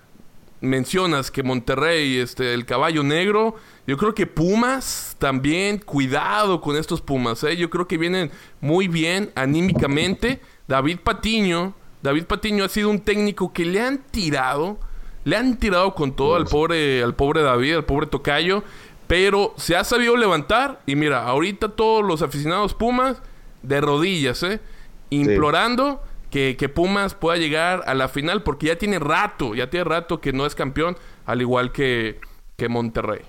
mencionas 0.62 1.30
que 1.30 1.44
Monterrey, 1.44 2.18
este, 2.18 2.54
el 2.54 2.66
caballo 2.66 3.04
negro, 3.04 3.56
yo 3.86 3.98
creo 3.98 4.14
que 4.14 4.28
Pumas 4.28 5.16
también, 5.20 5.78
cuidado 5.78 6.62
con 6.62 6.76
estos 6.76 7.02
Pumas, 7.02 7.44
¿eh? 7.44 7.56
yo 7.56 7.70
creo 7.70 7.88
que 7.88 7.98
vienen 7.98 8.32
muy 8.60 8.88
bien 8.88 9.32
anímicamente. 9.36 10.42
David 10.68 11.00
Patiño, 11.00 11.74
David 12.02 12.26
Patiño 12.26 12.64
ha 12.64 12.70
sido 12.70 12.90
un 12.90 13.00
técnico 13.00 13.54
que 13.54 13.66
le 13.66 13.82
han 13.82 14.00
tirado, 14.00 14.78
le 15.24 15.36
han 15.38 15.58
tirado 15.58 15.96
con 15.96 16.16
todo 16.16 16.36
al 16.36 16.46
pobre, 16.46 17.04
al 17.04 17.16
pobre 17.16 17.42
David, 17.42 17.76
al 17.76 17.86
pobre 17.86 18.08
Tocayo, 18.08 18.64
pero 19.08 19.54
se 19.58 19.76
ha 19.76 19.84
sabido 19.84 20.18
levantar 20.18 20.82
y 20.86 20.96
mira, 20.96 21.26
ahorita 21.26 21.70
todos 21.70 22.06
los 22.06 22.22
aficionados 22.22 22.74
Pumas 22.74 23.22
de 23.64 23.82
rodillas, 23.82 24.44
¿eh? 24.44 24.60
Implorando 25.10 26.04
que, 26.30 26.58
que, 26.58 26.68
Pumas 26.68 27.16
pueda 27.16 27.38
llegar 27.38 27.84
a 27.88 27.94
la 27.94 28.10
final 28.10 28.44
porque 28.44 28.68
ya 28.68 28.78
tiene 28.78 29.00
rato, 29.00 29.56
ya 29.56 29.70
tiene 29.70 29.86
rato 29.86 30.20
que 30.20 30.34
no 30.34 30.46
es 30.46 30.54
campeón, 30.54 30.98
al 31.26 31.42
igual 31.42 31.72
que, 31.72 32.20
que 32.58 32.68
Monterrey. 32.68 33.22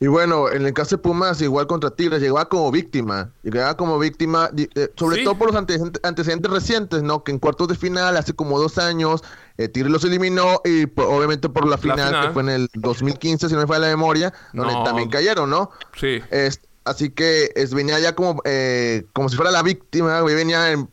Y 0.00 0.06
bueno, 0.06 0.50
en 0.50 0.66
el 0.66 0.72
caso 0.72 0.96
de 0.96 1.02
Pumas, 1.02 1.40
igual 1.40 1.66
contra 1.66 1.90
Tigres, 1.90 2.20
llegaba 2.20 2.48
como 2.48 2.70
víctima. 2.70 3.32
Llegaba 3.42 3.76
como 3.76 3.98
víctima, 3.98 4.50
eh, 4.56 4.88
sobre 4.96 5.18
¿Sí? 5.18 5.24
todo 5.24 5.36
por 5.36 5.48
los 5.48 5.56
antecedentes, 5.56 6.00
antecedentes, 6.04 6.50
recientes, 6.50 7.02
¿no? 7.02 7.24
Que 7.24 7.32
en 7.32 7.38
cuartos 7.38 7.68
de 7.68 7.74
final, 7.74 8.16
hace 8.16 8.32
como 8.32 8.58
dos 8.58 8.78
años, 8.78 9.22
eh, 9.58 9.68
Tigres 9.68 9.92
los 9.92 10.04
eliminó 10.04 10.60
y 10.64 10.86
por, 10.86 11.06
obviamente 11.06 11.48
por 11.48 11.66
la 11.68 11.78
final, 11.78 11.98
la 11.98 12.06
final, 12.06 12.26
que 12.26 12.32
fue 12.32 12.42
en 12.42 12.48
el 12.48 12.68
2015, 12.74 13.48
si 13.48 13.54
no 13.54 13.60
me 13.60 13.66
falla 13.66 13.80
la 13.80 13.88
memoria, 13.88 14.32
donde 14.52 14.72
no. 14.72 14.84
también 14.84 15.10
cayeron, 15.10 15.50
¿no? 15.50 15.70
Sí. 15.98 16.20
Este, 16.30 16.70
Así 16.84 17.10
que 17.10 17.52
es, 17.54 17.74
venía 17.74 17.98
ya 18.00 18.14
como, 18.14 18.40
eh, 18.44 19.04
como 19.12 19.28
si 19.28 19.36
fuera 19.36 19.50
la 19.50 19.62
víctima, 19.62 20.22
venía 20.22 20.72
en, 20.72 20.88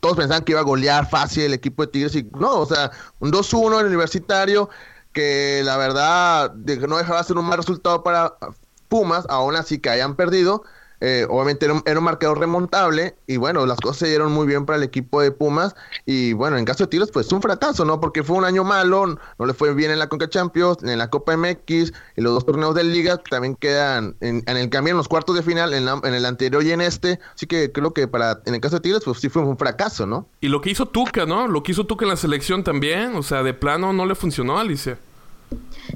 todos 0.00 0.16
pensaban 0.16 0.44
que 0.44 0.52
iba 0.52 0.60
a 0.60 0.64
golear 0.64 1.08
fácil 1.08 1.44
el 1.44 1.54
equipo 1.54 1.86
de 1.86 1.92
Tigres 1.92 2.16
y 2.16 2.28
no, 2.38 2.60
o 2.60 2.66
sea, 2.66 2.90
un 3.20 3.32
2-1 3.32 3.74
en 3.74 3.80
el 3.80 3.86
universitario 3.86 4.68
que 5.12 5.62
la 5.64 5.76
verdad 5.76 6.54
no 6.54 6.96
dejaba 6.96 7.22
ser 7.24 7.38
un 7.38 7.46
mal 7.46 7.58
resultado 7.58 8.02
para 8.02 8.34
Pumas, 8.88 9.26
aún 9.28 9.56
así 9.56 9.78
que 9.78 9.90
hayan 9.90 10.16
perdido, 10.16 10.64
eh, 11.04 11.26
obviamente 11.28 11.64
era 11.64 11.74
un, 11.74 11.82
era 11.84 11.98
un, 11.98 12.04
marcador 12.04 12.38
remontable 12.38 13.16
y 13.26 13.36
bueno, 13.36 13.66
las 13.66 13.80
cosas 13.80 13.96
se 13.96 14.06
dieron 14.06 14.30
muy 14.30 14.46
bien 14.46 14.66
para 14.66 14.76
el 14.76 14.84
equipo 14.84 15.20
de 15.20 15.32
Pumas 15.32 15.74
y 16.06 16.32
bueno, 16.32 16.58
en 16.58 16.64
caso 16.64 16.84
de 16.84 16.90
Tigres 16.90 17.10
pues 17.10 17.32
un 17.32 17.42
fracaso, 17.42 17.84
¿no? 17.84 18.00
Porque 18.00 18.22
fue 18.22 18.36
un 18.36 18.44
año 18.44 18.62
malo, 18.62 19.18
no 19.36 19.46
le 19.46 19.52
fue 19.52 19.74
bien 19.74 19.90
en 19.90 19.98
la 19.98 20.08
Conca 20.08 20.30
Champions, 20.30 20.84
en 20.84 20.96
la 20.96 21.10
Copa 21.10 21.36
MX 21.36 21.92
y 22.16 22.20
los 22.20 22.34
dos 22.34 22.46
torneos 22.46 22.76
de 22.76 22.84
Liga 22.84 23.16
también 23.18 23.56
quedan 23.56 24.14
en, 24.20 24.44
en 24.46 24.56
el 24.56 24.70
cambio 24.70 24.92
en 24.92 24.96
los 24.96 25.08
cuartos 25.08 25.34
de 25.34 25.42
final, 25.42 25.74
en, 25.74 25.86
la, 25.86 26.00
en, 26.04 26.14
el 26.14 26.24
anterior 26.24 26.62
y 26.62 26.70
en 26.70 26.80
este, 26.80 27.18
así 27.34 27.48
que 27.48 27.72
creo 27.72 27.92
que 27.92 28.06
para 28.06 28.40
en 28.46 28.54
el 28.54 28.60
caso 28.60 28.76
de 28.76 28.82
Tigres 28.82 29.02
pues 29.04 29.18
sí 29.18 29.28
fue 29.28 29.42
un 29.42 29.58
fracaso, 29.58 30.06
¿no? 30.06 30.28
Y 30.40 30.46
lo 30.46 30.60
que 30.60 30.70
hizo 30.70 30.86
Tuca, 30.86 31.26
¿no? 31.26 31.48
Lo 31.48 31.64
que 31.64 31.72
hizo 31.72 31.84
Tuca 31.84 32.04
en 32.04 32.10
la 32.10 32.16
selección 32.16 32.62
también, 32.62 33.16
o 33.16 33.24
sea, 33.24 33.42
de 33.42 33.54
plano 33.54 33.92
no 33.92 34.06
le 34.06 34.14
funcionó, 34.14 34.56
Alicia. 34.56 34.98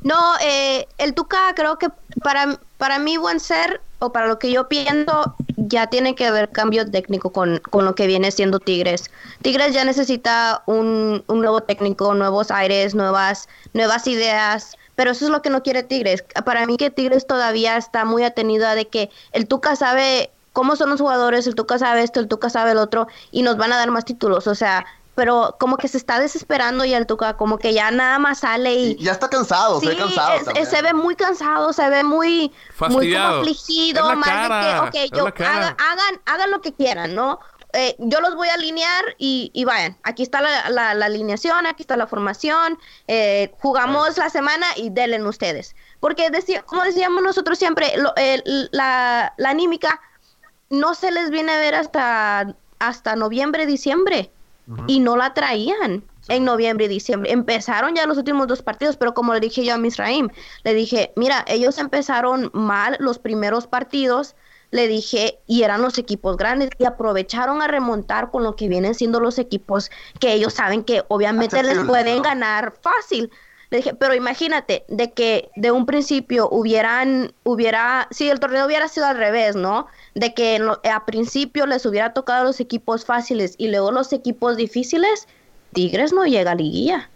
No, 0.02 0.18
eh, 0.42 0.86
el 0.98 1.14
Tuca 1.14 1.52
creo 1.54 1.78
que 1.78 1.88
para, 2.22 2.58
para 2.78 2.98
mí 2.98 3.16
buen 3.16 3.40
ser 3.40 3.80
o 3.98 4.12
para 4.12 4.26
lo 4.26 4.38
que 4.38 4.50
yo 4.50 4.68
pienso, 4.68 5.34
ya 5.56 5.86
tiene 5.86 6.14
que 6.14 6.26
haber 6.26 6.50
cambio 6.50 6.88
técnico 6.90 7.30
con, 7.30 7.58
con 7.70 7.84
lo 7.84 7.94
que 7.94 8.06
viene 8.06 8.30
siendo 8.30 8.60
Tigres. 8.60 9.10
Tigres 9.42 9.72
ya 9.72 9.84
necesita 9.84 10.62
un, 10.66 11.24
un, 11.26 11.40
nuevo 11.40 11.62
técnico, 11.62 12.12
nuevos 12.14 12.50
aires, 12.50 12.94
nuevas, 12.94 13.48
nuevas 13.72 14.06
ideas, 14.06 14.76
pero 14.94 15.12
eso 15.12 15.24
es 15.24 15.30
lo 15.30 15.40
que 15.40 15.50
no 15.50 15.62
quiere 15.62 15.82
Tigres. 15.82 16.24
Para 16.44 16.66
mí 16.66 16.76
que 16.76 16.90
Tigres 16.90 17.26
todavía 17.26 17.76
está 17.76 18.04
muy 18.04 18.22
atenido 18.22 18.66
a 18.66 18.74
de 18.74 18.86
que 18.86 19.10
el 19.32 19.46
Tuca 19.46 19.76
sabe 19.76 20.30
cómo 20.52 20.76
son 20.76 20.90
los 20.90 21.00
jugadores, 21.00 21.46
el 21.46 21.54
Tuca 21.54 21.78
sabe 21.78 22.02
esto, 22.02 22.20
el 22.20 22.28
Tuca 22.28 22.50
sabe 22.50 22.72
el 22.72 22.78
otro, 22.78 23.08
y 23.30 23.42
nos 23.42 23.56
van 23.56 23.72
a 23.72 23.76
dar 23.76 23.90
más 23.90 24.04
títulos. 24.04 24.46
O 24.46 24.54
sea, 24.54 24.84
pero 25.16 25.56
como 25.58 25.78
que 25.78 25.88
se 25.88 25.96
está 25.96 26.20
desesperando 26.20 26.84
y 26.84 26.92
el 26.92 27.06
Tuca 27.06 27.38
como 27.38 27.58
que 27.58 27.72
ya 27.72 27.90
nada 27.90 28.18
más 28.18 28.40
sale 28.40 28.74
y, 28.74 28.90
y 28.92 29.04
ya 29.04 29.12
está 29.12 29.30
cansado, 29.30 29.80
sí, 29.80 29.86
se 29.86 29.92
ve 29.94 29.98
cansado. 29.98 30.50
Es, 30.54 30.68
se 30.68 30.82
ve 30.82 30.92
muy 30.92 31.16
cansado, 31.16 31.72
se 31.72 31.88
ve 31.88 32.04
muy, 32.04 32.52
muy 32.90 33.12
como 33.14 33.24
afligido, 33.24 34.10
es 34.10 34.16
más 34.18 34.28
cara, 34.28 34.84
de 34.84 34.90
que, 34.90 35.06
ok, 35.06 35.16
yo, 35.16 35.26
haga, 35.26 35.74
hagan, 35.78 36.20
hagan 36.26 36.50
lo 36.50 36.60
que 36.60 36.74
quieran, 36.74 37.14
¿no? 37.14 37.40
Eh, 37.72 37.96
yo 37.98 38.20
los 38.20 38.34
voy 38.36 38.48
a 38.48 38.54
alinear 38.54 39.04
y, 39.16 39.50
y 39.54 39.64
vayan, 39.64 39.96
aquí 40.02 40.22
está 40.22 40.42
la, 40.42 40.68
la, 40.68 40.92
la, 40.92 41.06
alineación, 41.06 41.66
aquí 41.66 41.82
está 41.82 41.96
la 41.96 42.06
formación, 42.06 42.78
eh, 43.08 43.54
jugamos 43.60 44.18
la 44.18 44.28
semana 44.28 44.66
y 44.76 44.90
denle 44.90 45.22
ustedes. 45.26 45.74
Porque 45.98 46.28
decía, 46.28 46.62
como 46.62 46.82
decíamos 46.82 47.22
nosotros 47.22 47.58
siempre, 47.58 47.94
lo, 47.96 48.12
eh, 48.16 48.42
la, 48.70 49.32
la 49.38 49.48
anímica 49.48 49.98
no 50.68 50.94
se 50.94 51.10
les 51.10 51.30
viene 51.30 51.52
a 51.52 51.58
ver 51.58 51.74
hasta, 51.74 52.54
hasta 52.78 53.16
noviembre, 53.16 53.64
diciembre 53.64 54.30
y 54.86 55.00
no 55.00 55.16
la 55.16 55.34
traían 55.34 56.02
en 56.28 56.44
noviembre 56.44 56.86
y 56.86 56.88
diciembre. 56.88 57.30
Empezaron 57.30 57.94
ya 57.94 58.06
los 58.06 58.18
últimos 58.18 58.46
dos 58.46 58.62
partidos, 58.62 58.96
pero 58.96 59.14
como 59.14 59.32
le 59.32 59.40
dije 59.40 59.64
yo 59.64 59.74
a 59.74 59.78
Misraim, 59.78 60.28
le 60.64 60.74
dije, 60.74 61.12
mira, 61.16 61.44
ellos 61.46 61.78
empezaron 61.78 62.50
mal 62.52 62.96
los 62.98 63.18
primeros 63.18 63.66
partidos, 63.66 64.34
le 64.72 64.88
dije, 64.88 65.38
y 65.46 65.62
eran 65.62 65.82
los 65.82 65.98
equipos 65.98 66.36
grandes, 66.36 66.70
y 66.78 66.84
aprovecharon 66.84 67.62
a 67.62 67.68
remontar 67.68 68.30
con 68.30 68.42
lo 68.42 68.56
que 68.56 68.68
vienen 68.68 68.94
siendo 68.94 69.20
los 69.20 69.38
equipos 69.38 69.90
que 70.18 70.32
ellos 70.32 70.54
saben 70.54 70.82
que 70.82 71.04
obviamente 71.08 71.62
les 71.62 71.78
pueden 71.84 72.22
ganar 72.22 72.74
fácil. 72.80 73.30
Le 73.76 73.82
dije, 73.82 73.94
pero 73.94 74.14
imagínate, 74.14 74.86
de 74.88 75.12
que 75.12 75.50
de 75.54 75.70
un 75.70 75.84
principio 75.84 76.48
hubieran, 76.50 77.34
hubiera, 77.44 78.08
si 78.10 78.30
el 78.30 78.40
torneo 78.40 78.64
hubiera 78.64 78.88
sido 78.88 79.04
al 79.04 79.18
revés, 79.18 79.54
¿no? 79.54 79.86
De 80.14 80.32
que 80.32 80.58
a 80.90 81.04
principio 81.04 81.66
les 81.66 81.84
hubiera 81.84 82.14
tocado 82.14 82.44
los 82.44 82.58
equipos 82.58 83.04
fáciles 83.04 83.54
y 83.58 83.68
luego 83.68 83.92
los 83.92 84.14
equipos 84.14 84.56
difíciles, 84.56 85.28
Tigres 85.74 86.14
no 86.14 86.24
llega 86.24 86.52
a 86.52 86.54
liguilla. 86.54 87.10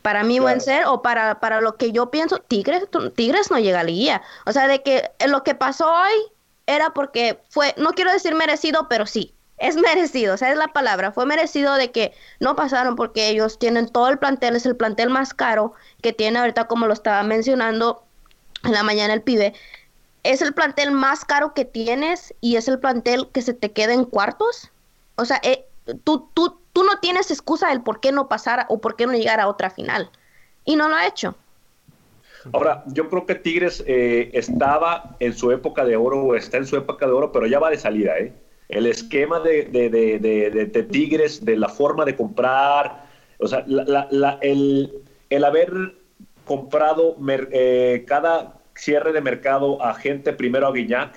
Para 0.00 0.22
mí, 0.22 0.34
claro. 0.34 0.44
buen 0.44 0.60
ser, 0.60 0.86
o 0.86 1.02
para, 1.02 1.40
para 1.40 1.60
lo 1.60 1.76
que 1.76 1.90
yo 1.90 2.12
pienso, 2.12 2.38
Tigres, 2.38 2.84
Tigres 3.16 3.50
no 3.50 3.58
llega 3.58 3.80
a 3.80 3.82
liguilla. 3.82 4.22
O 4.46 4.52
sea, 4.52 4.68
de 4.68 4.84
que 4.84 5.10
lo 5.26 5.42
que 5.42 5.56
pasó 5.56 5.92
hoy 5.92 6.12
era 6.66 6.94
porque 6.94 7.40
fue, 7.48 7.74
no 7.78 7.94
quiero 7.94 8.12
decir 8.12 8.36
merecido, 8.36 8.86
pero 8.88 9.06
sí, 9.06 9.34
es 9.62 9.76
merecido, 9.76 10.34
o 10.34 10.36
sea, 10.36 10.50
es 10.50 10.58
la 10.58 10.68
palabra, 10.68 11.12
fue 11.12 11.24
merecido 11.24 11.74
de 11.74 11.92
que 11.92 12.12
no 12.40 12.56
pasaron 12.56 12.96
porque 12.96 13.28
ellos 13.28 13.60
tienen 13.60 13.88
todo 13.88 14.08
el 14.08 14.18
plantel, 14.18 14.56
es 14.56 14.66
el 14.66 14.74
plantel 14.74 15.08
más 15.08 15.34
caro 15.34 15.72
que 16.02 16.12
tiene 16.12 16.40
ahorita, 16.40 16.66
como 16.66 16.88
lo 16.88 16.92
estaba 16.92 17.22
mencionando 17.22 18.02
en 18.64 18.72
la 18.72 18.82
mañana 18.82 19.14
el 19.14 19.22
pibe, 19.22 19.54
es 20.24 20.42
el 20.42 20.52
plantel 20.52 20.90
más 20.90 21.24
caro 21.24 21.54
que 21.54 21.64
tienes 21.64 22.34
y 22.40 22.56
es 22.56 22.66
el 22.66 22.80
plantel 22.80 23.28
que 23.32 23.40
se 23.40 23.54
te 23.54 23.70
queda 23.70 23.94
en 23.94 24.04
cuartos. 24.04 24.70
O 25.14 25.24
sea, 25.24 25.40
eh, 25.44 25.64
tú, 26.02 26.28
tú, 26.34 26.58
tú 26.72 26.82
no 26.82 26.98
tienes 26.98 27.30
excusa 27.30 27.68
del 27.68 27.82
por 27.82 28.00
qué 28.00 28.10
no 28.10 28.28
pasar 28.28 28.66
o 28.68 28.80
por 28.80 28.96
qué 28.96 29.06
no 29.06 29.12
llegar 29.12 29.38
a 29.38 29.46
otra 29.46 29.70
final. 29.70 30.10
Y 30.64 30.74
no 30.74 30.88
lo 30.88 30.96
ha 30.96 31.06
hecho. 31.06 31.36
Ahora, 32.52 32.82
yo 32.86 33.08
creo 33.08 33.26
que 33.26 33.36
Tigres 33.36 33.84
eh, 33.86 34.30
estaba 34.32 35.16
en 35.20 35.34
su 35.34 35.52
época 35.52 35.84
de 35.84 35.96
oro, 35.96 36.24
o 36.24 36.34
está 36.34 36.56
en 36.56 36.66
su 36.66 36.76
época 36.76 37.06
de 37.06 37.12
oro, 37.12 37.30
pero 37.30 37.46
ya 37.46 37.60
va 37.60 37.70
de 37.70 37.78
salida, 37.78 38.18
¿eh? 38.18 38.32
El 38.72 38.86
esquema 38.86 39.38
de, 39.40 39.64
de, 39.64 39.90
de, 39.90 40.18
de, 40.18 40.82
Tigres, 40.84 41.44
de 41.44 41.56
la 41.56 41.68
forma 41.68 42.04
de 42.04 42.16
comprar, 42.16 43.04
o 43.38 43.46
sea, 43.46 43.64
la, 43.66 44.08
la, 44.10 44.38
el, 44.40 45.02
el, 45.28 45.44
haber 45.44 45.72
comprado 46.46 47.16
eh, 47.28 48.04
cada 48.06 48.60
cierre 48.74 49.12
de 49.12 49.20
mercado 49.20 49.82
a 49.82 49.94
gente, 49.94 50.32
primero 50.32 50.66
a 50.66 50.72
Guiñac, 50.72 51.14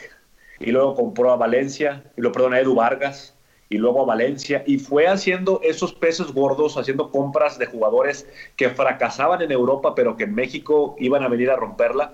y 0.60 0.72
luego 0.72 0.96
compró 0.96 1.32
a 1.32 1.38
Valencia, 1.38 2.04
y 2.18 2.22
lo 2.22 2.32
perdón, 2.34 2.54
a 2.54 2.60
Edu 2.60 2.76
Vargas, 2.76 3.36
y 3.70 3.78
luego 3.78 4.02
a 4.02 4.06
Valencia, 4.06 4.64
y 4.68 4.78
fue 4.78 5.08
haciendo 5.08 5.60
esos 5.64 5.94
peces 5.94 6.34
gordos, 6.34 6.78
haciendo 6.78 7.10
compras 7.10 7.58
de 7.58 7.66
jugadores 7.66 8.28
que 8.58 8.70
fracasaban 8.70 9.42
en 9.42 9.52
Europa, 9.52 9.96
pero 9.96 10.18
que 10.18 10.26
en 10.26 10.36
México 10.36 10.96
iban 11.00 11.24
a 11.24 11.30
venir 11.30 11.50
a 11.50 11.56
romperla. 11.56 12.14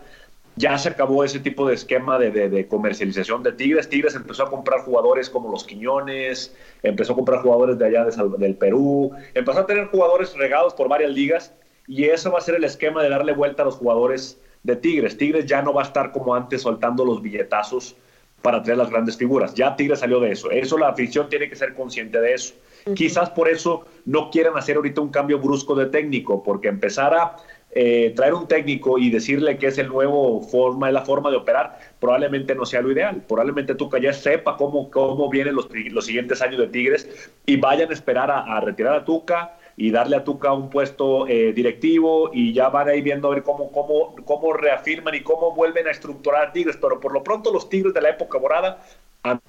Ya 0.57 0.77
se 0.77 0.89
acabó 0.89 1.23
ese 1.23 1.39
tipo 1.39 1.67
de 1.67 1.75
esquema 1.75 2.19
de, 2.19 2.31
de 2.31 2.67
comercialización 2.67 3.41
de 3.41 3.53
Tigres. 3.53 3.89
Tigres 3.89 4.15
empezó 4.15 4.43
a 4.43 4.49
comprar 4.49 4.81
jugadores 4.81 5.29
como 5.29 5.49
los 5.49 5.63
Quiñones, 5.63 6.55
empezó 6.83 7.13
a 7.13 7.15
comprar 7.15 7.41
jugadores 7.41 7.77
de 7.79 7.85
allá 7.85 8.05
de, 8.05 8.37
del 8.37 8.55
Perú, 8.55 9.11
empezó 9.33 9.59
a 9.59 9.65
tener 9.65 9.87
jugadores 9.87 10.35
regados 10.35 10.73
por 10.73 10.89
varias 10.89 11.11
ligas, 11.11 11.53
y 11.87 12.05
eso 12.05 12.31
va 12.31 12.39
a 12.39 12.41
ser 12.41 12.55
el 12.55 12.63
esquema 12.63 13.01
de 13.01 13.09
darle 13.09 13.33
vuelta 13.33 13.63
a 13.63 13.65
los 13.65 13.75
jugadores 13.75 14.39
de 14.63 14.75
Tigres. 14.75 15.17
Tigres 15.17 15.45
ya 15.45 15.61
no 15.61 15.73
va 15.73 15.81
a 15.81 15.85
estar 15.85 16.11
como 16.11 16.35
antes 16.35 16.61
soltando 16.61 17.03
los 17.03 17.21
billetazos 17.21 17.95
para 18.41 18.61
traer 18.61 18.77
las 18.77 18.89
grandes 18.89 19.17
figuras. 19.17 19.53
Ya 19.55 19.75
Tigres 19.75 19.99
salió 19.99 20.19
de 20.19 20.31
eso. 20.31 20.49
Eso 20.51 20.77
la 20.77 20.89
afición 20.89 21.29
tiene 21.29 21.49
que 21.49 21.55
ser 21.55 21.73
consciente 21.73 22.19
de 22.19 22.33
eso. 22.33 22.53
Quizás 22.95 23.29
por 23.29 23.47
eso 23.47 23.85
no 24.05 24.31
quieren 24.31 24.53
hacer 24.55 24.75
ahorita 24.75 25.01
un 25.01 25.09
cambio 25.09 25.39
brusco 25.39 25.75
de 25.75 25.87
técnico, 25.87 26.41
porque 26.43 26.67
empezar 26.67 27.13
a 27.13 27.35
eh, 27.71 28.13
traer 28.15 28.33
un 28.33 28.47
técnico 28.47 28.97
y 28.97 29.09
decirle 29.09 29.57
que 29.57 29.67
es 29.67 29.77
el 29.77 29.87
nuevo 29.87 30.41
forma, 30.41 30.87
es 30.87 30.93
la 30.93 31.01
forma 31.01 31.29
de 31.31 31.37
operar, 31.37 31.79
probablemente 31.99 32.53
no 32.55 32.65
sea 32.65 32.81
lo 32.81 32.91
ideal. 32.91 33.23
Probablemente 33.27 33.75
Tuca 33.75 33.99
ya 33.99 34.13
sepa 34.13 34.57
cómo, 34.57 34.89
cómo 34.91 35.29
vienen 35.29 35.55
los, 35.55 35.67
los 35.91 36.05
siguientes 36.05 36.41
años 36.41 36.59
de 36.59 36.67
Tigres 36.67 37.31
y 37.45 37.57
vayan 37.57 37.89
a 37.89 37.93
esperar 37.93 38.29
a, 38.29 38.39
a 38.41 38.59
retirar 38.61 38.95
a 38.95 39.05
Tuca, 39.05 39.57
y 39.77 39.89
darle 39.89 40.17
a 40.17 40.23
Tuca 40.23 40.51
un 40.51 40.69
puesto 40.69 41.27
eh, 41.27 41.53
directivo 41.53 42.29
y 42.33 42.53
ya 42.53 42.69
van 42.69 42.89
a 42.89 42.93
ir 42.93 43.03
viendo 43.03 43.29
a 43.29 43.33
ver 43.33 43.41
cómo, 43.41 43.71
cómo, 43.71 44.15
cómo 44.25 44.53
reafirman 44.53 45.15
y 45.15 45.21
cómo 45.21 45.55
vuelven 45.55 45.87
a 45.87 45.91
estructurar 45.91 46.49
a 46.49 46.51
Tigres, 46.51 46.77
pero 46.79 46.99
por 46.99 47.13
lo 47.13 47.23
pronto 47.23 47.51
los 47.51 47.69
Tigres 47.69 47.93
de 47.93 48.01
la 48.01 48.09
época 48.09 48.37
morada 48.37 48.85
han... 49.23 49.39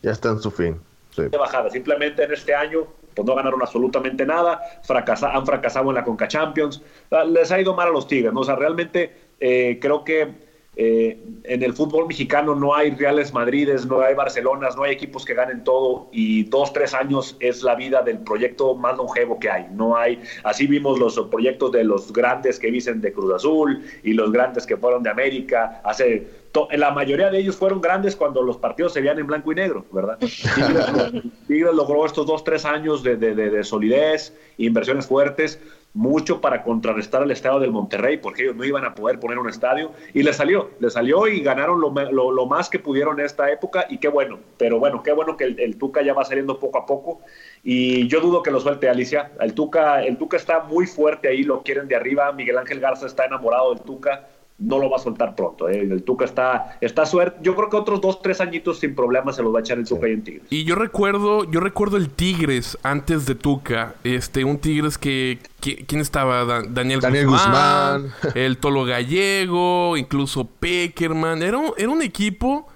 ya 0.00 0.12
están 0.12 0.34
en 0.34 0.38
su 0.40 0.50
fin. 0.50 0.80
De 1.16 1.28
bajada, 1.36 1.68
simplemente 1.70 2.22
en 2.22 2.32
este 2.32 2.54
año 2.54 2.86
pues 3.14 3.26
no 3.26 3.34
ganaron 3.34 3.62
absolutamente 3.62 4.26
nada, 4.26 4.60
fracasa, 4.82 5.30
han 5.30 5.46
fracasado 5.46 5.90
en 5.90 5.94
la 5.96 6.04
Conca 6.04 6.28
Champions, 6.28 6.82
les 7.28 7.50
ha 7.52 7.60
ido 7.60 7.74
mal 7.74 7.88
a 7.88 7.92
los 7.92 8.06
Tigres, 8.06 8.32
¿no? 8.32 8.40
o 8.40 8.44
sea, 8.44 8.56
realmente 8.56 9.12
eh, 9.40 9.78
creo 9.80 10.04
que 10.04 10.44
eh, 10.76 11.16
en 11.44 11.62
el 11.62 11.72
fútbol 11.72 12.08
mexicano 12.08 12.54
no 12.54 12.74
hay 12.74 12.90
Reales 12.90 13.32
Madrides, 13.32 13.86
no 13.86 14.00
hay 14.00 14.14
Barcelonas, 14.14 14.76
no 14.76 14.82
hay 14.82 14.92
equipos 14.92 15.24
que 15.24 15.34
ganen 15.34 15.62
todo 15.62 16.08
y 16.10 16.44
dos, 16.44 16.72
tres 16.72 16.94
años 16.94 17.36
es 17.38 17.62
la 17.62 17.76
vida 17.76 18.02
del 18.02 18.18
proyecto 18.18 18.74
más 18.74 18.96
longevo 18.96 19.38
que 19.38 19.50
hay. 19.50 19.66
No 19.72 19.96
hay, 19.96 20.20
así 20.42 20.66
vimos 20.66 20.98
los 20.98 21.18
proyectos 21.28 21.70
de 21.72 21.84
los 21.84 22.12
grandes 22.12 22.58
que 22.58 22.72
dicen 22.72 23.00
de 23.00 23.12
Cruz 23.12 23.34
Azul 23.34 23.84
y 24.02 24.14
los 24.14 24.32
grandes 24.32 24.66
que 24.66 24.76
fueron 24.76 25.04
de 25.04 25.10
América. 25.10 25.80
Hace, 25.84 26.26
la 26.72 26.90
mayoría 26.92 27.30
de 27.30 27.38
ellos 27.38 27.56
fueron 27.56 27.80
grandes 27.80 28.14
cuando 28.16 28.42
los 28.42 28.56
partidos 28.56 28.92
se 28.92 29.00
veían 29.00 29.18
en 29.18 29.26
blanco 29.26 29.52
y 29.52 29.56
negro, 29.56 29.84
¿verdad? 29.92 30.18
Tigres, 31.46 31.74
logró 31.74 32.06
estos 32.06 32.26
dos, 32.26 32.44
tres 32.44 32.64
años 32.64 33.02
de, 33.02 33.16
de, 33.16 33.34
de, 33.34 33.50
de 33.50 33.64
solidez, 33.64 34.36
inversiones 34.58 35.06
fuertes 35.06 35.60
mucho 35.94 36.40
para 36.40 36.64
contrarrestar 36.64 37.22
al 37.22 37.30
estado 37.30 37.60
del 37.60 37.70
Monterrey, 37.70 38.18
porque 38.18 38.42
ellos 38.42 38.56
no 38.56 38.64
iban 38.64 38.84
a 38.84 38.94
poder 38.94 39.20
poner 39.20 39.38
un 39.38 39.48
estadio, 39.48 39.92
y 40.12 40.24
le 40.24 40.32
salió, 40.32 40.70
le 40.80 40.90
salió 40.90 41.28
y 41.28 41.40
ganaron 41.40 41.80
lo, 41.80 41.92
lo, 42.32 42.46
más 42.46 42.68
que 42.68 42.80
pudieron 42.80 43.20
en 43.20 43.26
esta 43.26 43.50
época, 43.50 43.86
y 43.88 43.98
qué 43.98 44.08
bueno, 44.08 44.40
pero 44.58 44.80
bueno, 44.80 45.04
qué 45.04 45.12
bueno 45.12 45.36
que 45.36 45.44
el, 45.44 45.78
Tuca 45.78 46.02
ya 46.02 46.12
va 46.12 46.24
saliendo 46.24 46.58
poco 46.58 46.78
a 46.78 46.86
poco, 46.86 47.20
y 47.62 48.08
yo 48.08 48.20
dudo 48.20 48.42
que 48.42 48.50
lo 48.50 48.58
suelte 48.58 48.88
Alicia, 48.88 49.30
el 49.40 49.54
Tuca, 49.54 50.02
el 50.04 50.18
Tuca 50.18 50.36
está 50.36 50.64
muy 50.64 50.86
fuerte 50.86 51.28
ahí, 51.28 51.44
lo 51.44 51.62
quieren 51.62 51.86
de 51.86 51.94
arriba, 51.94 52.32
Miguel 52.32 52.58
Ángel 52.58 52.80
Garza 52.80 53.06
está 53.06 53.26
enamorado 53.26 53.72
del 53.72 53.84
Tuca, 53.84 54.26
no 54.58 54.78
lo 54.78 54.88
va 54.88 54.96
a 54.96 55.00
soltar 55.00 55.34
pronto. 55.34 55.68
¿eh? 55.68 55.80
El 55.80 56.02
Tuca 56.04 56.24
está, 56.24 56.78
está 56.80 57.06
suerte. 57.06 57.38
Yo 57.42 57.56
creo 57.56 57.68
que 57.70 57.76
otros 57.76 58.00
dos, 58.00 58.22
tres 58.22 58.40
añitos 58.40 58.78
sin 58.78 58.94
problemas 58.94 59.36
se 59.36 59.42
los 59.42 59.52
va 59.52 59.58
a 59.58 59.60
echar 59.62 59.78
el 59.78 59.86
Tuca 59.86 60.08
y 60.08 60.12
en 60.12 60.22
Tigres. 60.22 60.46
Y 60.50 60.64
yo 60.64 60.76
recuerdo, 60.76 61.50
yo 61.50 61.60
recuerdo 61.60 61.96
el 61.96 62.08
Tigres 62.10 62.78
antes 62.82 63.26
de 63.26 63.34
Tuca. 63.34 63.94
Este, 64.04 64.44
un 64.44 64.58
Tigres 64.58 64.98
que. 64.98 65.38
¿Quién 65.60 66.00
estaba? 66.00 66.44
Daniel, 66.68 67.00
Daniel 67.00 67.26
Guzmán, 67.26 68.12
El 68.34 68.58
Tolo 68.58 68.84
Gallego, 68.84 69.96
incluso 69.96 70.44
Peckerman. 70.44 71.42
Era 71.42 71.56
un, 71.56 71.72
era 71.76 71.88
un 71.88 72.02
equipo 72.02 72.68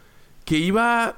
que 0.45 0.57
iba. 0.57 1.17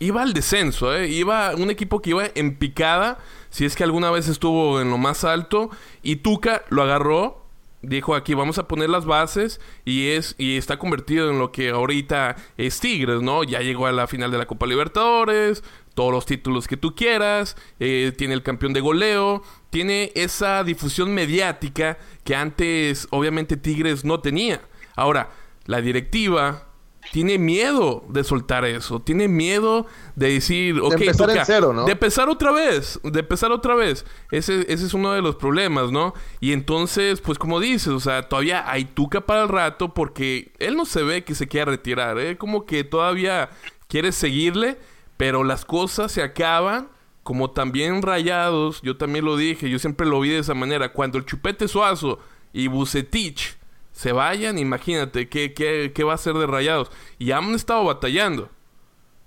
Iba 0.00 0.22
al 0.22 0.32
descenso, 0.32 0.94
¿eh? 0.94 1.08
Iba 1.08 1.56
un 1.56 1.70
equipo 1.70 2.00
que 2.00 2.10
iba 2.10 2.24
en 2.34 2.56
picada. 2.56 3.18
Si 3.50 3.64
es 3.64 3.74
que 3.74 3.82
alguna 3.82 4.12
vez 4.12 4.28
estuvo 4.28 4.80
en 4.80 4.90
lo 4.90 4.98
más 4.98 5.24
alto. 5.24 5.70
Y 6.02 6.16
Tuca 6.16 6.62
lo 6.68 6.82
agarró 6.82 7.47
dijo 7.82 8.14
aquí 8.14 8.34
vamos 8.34 8.58
a 8.58 8.66
poner 8.66 8.90
las 8.90 9.04
bases 9.04 9.60
y 9.84 10.08
es 10.08 10.34
y 10.38 10.56
está 10.56 10.78
convertido 10.78 11.30
en 11.30 11.38
lo 11.38 11.52
que 11.52 11.70
ahorita 11.70 12.36
es 12.56 12.80
Tigres, 12.80 13.22
¿no? 13.22 13.44
Ya 13.44 13.60
llegó 13.60 13.86
a 13.86 13.92
la 13.92 14.06
final 14.06 14.30
de 14.30 14.38
la 14.38 14.46
Copa 14.46 14.66
Libertadores, 14.66 15.62
todos 15.94 16.12
los 16.12 16.26
títulos 16.26 16.66
que 16.66 16.76
tú 16.76 16.94
quieras, 16.94 17.56
eh, 17.80 18.12
tiene 18.16 18.34
el 18.34 18.42
campeón 18.42 18.72
de 18.72 18.80
goleo, 18.80 19.42
tiene 19.70 20.12
esa 20.14 20.62
difusión 20.64 21.12
mediática 21.12 21.98
que 22.24 22.36
antes 22.36 23.08
obviamente 23.10 23.56
Tigres 23.56 24.04
no 24.04 24.20
tenía. 24.20 24.60
Ahora, 24.96 25.30
la 25.66 25.80
directiva 25.80 26.67
tiene 27.12 27.38
miedo 27.38 28.04
de 28.08 28.24
soltar 28.24 28.64
eso. 28.64 29.00
Tiene 29.00 29.28
miedo 29.28 29.86
de 30.14 30.32
decir, 30.32 30.78
ok, 30.80 30.96
de 30.96 31.06
empezar 31.06 31.30
en 31.30 31.46
cero, 31.46 31.72
¿no? 31.72 31.84
De 31.84 31.92
empezar 31.92 32.28
otra 32.28 32.52
vez, 32.52 33.00
de 33.02 33.20
empezar 33.20 33.50
otra 33.50 33.74
vez. 33.74 34.04
Ese, 34.30 34.60
ese 34.72 34.86
es 34.86 34.94
uno 34.94 35.12
de 35.12 35.22
los 35.22 35.36
problemas, 35.36 35.90
¿no? 35.90 36.14
Y 36.40 36.52
entonces, 36.52 37.20
pues 37.20 37.38
como 37.38 37.60
dices, 37.60 37.88
o 37.88 38.00
sea, 38.00 38.28
todavía 38.28 38.70
hay 38.70 38.84
tuca 38.84 39.22
para 39.22 39.42
el 39.42 39.48
rato 39.48 39.94
porque 39.94 40.52
él 40.58 40.76
no 40.76 40.84
se 40.84 41.02
ve 41.02 41.24
que 41.24 41.34
se 41.34 41.48
quiera 41.48 41.70
retirar, 41.70 42.18
¿eh? 42.18 42.36
Como 42.36 42.66
que 42.66 42.84
todavía 42.84 43.50
quiere 43.88 44.12
seguirle, 44.12 44.78
pero 45.16 45.44
las 45.44 45.64
cosas 45.64 46.12
se 46.12 46.22
acaban. 46.22 46.88
Como 47.22 47.50
también 47.50 48.00
rayados, 48.00 48.80
yo 48.80 48.96
también 48.96 49.26
lo 49.26 49.36
dije, 49.36 49.68
yo 49.68 49.78
siempre 49.78 50.06
lo 50.06 50.18
vi 50.18 50.30
de 50.30 50.38
esa 50.38 50.54
manera. 50.54 50.94
Cuando 50.94 51.18
el 51.18 51.26
Chupete 51.26 51.68
Suazo 51.68 52.20
y 52.54 52.68
Bucetich 52.68 53.57
se 53.98 54.12
vayan, 54.12 54.58
imagínate 54.58 55.28
qué, 55.28 55.52
qué, 55.52 55.90
qué 55.92 56.04
va 56.04 56.14
a 56.14 56.18
ser 56.18 56.34
de 56.34 56.46
Rayados. 56.46 56.88
Y 57.18 57.32
han 57.32 57.52
estado 57.52 57.82
batallando 57.82 58.48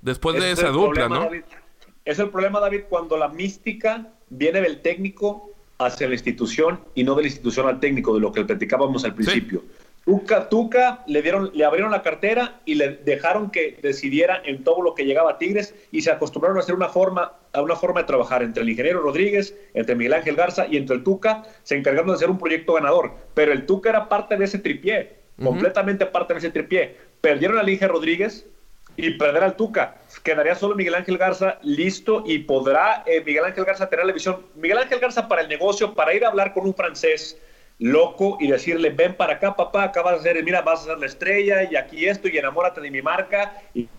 después 0.01 0.41
de 0.41 0.49
esa 0.49 0.69
dupla, 0.69 1.09
¿no? 1.09 1.29
Es 2.05 2.19
el 2.19 2.29
problema, 2.29 2.61
David, 2.61 2.83
cuando 2.87 3.17
la 3.17 3.27
mística 3.27 4.07
viene 4.29 4.61
del 4.61 4.81
técnico 4.81 5.51
hacia 5.77 6.07
la 6.07 6.13
institución 6.13 6.79
y 6.95 7.03
no 7.03 7.15
de 7.15 7.23
la 7.23 7.27
institución 7.27 7.67
al 7.67 7.81
técnico, 7.81 8.13
de 8.13 8.21
lo 8.21 8.31
que 8.31 8.45
platicábamos 8.45 9.03
al 9.03 9.13
principio. 9.13 9.61
Tuca, 10.05 10.49
Tuca 10.49 11.03
le, 11.05 11.21
dieron, 11.21 11.51
le 11.53 11.63
abrieron 11.63 11.91
la 11.91 12.01
cartera 12.01 12.59
y 12.65 12.75
le 12.75 12.89
dejaron 12.89 13.51
que 13.51 13.77
decidiera 13.81 14.41
en 14.43 14.63
todo 14.63 14.81
lo 14.81 14.95
que 14.95 15.05
llegaba 15.05 15.31
a 15.31 15.37
Tigres 15.37 15.75
y 15.91 16.01
se 16.01 16.09
acostumbraron 16.09 16.57
a 16.57 16.61
hacer 16.61 16.73
una 16.73 16.89
forma, 16.89 17.33
a 17.53 17.61
una 17.61 17.75
forma 17.75 18.01
de 18.01 18.07
trabajar 18.07 18.41
entre 18.41 18.63
el 18.63 18.69
ingeniero 18.69 19.01
Rodríguez, 19.01 19.55
entre 19.75 19.95
Miguel 19.95 20.13
Ángel 20.13 20.35
Garza 20.35 20.65
y 20.65 20.77
entre 20.77 20.95
el 20.95 21.03
Tuca, 21.03 21.43
se 21.61 21.75
encargaron 21.77 22.07
de 22.07 22.15
hacer 22.15 22.31
un 22.31 22.39
proyecto 22.39 22.73
ganador. 22.73 23.11
Pero 23.35 23.51
el 23.51 23.67
Tuca 23.67 23.89
era 23.89 24.09
parte 24.09 24.37
de 24.37 24.45
ese 24.45 24.57
tripié, 24.57 25.17
completamente 25.41 26.07
parte 26.07 26.33
de 26.33 26.39
ese 26.39 26.49
tripié. 26.49 26.97
Perdieron 27.21 27.59
al 27.59 27.69
Inge 27.69 27.87
Rodríguez 27.87 28.47
y 28.97 29.11
perder 29.11 29.43
al 29.43 29.55
Tuca. 29.55 29.97
Quedaría 30.23 30.55
solo 30.55 30.75
Miguel 30.75 30.95
Ángel 30.95 31.19
Garza 31.19 31.59
listo 31.61 32.23
y 32.25 32.39
podrá 32.39 33.03
eh, 33.05 33.21
Miguel 33.23 33.45
Ángel 33.45 33.65
Garza 33.65 33.87
tener 33.87 34.05
la 34.07 34.13
visión. 34.13 34.47
Miguel 34.55 34.79
Ángel 34.79 34.99
Garza 34.99 35.27
para 35.27 35.43
el 35.43 35.47
negocio, 35.47 35.93
para 35.93 36.13
ir 36.15 36.25
a 36.25 36.29
hablar 36.29 36.53
con 36.53 36.65
un 36.65 36.73
francés 36.73 37.39
loco 37.81 38.37
y 38.39 38.47
decirle, 38.47 38.91
ven 38.91 39.15
para 39.15 39.33
acá, 39.33 39.55
papá, 39.55 39.85
acá 39.85 40.03
vas 40.03 40.19
a 40.19 40.23
ser, 40.23 40.41
mira, 40.43 40.61
vas 40.61 40.81
a 40.81 40.85
ser 40.85 40.99
la 40.99 41.07
estrella 41.07 41.63
y 41.69 41.75
aquí 41.75 42.05
esto 42.05 42.27
y 42.27 42.37
enamórate 42.37 42.79
de 42.79 42.91
mi 42.91 43.01
marca. 43.01 43.59
Y... 43.73 43.89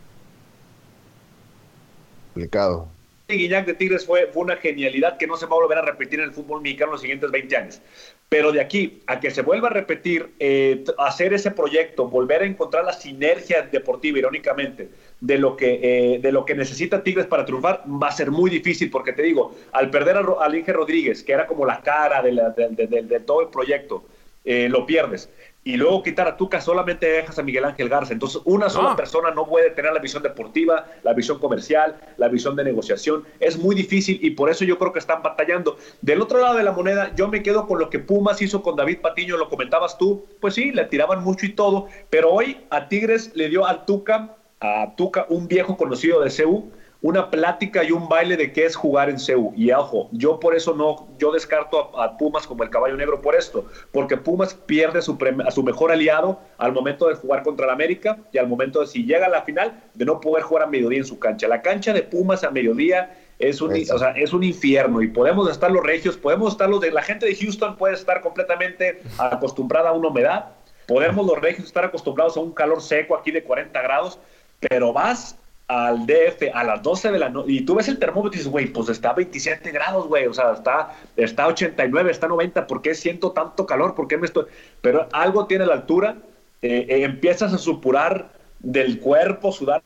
Complicado. 2.32 2.88
Guiñac 3.28 3.66
de 3.66 3.74
Tigres 3.74 4.06
fue, 4.06 4.28
fue 4.28 4.42
una 4.42 4.56
genialidad 4.56 5.16
que 5.16 5.26
no 5.26 5.36
se 5.36 5.46
va 5.46 5.56
a 5.56 5.60
volver 5.60 5.78
a 5.78 5.82
repetir 5.82 6.20
en 6.20 6.26
el 6.26 6.32
fútbol 6.32 6.62
mexicano 6.62 6.90
en 6.90 6.92
los 6.92 7.00
siguientes 7.00 7.30
20 7.30 7.56
años. 7.56 7.80
Pero 8.28 8.52
de 8.52 8.60
aquí 8.60 9.02
a 9.06 9.18
que 9.18 9.30
se 9.30 9.42
vuelva 9.42 9.68
a 9.68 9.72
repetir, 9.72 10.32
eh, 10.38 10.84
hacer 10.98 11.34
ese 11.34 11.50
proyecto, 11.50 12.08
volver 12.08 12.42
a 12.42 12.46
encontrar 12.46 12.84
la 12.84 12.92
sinergia 12.92 13.62
deportiva, 13.62 14.18
irónicamente, 14.18 14.90
de 15.22 15.38
lo 15.38 15.56
que, 15.56 15.78
eh, 15.82 16.18
de 16.18 16.32
lo 16.32 16.44
que 16.44 16.54
necesita 16.56 17.02
Tigres 17.04 17.26
para 17.26 17.44
triunfar, 17.44 17.84
va 17.86 18.08
a 18.08 18.12
ser 18.12 18.30
muy 18.32 18.50
difícil, 18.50 18.90
porque 18.90 19.12
te 19.12 19.22
digo, 19.22 19.54
al 19.70 19.88
perder 19.88 20.16
a, 20.16 20.24
a 20.44 20.56
Inge 20.56 20.72
Rodríguez, 20.72 21.22
que 21.22 21.32
era 21.32 21.46
como 21.46 21.64
la 21.64 21.80
cara 21.80 22.20
de, 22.22 22.32
la, 22.32 22.50
de, 22.50 22.68
de, 22.88 23.02
de 23.02 23.20
todo 23.20 23.40
el 23.42 23.48
proyecto, 23.48 24.04
eh, 24.44 24.68
lo 24.68 24.84
pierdes 24.84 25.30
y 25.64 25.76
luego 25.76 26.02
quitar 26.02 26.26
a 26.26 26.36
Tuca 26.36 26.60
solamente 26.60 27.06
dejas 27.06 27.38
a 27.38 27.42
Miguel 27.44 27.64
Ángel 27.64 27.88
Garza. 27.88 28.12
Entonces, 28.12 28.42
una 28.44 28.68
sola 28.68 28.90
No. 28.90 28.96
persona 28.96 29.30
no 29.30 29.46
puede 29.46 29.70
tener 29.70 29.92
la 29.92 30.00
visión 30.00 30.20
deportiva, 30.24 30.86
la 31.04 31.12
visión 31.12 31.38
comercial, 31.38 31.94
la 32.16 32.26
visión 32.26 32.56
de 32.56 32.64
negociación. 32.64 33.22
Es 33.38 33.56
muy 33.56 33.76
difícil 33.76 34.18
y 34.20 34.30
por 34.32 34.50
eso 34.50 34.64
yo 34.64 34.76
creo 34.76 34.92
que 34.92 34.98
están 34.98 35.22
batallando. 35.22 35.76
Del 36.00 36.20
otro 36.20 36.40
lado 36.40 36.56
de 36.56 36.64
la 36.64 36.72
moneda, 36.72 37.12
yo 37.14 37.28
me 37.28 37.44
quedo 37.44 37.68
con 37.68 37.78
lo 37.78 37.88
que 37.90 38.00
Pumas 38.00 38.42
hizo 38.42 38.60
con 38.60 38.74
David 38.74 38.98
Patiño, 39.00 39.36
lo 39.36 39.48
comentabas 39.48 39.96
tú. 39.98 40.26
Pues 40.40 40.54
sí, 40.54 40.72
le 40.72 40.84
tiraban 40.86 41.22
mucho 41.22 41.46
y 41.46 41.50
todo, 41.50 41.86
pero 42.10 42.32
hoy 42.32 42.56
a 42.70 42.88
Tigres 42.88 43.30
le 43.36 43.48
dio 43.48 43.64
al 43.64 43.84
Tuca, 43.86 44.34
a 44.62 44.94
Tuca, 44.96 45.26
un 45.28 45.48
viejo 45.48 45.76
conocido 45.76 46.20
de 46.20 46.30
CEU, 46.30 46.70
una 47.02 47.30
plática 47.30 47.82
y 47.82 47.90
un 47.90 48.08
baile 48.08 48.36
de 48.36 48.52
qué 48.52 48.64
es 48.64 48.76
jugar 48.76 49.10
en 49.10 49.18
CEU. 49.18 49.52
Y 49.56 49.72
ojo, 49.72 50.08
yo 50.12 50.38
por 50.38 50.54
eso 50.54 50.72
no, 50.74 51.08
yo 51.18 51.32
descarto 51.32 51.98
a, 51.98 52.16
Pumas 52.16 52.46
como 52.46 52.62
el 52.62 52.70
caballo 52.70 52.96
negro 52.96 53.20
por 53.20 53.34
esto, 53.34 53.66
porque 53.90 54.16
Pumas 54.16 54.54
pierde 54.54 55.00
a 55.00 55.02
su, 55.02 55.18
a 55.44 55.50
su 55.50 55.64
mejor 55.64 55.90
aliado 55.90 56.38
al 56.58 56.72
momento 56.72 57.08
de 57.08 57.16
jugar 57.16 57.42
contra 57.42 57.66
el 57.66 57.72
América 57.72 58.18
y 58.32 58.38
al 58.38 58.46
momento 58.46 58.80
de 58.80 58.86
si 58.86 59.04
llega 59.04 59.26
a 59.26 59.30
la 59.30 59.42
final 59.42 59.82
de 59.94 60.04
no 60.04 60.20
poder 60.20 60.44
jugar 60.44 60.62
a 60.62 60.66
mediodía 60.68 60.98
en 60.98 61.04
su 61.04 61.18
cancha. 61.18 61.48
La 61.48 61.60
cancha 61.60 61.92
de 61.92 62.02
Pumas 62.02 62.44
a 62.44 62.50
mediodía 62.52 63.18
es 63.40 63.60
un, 63.60 63.72
o 63.72 63.98
sea, 63.98 64.10
es 64.12 64.32
un 64.32 64.44
infierno 64.44 65.02
y 65.02 65.08
podemos 65.08 65.50
estar 65.50 65.72
los 65.72 65.82
regios, 65.82 66.16
podemos 66.16 66.52
estar 66.52 66.70
los 66.70 66.80
de 66.80 66.92
la 66.92 67.02
gente 67.02 67.26
de 67.26 67.34
Houston 67.34 67.76
puede 67.76 67.94
estar 67.94 68.20
completamente 68.20 69.02
acostumbrada 69.18 69.88
a 69.88 69.92
una 69.92 70.08
humedad, 70.08 70.50
podemos 70.86 71.26
los 71.26 71.40
regios 71.40 71.66
estar 71.66 71.84
acostumbrados 71.84 72.36
a 72.36 72.40
un 72.40 72.52
calor 72.52 72.80
seco 72.80 73.16
aquí 73.16 73.32
de 73.32 73.42
40 73.42 73.82
grados, 73.82 74.20
pero 74.68 74.92
vas 74.92 75.36
al 75.68 76.06
DF 76.06 76.54
a 76.54 76.64
las 76.64 76.82
12 76.82 77.12
de 77.12 77.18
la 77.18 77.28
noche 77.28 77.52
y 77.52 77.60
tú 77.62 77.74
ves 77.74 77.88
el 77.88 77.98
termómetro 77.98 78.34
y 78.34 78.38
dices, 78.38 78.50
güey, 78.50 78.66
pues 78.66 78.88
está 78.88 79.10
a 79.10 79.14
27 79.14 79.70
grados, 79.70 80.06
güey, 80.06 80.26
o 80.26 80.34
sea, 80.34 80.52
está, 80.52 80.94
está 81.16 81.44
a 81.44 81.48
89, 81.48 82.10
está 82.10 82.26
a 82.26 82.28
90, 82.28 82.66
¿por 82.66 82.82
qué 82.82 82.94
siento 82.94 83.32
tanto 83.32 83.66
calor? 83.66 83.94
¿Por 83.94 84.06
qué 84.06 84.18
me 84.18 84.26
estoy...? 84.26 84.46
Pero 84.80 85.08
algo 85.12 85.46
tiene 85.46 85.66
la 85.66 85.74
altura, 85.74 86.16
eh, 86.60 86.86
eh, 86.88 87.04
empiezas 87.04 87.52
a 87.52 87.58
supurar 87.58 88.32
del 88.60 89.00
cuerpo, 89.00 89.50
sudar. 89.50 89.82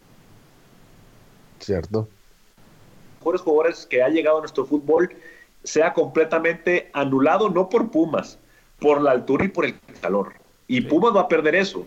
Cierto. 1.60 2.08
Mejores 3.20 3.40
jugadores 3.40 3.86
que 3.86 4.02
ha 4.02 4.08
llegado 4.08 4.38
a 4.38 4.40
nuestro 4.40 4.66
fútbol 4.66 5.14
sea 5.62 5.92
completamente 5.92 6.90
anulado, 6.92 7.48
no 7.48 7.68
por 7.68 7.90
Pumas, 7.90 8.38
por 8.78 9.00
la 9.00 9.12
altura 9.12 9.44
y 9.44 9.48
por 9.48 9.64
el 9.64 9.78
calor. 10.00 10.34
Y 10.68 10.82
Pumas 10.82 11.14
va 11.14 11.22
a 11.22 11.28
perder 11.28 11.54
eso. 11.54 11.86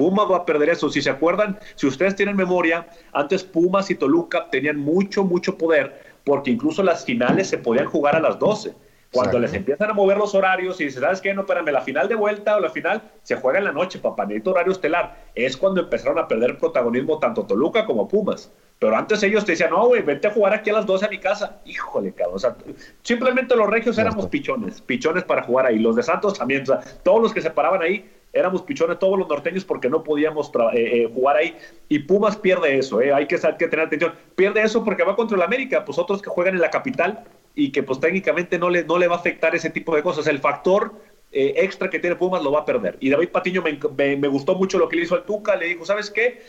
Pumas 0.00 0.30
va 0.30 0.38
a 0.38 0.46
perder 0.46 0.70
eso. 0.70 0.88
Si 0.88 1.02
se 1.02 1.10
acuerdan, 1.10 1.58
si 1.74 1.86
ustedes 1.86 2.16
tienen 2.16 2.34
memoria, 2.34 2.86
antes 3.12 3.44
Pumas 3.44 3.90
y 3.90 3.94
Toluca 3.94 4.48
tenían 4.50 4.78
mucho, 4.78 5.24
mucho 5.24 5.58
poder, 5.58 6.14
porque 6.24 6.50
incluso 6.50 6.82
las 6.82 7.04
finales 7.04 7.48
se 7.48 7.58
podían 7.58 7.84
jugar 7.84 8.16
a 8.16 8.20
las 8.20 8.38
12. 8.38 8.72
Cuando 9.12 9.38
les 9.38 9.52
empiezan 9.52 9.90
a 9.90 9.92
mover 9.92 10.16
los 10.16 10.34
horarios 10.34 10.80
y 10.80 10.84
dices, 10.84 11.02
¿sabes 11.02 11.20
qué? 11.20 11.34
No, 11.34 11.42
espérame, 11.42 11.70
la 11.70 11.82
final 11.82 12.08
de 12.08 12.14
vuelta 12.14 12.56
o 12.56 12.60
la 12.60 12.70
final 12.70 13.02
se 13.24 13.36
juega 13.36 13.58
en 13.58 13.66
la 13.66 13.72
noche, 13.72 13.98
papá, 13.98 14.24
necesito 14.24 14.52
horario 14.52 14.72
estelar. 14.72 15.18
Es 15.34 15.54
cuando 15.54 15.82
empezaron 15.82 16.18
a 16.18 16.26
perder 16.26 16.56
protagonismo 16.56 17.18
tanto 17.18 17.44
Toluca 17.44 17.84
como 17.84 18.08
Pumas. 18.08 18.50
Pero 18.78 18.96
antes 18.96 19.22
ellos 19.22 19.44
te 19.44 19.52
decían, 19.52 19.68
no, 19.68 19.86
güey, 19.86 20.00
vente 20.00 20.28
a 20.28 20.32
jugar 20.32 20.54
aquí 20.54 20.70
a 20.70 20.72
las 20.72 20.86
12 20.86 21.04
a 21.04 21.08
mi 21.10 21.18
casa. 21.18 21.60
Híjole, 21.66 22.14
cabrón. 22.14 22.36
O 22.36 22.38
sea, 22.38 22.56
simplemente 23.02 23.54
los 23.54 23.68
regios 23.68 23.98
éramos 23.98 24.28
pichones, 24.28 24.80
pichones 24.80 25.24
para 25.24 25.42
jugar 25.42 25.66
ahí. 25.66 25.78
Los 25.78 25.96
de 25.96 26.02
Santos 26.02 26.38
también, 26.38 26.62
o 26.62 26.66
sea, 26.66 26.80
todos 27.02 27.20
los 27.20 27.34
que 27.34 27.42
se 27.42 27.50
paraban 27.50 27.82
ahí 27.82 28.08
éramos 28.32 28.62
pichones 28.62 28.98
todos 28.98 29.18
los 29.18 29.28
norteños 29.28 29.64
porque 29.64 29.88
no 29.88 30.02
podíamos 30.02 30.50
eh, 30.72 31.02
eh, 31.02 31.10
jugar 31.12 31.36
ahí. 31.36 31.56
Y 31.88 32.00
Pumas 32.00 32.36
pierde 32.36 32.78
eso, 32.78 33.00
eh, 33.00 33.12
hay 33.12 33.26
que, 33.26 33.38
tener 33.38 33.80
atención. 33.80 34.14
Pierde 34.34 34.62
eso 34.62 34.84
porque 34.84 35.04
va 35.04 35.16
contra 35.16 35.36
el 35.36 35.42
América, 35.42 35.84
pues 35.84 35.98
otros 35.98 36.22
que 36.22 36.30
juegan 36.30 36.54
en 36.54 36.60
la 36.60 36.70
capital 36.70 37.24
y 37.54 37.72
que 37.72 37.82
pues 37.82 37.98
técnicamente 37.98 38.58
no 38.58 38.70
le, 38.70 38.84
no 38.84 38.98
le 38.98 39.08
va 39.08 39.16
a 39.16 39.18
afectar 39.18 39.54
ese 39.54 39.70
tipo 39.70 39.94
de 39.94 40.02
cosas. 40.02 40.26
El 40.26 40.38
factor 40.38 40.92
extra 41.32 41.88
que 41.88 42.00
tiene 42.00 42.16
Pumas 42.16 42.42
lo 42.42 42.52
va 42.52 42.60
a 42.60 42.64
perder. 42.64 42.96
Y 43.00 43.10
David 43.10 43.28
Patiño 43.28 43.62
me, 43.62 44.16
me, 44.16 44.28
gustó 44.28 44.56
mucho 44.56 44.78
lo 44.78 44.88
que 44.88 44.96
le 44.96 45.02
hizo 45.02 45.14
al 45.14 45.24
Tuca, 45.24 45.54
le 45.54 45.66
dijo, 45.66 45.84
¿sabes 45.84 46.10
qué? 46.10 46.42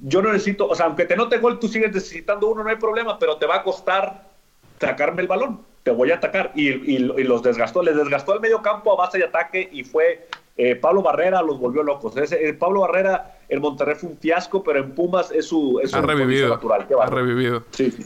Yo 0.00 0.22
no 0.22 0.32
necesito, 0.32 0.66
o 0.66 0.74
sea, 0.74 0.86
aunque 0.86 1.04
te 1.04 1.16
note 1.16 1.36
gol, 1.36 1.58
tú 1.58 1.68
sigues 1.68 1.92
necesitando 1.92 2.48
uno, 2.48 2.64
no 2.64 2.70
hay 2.70 2.76
problema, 2.76 3.18
pero 3.18 3.36
te 3.36 3.46
va 3.46 3.56
a 3.56 3.62
costar 3.62 4.30
sacarme 4.80 5.22
el 5.22 5.28
balón, 5.28 5.60
te 5.82 5.90
voy 5.90 6.12
a 6.12 6.16
atacar. 6.16 6.50
Y, 6.54 6.70
y, 6.70 6.96
y 6.96 7.24
los 7.24 7.42
desgastó, 7.42 7.82
les 7.82 7.94
desgastó 7.94 8.32
el 8.32 8.40
medio 8.40 8.62
campo 8.62 8.92
a 8.92 8.96
base 8.96 9.18
de 9.18 9.24
ataque 9.24 9.68
y 9.70 9.84
fue 9.84 10.26
eh, 10.56 10.76
Pablo 10.76 11.02
Barrera 11.02 11.42
los 11.42 11.58
volvió 11.58 11.82
locos. 11.82 12.14
Eh, 12.16 12.52
Pablo 12.54 12.80
Barrera, 12.80 13.38
el 13.48 13.60
Monterrey 13.60 13.94
fue 13.94 14.10
un 14.10 14.18
fiasco, 14.18 14.62
pero 14.62 14.80
en 14.80 14.94
Pumas 14.94 15.30
es 15.30 15.46
su, 15.46 15.80
es 15.82 15.94
ha 15.94 16.02
revivido, 16.02 16.50
natural. 16.50 16.86
ha 17.00 17.06
revivido. 17.06 17.64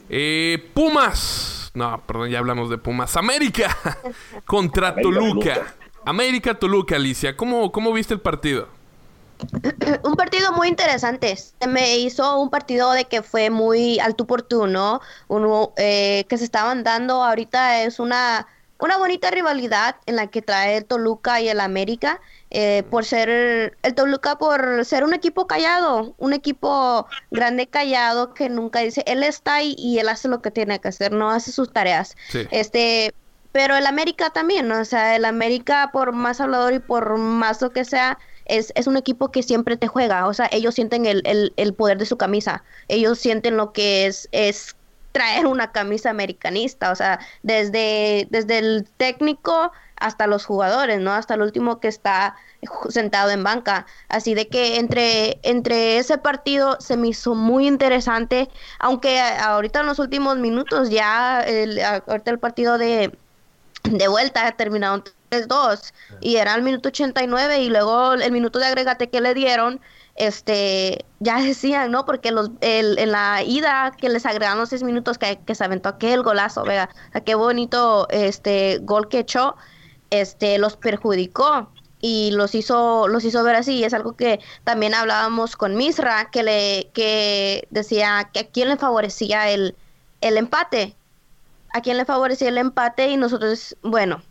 Eh, 0.09 0.70
Pumas. 0.72 1.70
No, 1.74 2.01
perdón, 2.07 2.30
ya 2.30 2.38
hablamos 2.38 2.70
de 2.70 2.78
Pumas. 2.78 3.16
América 3.16 3.76
contra 4.47 4.94
Toluca. 4.94 5.74
América 6.05 6.55
Toluca, 6.55 6.97
Alicia. 6.97 7.36
¿Cómo, 7.36 7.72
¿Cómo 7.72 7.92
viste 7.92 8.14
el 8.14 8.20
partido? 8.20 8.68
un 10.05 10.14
partido 10.14 10.53
muy 10.53 10.68
interesante. 10.68 11.36
Se 11.36 11.66
me 11.66 11.99
hizo 11.99 12.40
un 12.40 12.49
partido 12.49 12.92
de 12.92 13.07
que 13.07 13.22
fue 13.22 13.51
muy 13.51 13.99
al 13.99 14.14
tú 14.14 14.26
por 14.26 14.42
tú, 14.42 14.68
¿no? 14.68 15.01
Uno 15.26 15.72
que 15.76 16.24
se 16.28 16.44
estaban 16.44 16.84
dando 16.84 17.22
ahorita 17.24 17.82
es 17.82 17.99
una, 17.99 18.47
una 18.78 18.97
bonita 18.99 19.30
rivalidad 19.30 19.97
en 20.07 20.16
la 20.16 20.28
que 20.28 20.42
trae 20.42 20.78
el 20.78 20.84
Toluca 20.84 21.40
y 21.40 21.49
el 21.49 21.61
América. 21.61 22.20
Eh, 22.59 22.84
por 22.88 23.04
ser 23.04 23.76
el 23.82 23.94
Toluca, 23.94 24.38
por 24.38 24.82
ser 24.86 25.04
un 25.04 25.12
equipo 25.12 25.46
callado, 25.46 26.14
un 26.16 26.32
equipo 26.32 27.07
grande 27.30 27.66
callado 27.66 28.32
que 28.32 28.48
nunca 28.48 28.78
dice, 28.78 29.04
él 29.07 29.22
está 29.24 29.57
ahí 29.57 29.74
y 29.76 29.98
él 29.98 30.09
hace 30.09 30.26
lo 30.26 30.40
que 30.40 30.50
tiene 30.50 30.80
que 30.80 30.88
hacer, 30.88 31.12
no 31.12 31.30
hace 31.30 31.52
sus 31.52 31.70
tareas. 31.70 32.16
Este, 32.50 33.12
pero 33.52 33.76
el 33.76 33.84
América 33.84 34.30
también, 34.30 34.72
o 34.72 34.86
sea, 34.86 35.16
el 35.16 35.26
América 35.26 35.90
por 35.92 36.12
más 36.12 36.40
hablador 36.40 36.72
y 36.72 36.78
por 36.78 37.18
más 37.18 37.61
lo 37.61 37.72
que 37.72 37.84
sea, 37.84 38.16
es, 38.46 38.72
es 38.74 38.86
un 38.86 38.96
equipo 38.96 39.30
que 39.30 39.42
siempre 39.42 39.76
te 39.76 39.86
juega, 39.88 40.26
o 40.26 40.32
sea, 40.32 40.48
ellos 40.50 40.76
sienten 40.76 41.04
el, 41.04 41.20
el, 41.26 41.52
el 41.59 41.74
poder 41.74 41.98
de 41.98 42.07
su 42.07 42.16
camisa, 42.16 42.64
ellos 42.88 43.18
sienten 43.18 43.59
lo 43.59 43.74
que 43.74 44.07
es, 44.07 44.30
es 44.32 44.76
traer 45.12 45.46
una 45.46 45.72
camisa 45.72 46.09
americanista, 46.09 46.90
o 46.90 46.94
sea, 46.94 47.20
desde, 47.42 48.28
desde 48.30 48.59
el 48.59 48.88
técnico 48.96 49.72
hasta 49.99 50.26
los 50.26 50.44
jugadores, 50.44 51.01
¿no? 51.01 51.12
Hasta 51.12 51.34
el 51.34 51.42
último 51.42 51.80
que 51.80 51.88
está 51.88 52.36
sentado 52.88 53.30
en 53.30 53.42
banca. 53.44 53.86
Así 54.09 54.34
de 54.34 54.49
que 54.49 54.78
entre, 54.78 55.38
entre 55.42 55.99
ese 55.99 56.18
partido 56.18 56.76
se 56.80 56.97
me 56.97 57.09
hizo 57.09 57.34
muy 57.34 57.66
interesante, 57.66 58.49
aunque 58.78 59.20
ahorita 59.20 59.80
en 59.80 59.86
los 59.86 59.99
últimos 59.99 60.36
minutos 60.38 60.90
ya, 60.90 61.42
el, 61.42 61.80
ahorita 61.80 62.30
el 62.30 62.38
partido 62.38 62.78
de, 62.78 63.16
de 63.84 64.09
vuelta 64.09 64.53
terminaron 64.53 65.05
3-2 65.30 65.92
y 66.20 66.36
era 66.36 66.55
el 66.55 66.62
minuto 66.62 66.88
89 66.88 67.61
y 67.61 67.68
luego 67.68 68.14
el 68.14 68.32
minuto 68.32 68.59
de 68.59 68.66
agregate 68.66 69.11
que 69.11 69.20
le 69.20 69.34
dieron 69.34 69.80
este, 70.16 71.05
ya 71.20 71.36
decían, 71.42 71.90
¿no? 71.90 72.05
Porque 72.05 72.32
los, 72.32 72.51
el, 72.61 72.99
en 72.99 73.12
la 73.12 73.42
ida 73.42 73.92
que 73.97 74.09
les 74.09 74.26
agregaron 74.26 74.59
los 74.59 74.70
seis 74.70 74.82
minutos 74.82 75.18
que, 75.18 75.38
que 75.44 75.55
se 75.55 75.64
aventó 75.64 75.88
aquel 75.88 76.22
golazo, 76.22 76.64
vea, 76.64 76.90
qué 77.24 77.34
bonito 77.34 78.09
este 78.11 78.78
gol 78.82 79.09
que 79.09 79.20
echó, 79.20 79.57
este, 80.11 80.59
los 80.59 80.76
perjudicó 80.76 81.70
y 82.00 82.30
los 82.32 82.54
hizo, 82.54 83.09
los 83.09 83.24
hizo 83.24 83.42
ver 83.42 83.57
así, 83.57 83.76
y 83.76 83.84
es 83.84 83.94
algo 83.94 84.16
que 84.16 84.40
también 84.64 84.94
hablábamos 84.94 85.57
con 85.57 85.76
Misra, 85.76 86.30
que 86.30 86.42
le, 86.42 86.90
que 86.92 87.66
decía 87.70 88.30
que 88.32 88.40
a 88.40 88.46
quién 88.48 88.68
le 88.68 88.76
favorecía 88.76 89.50
el, 89.50 89.74
el 90.20 90.36
empate, 90.36 90.94
a 91.72 91.80
quién 91.80 91.96
le 91.96 92.04
favorecía 92.04 92.48
el 92.48 92.59
empate, 92.59 93.09
y 93.09 93.16
nosotros, 93.16 93.76
bueno, 93.82 94.22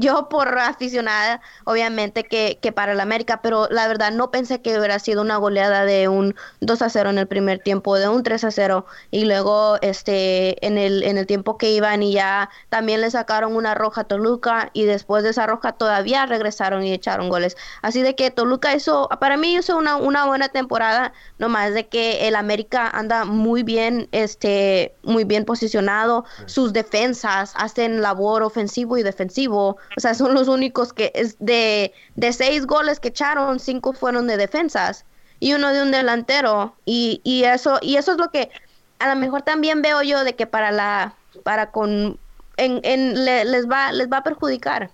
yo 0.00 0.28
por 0.28 0.58
aficionada, 0.58 1.40
obviamente 1.64 2.24
que, 2.24 2.58
que, 2.60 2.72
para 2.72 2.92
el 2.92 3.00
América, 3.00 3.40
pero 3.42 3.68
la 3.70 3.88
verdad 3.88 4.12
no 4.12 4.30
pensé 4.30 4.60
que 4.60 4.78
hubiera 4.78 4.98
sido 4.98 5.22
una 5.22 5.36
goleada 5.36 5.84
de 5.84 6.08
un 6.08 6.34
2 6.60 6.82
a 6.82 6.88
0 6.88 7.10
en 7.10 7.18
el 7.18 7.26
primer 7.26 7.58
tiempo, 7.60 7.96
de 7.96 8.08
un 8.08 8.22
3 8.22 8.44
a 8.44 8.50
0 8.50 8.86
y 9.10 9.24
luego 9.24 9.78
este 9.82 10.64
en 10.66 10.78
el 10.78 11.02
en 11.02 11.18
el 11.18 11.26
tiempo 11.26 11.58
que 11.58 11.70
iban 11.70 12.02
y 12.02 12.12
ya 12.12 12.50
también 12.68 13.00
le 13.00 13.10
sacaron 13.10 13.56
una 13.56 13.74
roja 13.74 14.02
a 14.02 14.04
Toluca 14.04 14.70
y 14.72 14.84
después 14.84 15.22
de 15.24 15.30
esa 15.30 15.46
roja 15.46 15.72
todavía 15.72 16.26
regresaron 16.26 16.84
y 16.84 16.92
echaron 16.92 17.28
goles. 17.28 17.56
Así 17.82 18.02
de 18.02 18.14
que 18.14 18.30
Toluca 18.30 18.74
hizo 18.74 19.08
para 19.20 19.36
mí 19.36 19.54
hizo 19.56 19.76
una, 19.76 19.96
una 19.96 20.26
buena 20.26 20.48
temporada, 20.48 21.12
nomás 21.38 21.74
de 21.74 21.88
que 21.88 22.28
el 22.28 22.36
América 22.36 22.88
anda 22.88 23.24
muy 23.24 23.62
bien 23.62 24.08
este 24.12 24.94
muy 25.02 25.24
bien 25.24 25.44
posicionado, 25.44 26.24
sus 26.46 26.72
defensas 26.72 27.52
hacen 27.56 28.02
labor 28.02 28.42
ofensivo 28.42 28.98
y 28.98 29.02
defensivo 29.02 29.76
o 29.96 30.00
sea, 30.00 30.14
son 30.14 30.34
los 30.34 30.48
únicos 30.48 30.92
que 30.92 31.12
es 31.14 31.36
de, 31.38 31.92
de 32.16 32.32
seis 32.32 32.66
goles 32.66 33.00
que 33.00 33.08
echaron, 33.08 33.60
cinco 33.60 33.92
fueron 33.92 34.26
de 34.26 34.36
defensas 34.36 35.04
y 35.40 35.54
uno 35.54 35.72
de 35.72 35.82
un 35.82 35.90
delantero. 35.90 36.74
Y, 36.84 37.20
y 37.24 37.44
eso, 37.44 37.78
y 37.80 37.96
eso 37.96 38.12
es 38.12 38.18
lo 38.18 38.30
que 38.30 38.50
a 38.98 39.12
lo 39.12 39.20
mejor 39.20 39.42
también 39.42 39.82
veo 39.82 40.02
yo 40.02 40.24
de 40.24 40.34
que 40.34 40.46
para 40.46 40.72
la, 40.72 41.14
para 41.42 41.70
con, 41.70 42.18
en, 42.56 42.80
en 42.82 43.24
les 43.24 43.68
va, 43.68 43.92
les 43.92 44.10
va 44.10 44.18
a 44.18 44.24
perjudicar. 44.24 44.90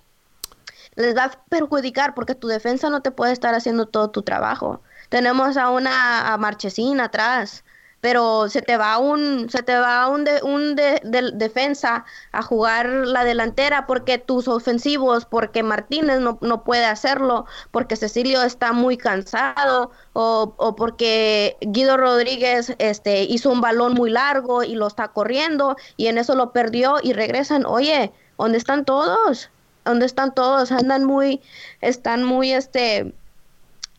Les 0.95 1.15
va 1.15 1.25
a 1.25 1.31
perjudicar 1.49 2.13
porque 2.13 2.35
tu 2.35 2.47
defensa 2.47 2.89
no 2.89 3.01
te 3.01 3.11
puede 3.11 3.31
estar 3.31 3.53
haciendo 3.53 3.85
todo 3.85 4.09
tu 4.09 4.23
trabajo. 4.23 4.81
Tenemos 5.09 5.57
a 5.57 5.69
una 5.69 6.33
a 6.33 6.37
Marchesín 6.37 6.99
atrás, 6.99 7.63
pero 8.01 8.49
se 8.49 8.61
te 8.61 8.77
va 8.77 8.97
un 8.97 9.49
se 9.49 9.63
te 9.63 9.77
va 9.77 10.07
un 10.07 10.23
de, 10.25 10.41
un 10.41 10.75
de, 10.75 10.99
defensa 11.33 12.03
a 12.31 12.41
jugar 12.41 12.87
la 12.89 13.23
delantera 13.23 13.85
porque 13.85 14.17
tus 14.17 14.47
ofensivos 14.47 15.25
porque 15.25 15.63
Martínez 15.63 16.19
no, 16.19 16.39
no 16.41 16.63
puede 16.63 16.85
hacerlo 16.85 17.45
porque 17.69 17.95
Cecilio 17.95 18.41
está 18.41 18.73
muy 18.73 18.97
cansado 18.97 19.91
o, 20.13 20.53
o, 20.57 20.75
porque 20.75 21.57
Guido 21.61 21.95
Rodríguez 21.95 22.75
este 22.79 23.23
hizo 23.23 23.51
un 23.51 23.61
balón 23.61 23.93
muy 23.93 24.09
largo 24.09 24.63
y 24.63 24.75
lo 24.75 24.87
está 24.87 25.09
corriendo 25.09 25.77
y 25.95 26.07
en 26.07 26.17
eso 26.17 26.35
lo 26.35 26.51
perdió 26.51 26.97
y 27.01 27.13
regresan. 27.13 27.65
Oye 27.65 28.11
dónde 28.37 28.57
están 28.57 28.85
todos 28.85 29.51
dónde 29.85 30.07
están 30.07 30.33
todos 30.33 30.71
andan 30.71 31.05
muy 31.05 31.41
están 31.81 32.23
muy 32.23 32.51
este 32.51 33.13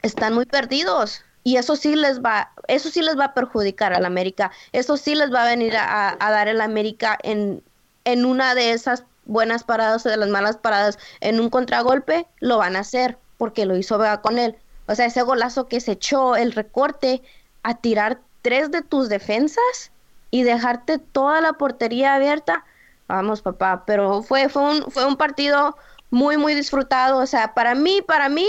están 0.03 0.35
muy 0.35 0.47
perdidos 0.47 1.23
y 1.45 1.57
eso 1.57 1.77
sí 1.77 1.97
les 1.97 2.21
va, 2.21 2.53
eso 2.69 2.89
sí 2.91 3.03
les 3.03 3.19
va 3.19 3.27
a 3.27 3.35
perjudicar 3.35 3.93
al 3.93 4.05
América, 4.05 4.53
eso 4.73 4.97
sí 4.97 5.15
les 5.15 5.33
va 5.33 5.43
a 5.43 5.47
venir 5.47 5.77
a, 5.77 6.17
dar 6.19 6.49
el 6.49 6.61
América 6.61 7.19
en, 7.23 7.63
en 8.05 8.25
una 8.25 8.55
de 8.55 8.73
esas 8.73 9.05
buenas 9.25 9.65
paradas 9.65 10.05
o 10.07 10.09
de 10.09 10.17
las 10.17 10.29
malas 10.29 10.57
paradas 10.57 10.99
en 11.21 11.41
un 11.41 11.51
contragolpe, 11.51 12.27
lo 12.41 12.59
van 12.59 12.77
a 12.77 12.81
hacer 12.81 13.19
porque 13.39 13.67
lo 13.67 13.77
hizo 13.77 13.99
Vega 13.99 14.21
con 14.21 14.39
él. 14.39 14.57
O 14.87 14.95
sea, 14.95 15.07
ese 15.07 15.23
golazo 15.23 15.69
que 15.69 15.81
se 15.81 15.93
echó 15.93 16.37
el 16.37 16.53
recorte 16.53 17.23
a 17.63 17.77
tirar 17.77 18.21
tres 18.43 18.71
de 18.71 18.83
tus 18.83 19.09
defensas 19.09 19.93
y 20.31 20.43
dejarte 20.43 20.99
toda 20.99 21.41
la 21.41 21.55
portería 21.55 22.15
abierta. 22.15 22.65
Vamos, 23.09 23.43
papá, 23.43 23.85
pero 23.87 24.23
fue, 24.23 24.49
fue, 24.49 24.63
un, 24.63 24.91
fue 24.91 25.05
un 25.05 25.17
partido 25.17 25.77
muy, 26.11 26.37
muy 26.37 26.55
disfrutado. 26.55 27.19
O 27.19 27.27
sea, 27.27 27.55
para 27.55 27.75
mí, 27.75 28.03
para 28.03 28.29
mí, 28.29 28.49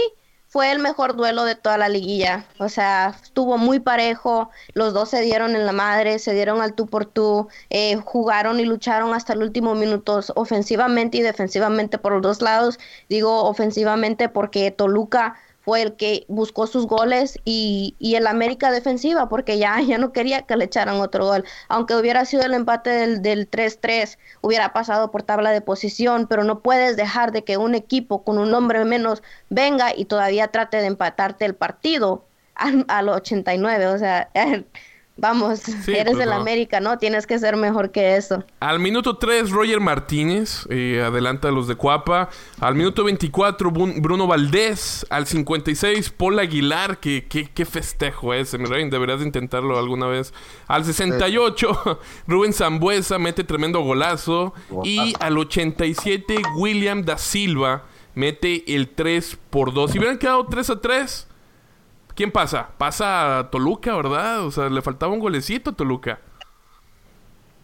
fue 0.53 0.71
el 0.71 0.77
mejor 0.77 1.15
duelo 1.15 1.45
de 1.45 1.55
toda 1.55 1.79
la 1.79 1.89
liguilla. 1.89 2.45
O 2.59 2.69
sea, 2.69 3.15
estuvo 3.23 3.57
muy 3.57 3.79
parejo, 3.79 4.51
los 4.75 4.93
dos 4.93 5.09
se 5.09 5.21
dieron 5.21 5.55
en 5.55 5.65
la 5.65 5.71
madre, 5.71 6.19
se 6.19 6.35
dieron 6.35 6.61
al 6.61 6.75
tú 6.75 6.85
por 6.85 7.05
tú, 7.07 7.47
eh, 7.71 7.95
jugaron 7.95 8.59
y 8.59 8.65
lucharon 8.65 9.15
hasta 9.15 9.33
el 9.33 9.41
último 9.41 9.73
minuto, 9.73 10.19
ofensivamente 10.35 11.17
y 11.17 11.21
defensivamente 11.21 11.97
por 11.97 12.13
los 12.13 12.21
dos 12.21 12.41
lados. 12.43 12.77
Digo 13.09 13.45
ofensivamente 13.45 14.29
porque 14.29 14.69
Toluca 14.69 15.37
fue 15.63 15.81
el 15.81 15.95
que 15.95 16.25
buscó 16.27 16.67
sus 16.67 16.87
goles 16.87 17.39
y, 17.45 17.95
y, 17.97 18.15
el 18.15 18.27
América 18.27 18.69
defensiva, 18.71 19.29
porque 19.29 19.57
ya, 19.57 19.79
ya 19.87 19.97
no 19.97 20.11
quería 20.11 20.43
que 20.43 20.57
le 20.57 20.65
echaran 20.65 20.99
otro 20.99 21.25
gol. 21.25 21.45
Aunque 21.69 21.95
hubiera 21.95 22.25
sido 22.25 22.43
el 22.43 22.53
empate 22.53 22.89
del, 22.89 23.21
del 23.21 23.49
3-3, 23.49 24.17
hubiera 24.41 24.73
pasado 24.73 25.09
por 25.11 25.23
tabla 25.23 25.51
de 25.51 25.61
posición, 25.61 26.27
pero 26.27 26.43
no 26.43 26.59
puedes 26.61 26.97
dejar 26.97 27.31
de 27.31 27.43
que 27.43 27.57
un 27.57 27.75
equipo 27.75 28.23
con 28.23 28.37
un 28.37 28.53
hombre 28.53 28.83
menos 28.85 29.23
venga 29.49 29.95
y 29.95 30.05
todavía 30.05 30.49
trate 30.49 30.77
de 30.77 30.87
empatarte 30.87 31.45
el 31.45 31.55
partido 31.55 32.25
al, 32.55 32.85
al 32.89 33.09
89. 33.09 33.87
O 33.87 33.97
sea, 33.97 34.29
Vamos, 35.15 35.61
eres 35.87 36.17
del 36.17 36.31
América, 36.31 36.79
¿no? 36.79 36.97
Tienes 36.97 37.27
que 37.27 37.37
ser 37.37 37.55
mejor 37.55 37.91
que 37.91 38.15
eso. 38.15 38.43
Al 38.59 38.79
minuto 38.79 39.17
3, 39.17 39.51
Roger 39.51 39.79
Martínez, 39.79 40.65
eh, 40.69 41.03
adelanta 41.05 41.49
a 41.49 41.51
los 41.51 41.67
de 41.67 41.75
Cuapa. 41.75 42.29
Al 42.59 42.75
minuto 42.75 43.03
24, 43.03 43.71
Bruno 43.71 44.25
Valdés. 44.25 45.05
Al 45.09 45.27
56, 45.27 46.09
Paul 46.09 46.39
Aguilar. 46.39 46.99
Que, 46.99 47.27
qué 47.27 47.65
festejo 47.65 48.33
ese, 48.33 48.57
mi 48.57 48.65
rey. 48.65 48.89
Deberías 48.89 49.21
intentarlo 49.21 49.77
alguna 49.77 50.07
vez. 50.07 50.33
Al 50.67 50.83
68, 50.83 51.99
Rubén 52.27 52.53
Zambuesa 52.53 53.19
mete 53.19 53.43
tremendo 53.43 53.81
golazo. 53.81 54.53
Y 54.83 55.13
al 55.19 55.37
87, 55.37 56.37
William 56.57 57.03
da 57.03 57.17
Silva 57.19 57.83
mete 58.15 58.75
el 58.75 58.89
3 58.89 59.37
por 59.49 59.73
2. 59.73 59.91
Si 59.91 59.99
hubieran 59.99 60.17
quedado 60.17 60.45
3 60.47 60.69
a 60.71 60.81
3 60.81 61.27
¿Quién 62.15 62.31
pasa? 62.31 62.69
Pasa 62.77 63.39
a 63.39 63.49
Toluca, 63.49 63.95
¿verdad? 63.95 64.45
O 64.45 64.51
sea, 64.51 64.69
le 64.69 64.81
faltaba 64.81 65.11
un 65.13 65.19
golecito 65.19 65.71
a 65.71 65.73
Toluca. 65.73 66.19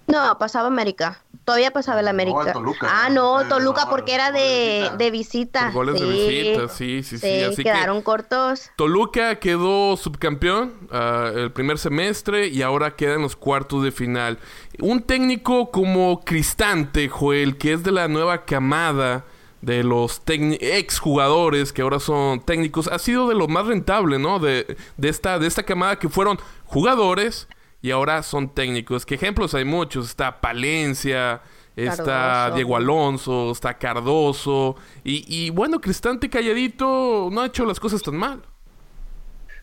No, 0.10 0.40
pasaba 0.40 0.68
América. 0.68 1.22
Todavía 1.46 1.72
pasaba 1.72 2.00
el 2.00 2.08
América. 2.08 2.54
ah, 2.82 3.10
no, 3.12 3.48
Toluca 3.48 3.88
porque 3.90 4.16
era 4.16 4.32
de, 4.32 4.90
de 4.98 5.12
visita. 5.12 5.70
goles 5.70 6.00
de 6.00 6.08
visita, 6.08 6.68
sí, 6.68 7.04
sí, 7.04 7.20
sí. 7.20 7.42
Así 7.44 7.64
quedaron 7.64 8.02
cortos. 8.02 8.72
Toluca 8.76 9.36
quedó 9.36 9.96
subcampeón 9.98 10.74
uh, 10.92 11.38
el 11.38 11.52
primer 11.52 11.78
semestre 11.78 12.48
y 12.48 12.64
ahora 12.64 12.96
queda 12.96 13.16
en 13.16 13.22
los 13.22 13.36
cuartos 13.36 13.84
de 13.84 13.92
final. 13.92 14.40
Un 14.80 15.04
técnico 15.04 15.70
como 15.70 16.22
Cristante, 16.22 17.08
Joel, 17.08 17.58
que 17.58 17.74
es 17.74 17.84
de 17.84 17.92
la 17.92 18.08
nueva 18.08 18.46
camada 18.46 19.26
de 19.62 19.84
los 19.84 20.22
ex 20.28 21.00
jugadores 21.00 21.74
que 21.74 21.82
ahora 21.82 22.00
son 22.00 22.40
técnicos 22.42 22.88
ha 22.88 23.00
sido 23.00 23.28
de 23.28 23.36
lo 23.36 23.48
más 23.48 23.68
rentable, 23.68 24.20
¿no? 24.20 24.40
De, 24.40 24.78
de, 24.98 25.10
esta, 25.10 25.40
de 25.40 25.48
esta 25.48 25.64
camada 25.64 26.00
que 26.00 26.10
fueron 26.10 26.40
jugadores 26.66 27.48
y 27.82 27.92
ahora 27.92 28.24
son 28.24 28.50
técnicos. 28.50 29.06
Que 29.06 29.16
ejemplos 29.16 29.54
hay 29.54 29.66
muchos. 29.66 30.08
Está 30.08 30.42
Palencia, 30.42 31.42
está 31.76 32.52
Diego 32.52 32.76
Alonso, 32.76 33.52
está 33.52 33.78
Cardoso. 33.78 34.76
Y, 35.04 35.26
y 35.28 35.50
bueno, 35.50 35.80
Cristante 35.82 36.30
calladito 36.30 37.30
no 37.32 37.42
ha 37.42 37.48
hecho 37.48 37.66
las 37.66 37.80
cosas 37.80 38.02
tan 38.02 38.16
mal. 38.16 38.42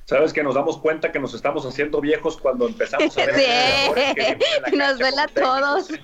Sabes 0.06 0.32
que 0.32 0.44
nos 0.44 0.54
damos 0.54 0.78
cuenta 0.78 1.10
que 1.10 1.18
nos 1.18 1.34
estamos 1.34 1.66
haciendo 1.66 2.00
viejos 2.00 2.36
cuando 2.36 2.68
empezamos 2.68 3.18
a 3.18 3.26
ver 3.26 3.34
sí. 3.34 4.76
nos 4.76 4.98
duele 4.98 5.20
a 5.20 5.28
todos. 5.28 5.88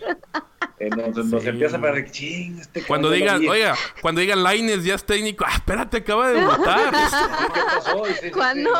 Eh, 0.78 0.90
nos, 0.90 1.46
empieza 1.46 1.76
a 1.76 1.80
ver, 1.80 2.10
ching, 2.10 2.58
este 2.58 2.82
Cuando 2.82 3.08
digan, 3.08 3.46
oiga, 3.48 3.76
cuando 4.00 4.20
digan 4.20 4.42
Laines 4.42 4.82
ya 4.82 4.96
es 4.96 5.04
técnico, 5.04 5.44
ah, 5.46 5.52
espérate, 5.54 5.98
acaba 5.98 6.32
de 6.32 6.44
votar. 6.44 6.90
¿Qué 6.90 7.60
pasó? 7.60 8.02
¿Cuándo? 8.32 8.70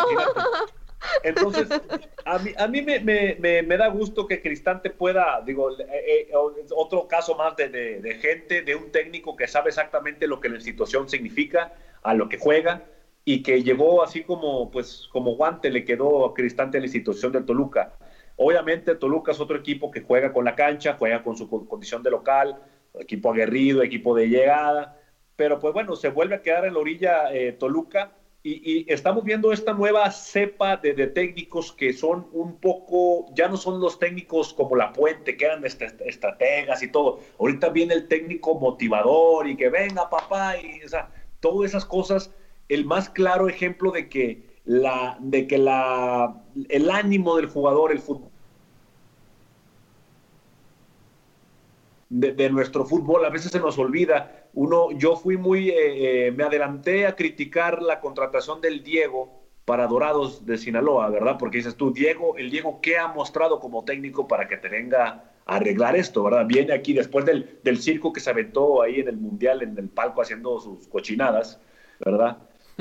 Entonces, 1.23 1.69
a 2.25 2.39
mí, 2.41 2.53
a 2.59 2.67
mí 2.67 2.83
me, 2.83 2.99
me, 2.99 3.63
me, 3.63 3.77
da 3.77 3.87
gusto 3.87 4.27
que 4.27 4.43
Cristante 4.43 4.91
pueda, 4.91 5.43
digo, 5.47 5.71
eh, 5.79 6.29
eh, 6.29 6.33
otro 6.75 7.07
caso 7.07 7.37
más 7.37 7.55
de, 7.55 7.69
de, 7.69 8.01
de, 8.01 8.15
gente, 8.17 8.63
de 8.63 8.75
un 8.75 8.91
técnico 8.91 9.37
que 9.37 9.47
sabe 9.47 9.69
exactamente 9.69 10.27
lo 10.27 10.41
que 10.41 10.49
la 10.49 10.57
institución 10.57 11.09
significa, 11.09 11.73
a 12.03 12.15
lo 12.15 12.29
que 12.29 12.39
juega, 12.39 12.83
y 13.25 13.43
que 13.43 13.63
llegó 13.63 14.03
así 14.03 14.25
como, 14.25 14.71
pues, 14.71 15.09
como 15.13 15.37
guante, 15.37 15.71
le 15.71 15.85
quedó 15.85 16.35
Cristante 16.35 16.79
a 16.79 16.81
la 16.81 16.87
institución 16.87 17.33
de 17.33 17.43
Toluca. 17.43 17.93
Obviamente 18.37 18.95
Toluca 18.97 19.33
es 19.33 19.41
otro 19.41 19.57
equipo 19.57 19.91
que 19.91 20.01
juega 20.01 20.33
con 20.33 20.45
la 20.45 20.57
cancha, 20.57 20.97
juega 20.99 21.23
con 21.23 21.37
su 21.37 21.49
condición 21.49 22.03
de 22.03 22.11
local, 22.11 22.61
equipo 22.99 23.31
aguerrido, 23.31 23.83
equipo 23.83 24.15
de 24.17 24.29
llegada, 24.29 25.01
pero 25.37 25.59
pues 25.59 25.73
bueno, 25.73 25.97
se 25.97 26.09
vuelve 26.09 26.37
a 26.37 26.43
quedar 26.43 26.65
en 26.65 26.75
la 26.75 26.81
orilla 26.81 27.33
eh, 27.33 27.53
Toluca 27.53 28.13
y, 28.45 28.93
estamos 28.93 29.23
viendo 29.23 29.53
esta 29.53 29.73
nueva 29.73 30.11
cepa 30.11 30.77
de, 30.77 30.95
técnicos 31.07 31.73
que 31.73 31.93
son 31.93 32.27
un 32.33 32.59
poco, 32.59 33.33
ya 33.35 33.47
no 33.47 33.57
son 33.57 33.81
los 33.81 34.01
técnicos 34.01 34.53
como 34.53 34.75
la 34.75 34.93
puente, 34.93 35.37
que 35.37 35.45
eran 35.45 35.65
estrategas 35.65 36.83
y 36.83 36.91
todo. 36.91 37.21
Ahorita 37.39 37.69
viene 37.69 37.95
el 37.95 38.09
técnico 38.09 38.59
motivador 38.59 39.47
y 39.47 39.57
que 39.57 39.69
venga 39.69 40.11
papá 40.11 40.57
y 40.59 40.83
o 40.83 40.89
sea, 40.89 41.11
todas 41.39 41.71
esas 41.71 41.85
cosas 41.85 42.35
el 42.75 42.85
más 42.85 43.11
claro 43.11 43.49
ejemplo 43.49 43.91
de 43.91 44.09
que 44.09 44.43
la 44.65 45.17
de 45.21 45.47
que 45.47 45.59
la 45.59 46.43
el 46.69 46.91
ánimo 46.91 47.37
del 47.37 47.47
jugador 47.47 47.93
el 47.93 47.99
fútbol 47.99 48.31
de, 52.09 52.51
nuestro 52.51 52.85
fútbol 52.85 53.25
a 53.25 53.31
veces 53.31 53.51
se 53.51 53.59
nos 53.59 53.79
olvida. 53.79 54.49
Uno 54.53 54.91
yo 54.93 55.17
fui 55.17 55.39
muy 55.39 55.71
eh, 55.71 56.27
eh, 56.27 56.33
me 56.33 56.45
adelanté 56.45 57.07
a 57.07 57.17
criticar 57.17 57.81
la 57.81 58.01
contratación 58.01 58.61
del 58.61 58.85
Diego 58.85 59.41
para 59.65 59.87
Dorados 59.87 60.45
de 60.45 60.59
Sinaloa 60.59 61.09
verdad 61.09 61.37
porque 61.39 61.59
dices 61.59 61.77
tú 61.77 61.93
Diego 61.93 62.37
el 62.37 62.51
Diego 62.51 62.81
qué 62.83 62.99
ha 62.99 63.09
mostrado 63.09 63.61
como 63.61 63.85
técnico 63.85 64.29
para 64.29 64.47
que 64.47 64.57
te 64.59 64.69
venga 64.69 65.25
a 65.47 65.57
arreglar 65.57 65.97
esto 65.97 66.25
verdad 66.25 66.45
viene 66.47 66.75
aquí 66.75 66.93
después 66.93 67.25
del, 67.25 67.61
del 67.63 67.79
circo 67.79 68.13
que 68.13 68.21
se 68.21 68.29
aventó 68.29 68.83
ahí 68.83 69.01
en 69.01 69.09
el 69.09 69.17
mundial 69.17 69.63
en 69.63 69.79
el 69.79 69.89
palco 69.89 70.21
haciendo 70.21 70.59
sus 70.59 70.89
cochinadas 70.89 71.61
verdad 72.01 72.39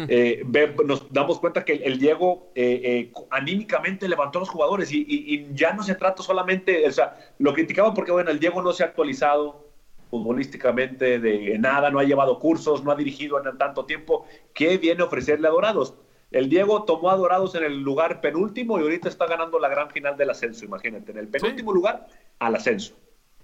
eh, 0.08 0.44
nos 0.86 1.12
damos 1.12 1.40
cuenta 1.40 1.66
que 1.66 1.74
el 1.74 2.00
Diego 2.00 2.52
eh, 2.56 2.82
eh, 2.84 3.14
anímicamente 3.30 4.08
levantó 4.08 4.40
a 4.40 4.42
los 4.42 4.50
jugadores 4.50 4.92
y, 4.92 5.48
ya 5.54 5.74
no 5.74 5.84
se 5.84 5.96
trata 5.96 6.24
solamente, 6.24 6.88
o 6.88 6.92
sea, 6.92 7.18
lo 7.40 7.54
criticaba 7.54 7.94
porque, 7.94 8.12
bueno, 8.12 8.32
el 8.32 8.40
Diego 8.40 8.62
no 8.62 8.74
se 8.74 8.84
ha 8.84 8.88
actualizado 8.88 9.68
futbolísticamente 10.10 11.20
de 11.20 11.58
nada, 11.58 11.90
no 11.90 12.00
ha 12.00 12.04
llevado 12.04 12.40
cursos, 12.40 12.84
no 12.84 12.92
ha 12.92 12.96
dirigido 12.96 13.42
en 13.44 13.58
tanto 13.58 13.86
tiempo. 13.86 14.26
¿Qué 14.54 14.78
viene 14.78 15.04
a 15.04 15.06
ofrecerle 15.06 15.48
a 15.48 15.52
Dorados? 15.52 15.96
El 16.32 16.50
Diego 16.50 16.84
tomó 16.84 17.12
a 17.12 17.16
Dorados 17.16 17.56
en 17.56 17.64
el 17.64 17.82
lugar 17.82 18.22
penúltimo 18.22 18.78
y 18.78 18.84
ahorita 18.84 19.10
está 19.10 19.26
ganando 19.26 19.60
la 19.60 19.70
gran 19.70 19.90
final 19.90 20.18
del 20.18 20.30
ascenso, 20.30 20.66
imagínate, 20.66 21.12
en 21.12 21.18
el 21.18 21.28
penúltimo 21.28 21.74
lugar 21.74 22.08
al 22.40 22.56
ascenso. 22.56 22.96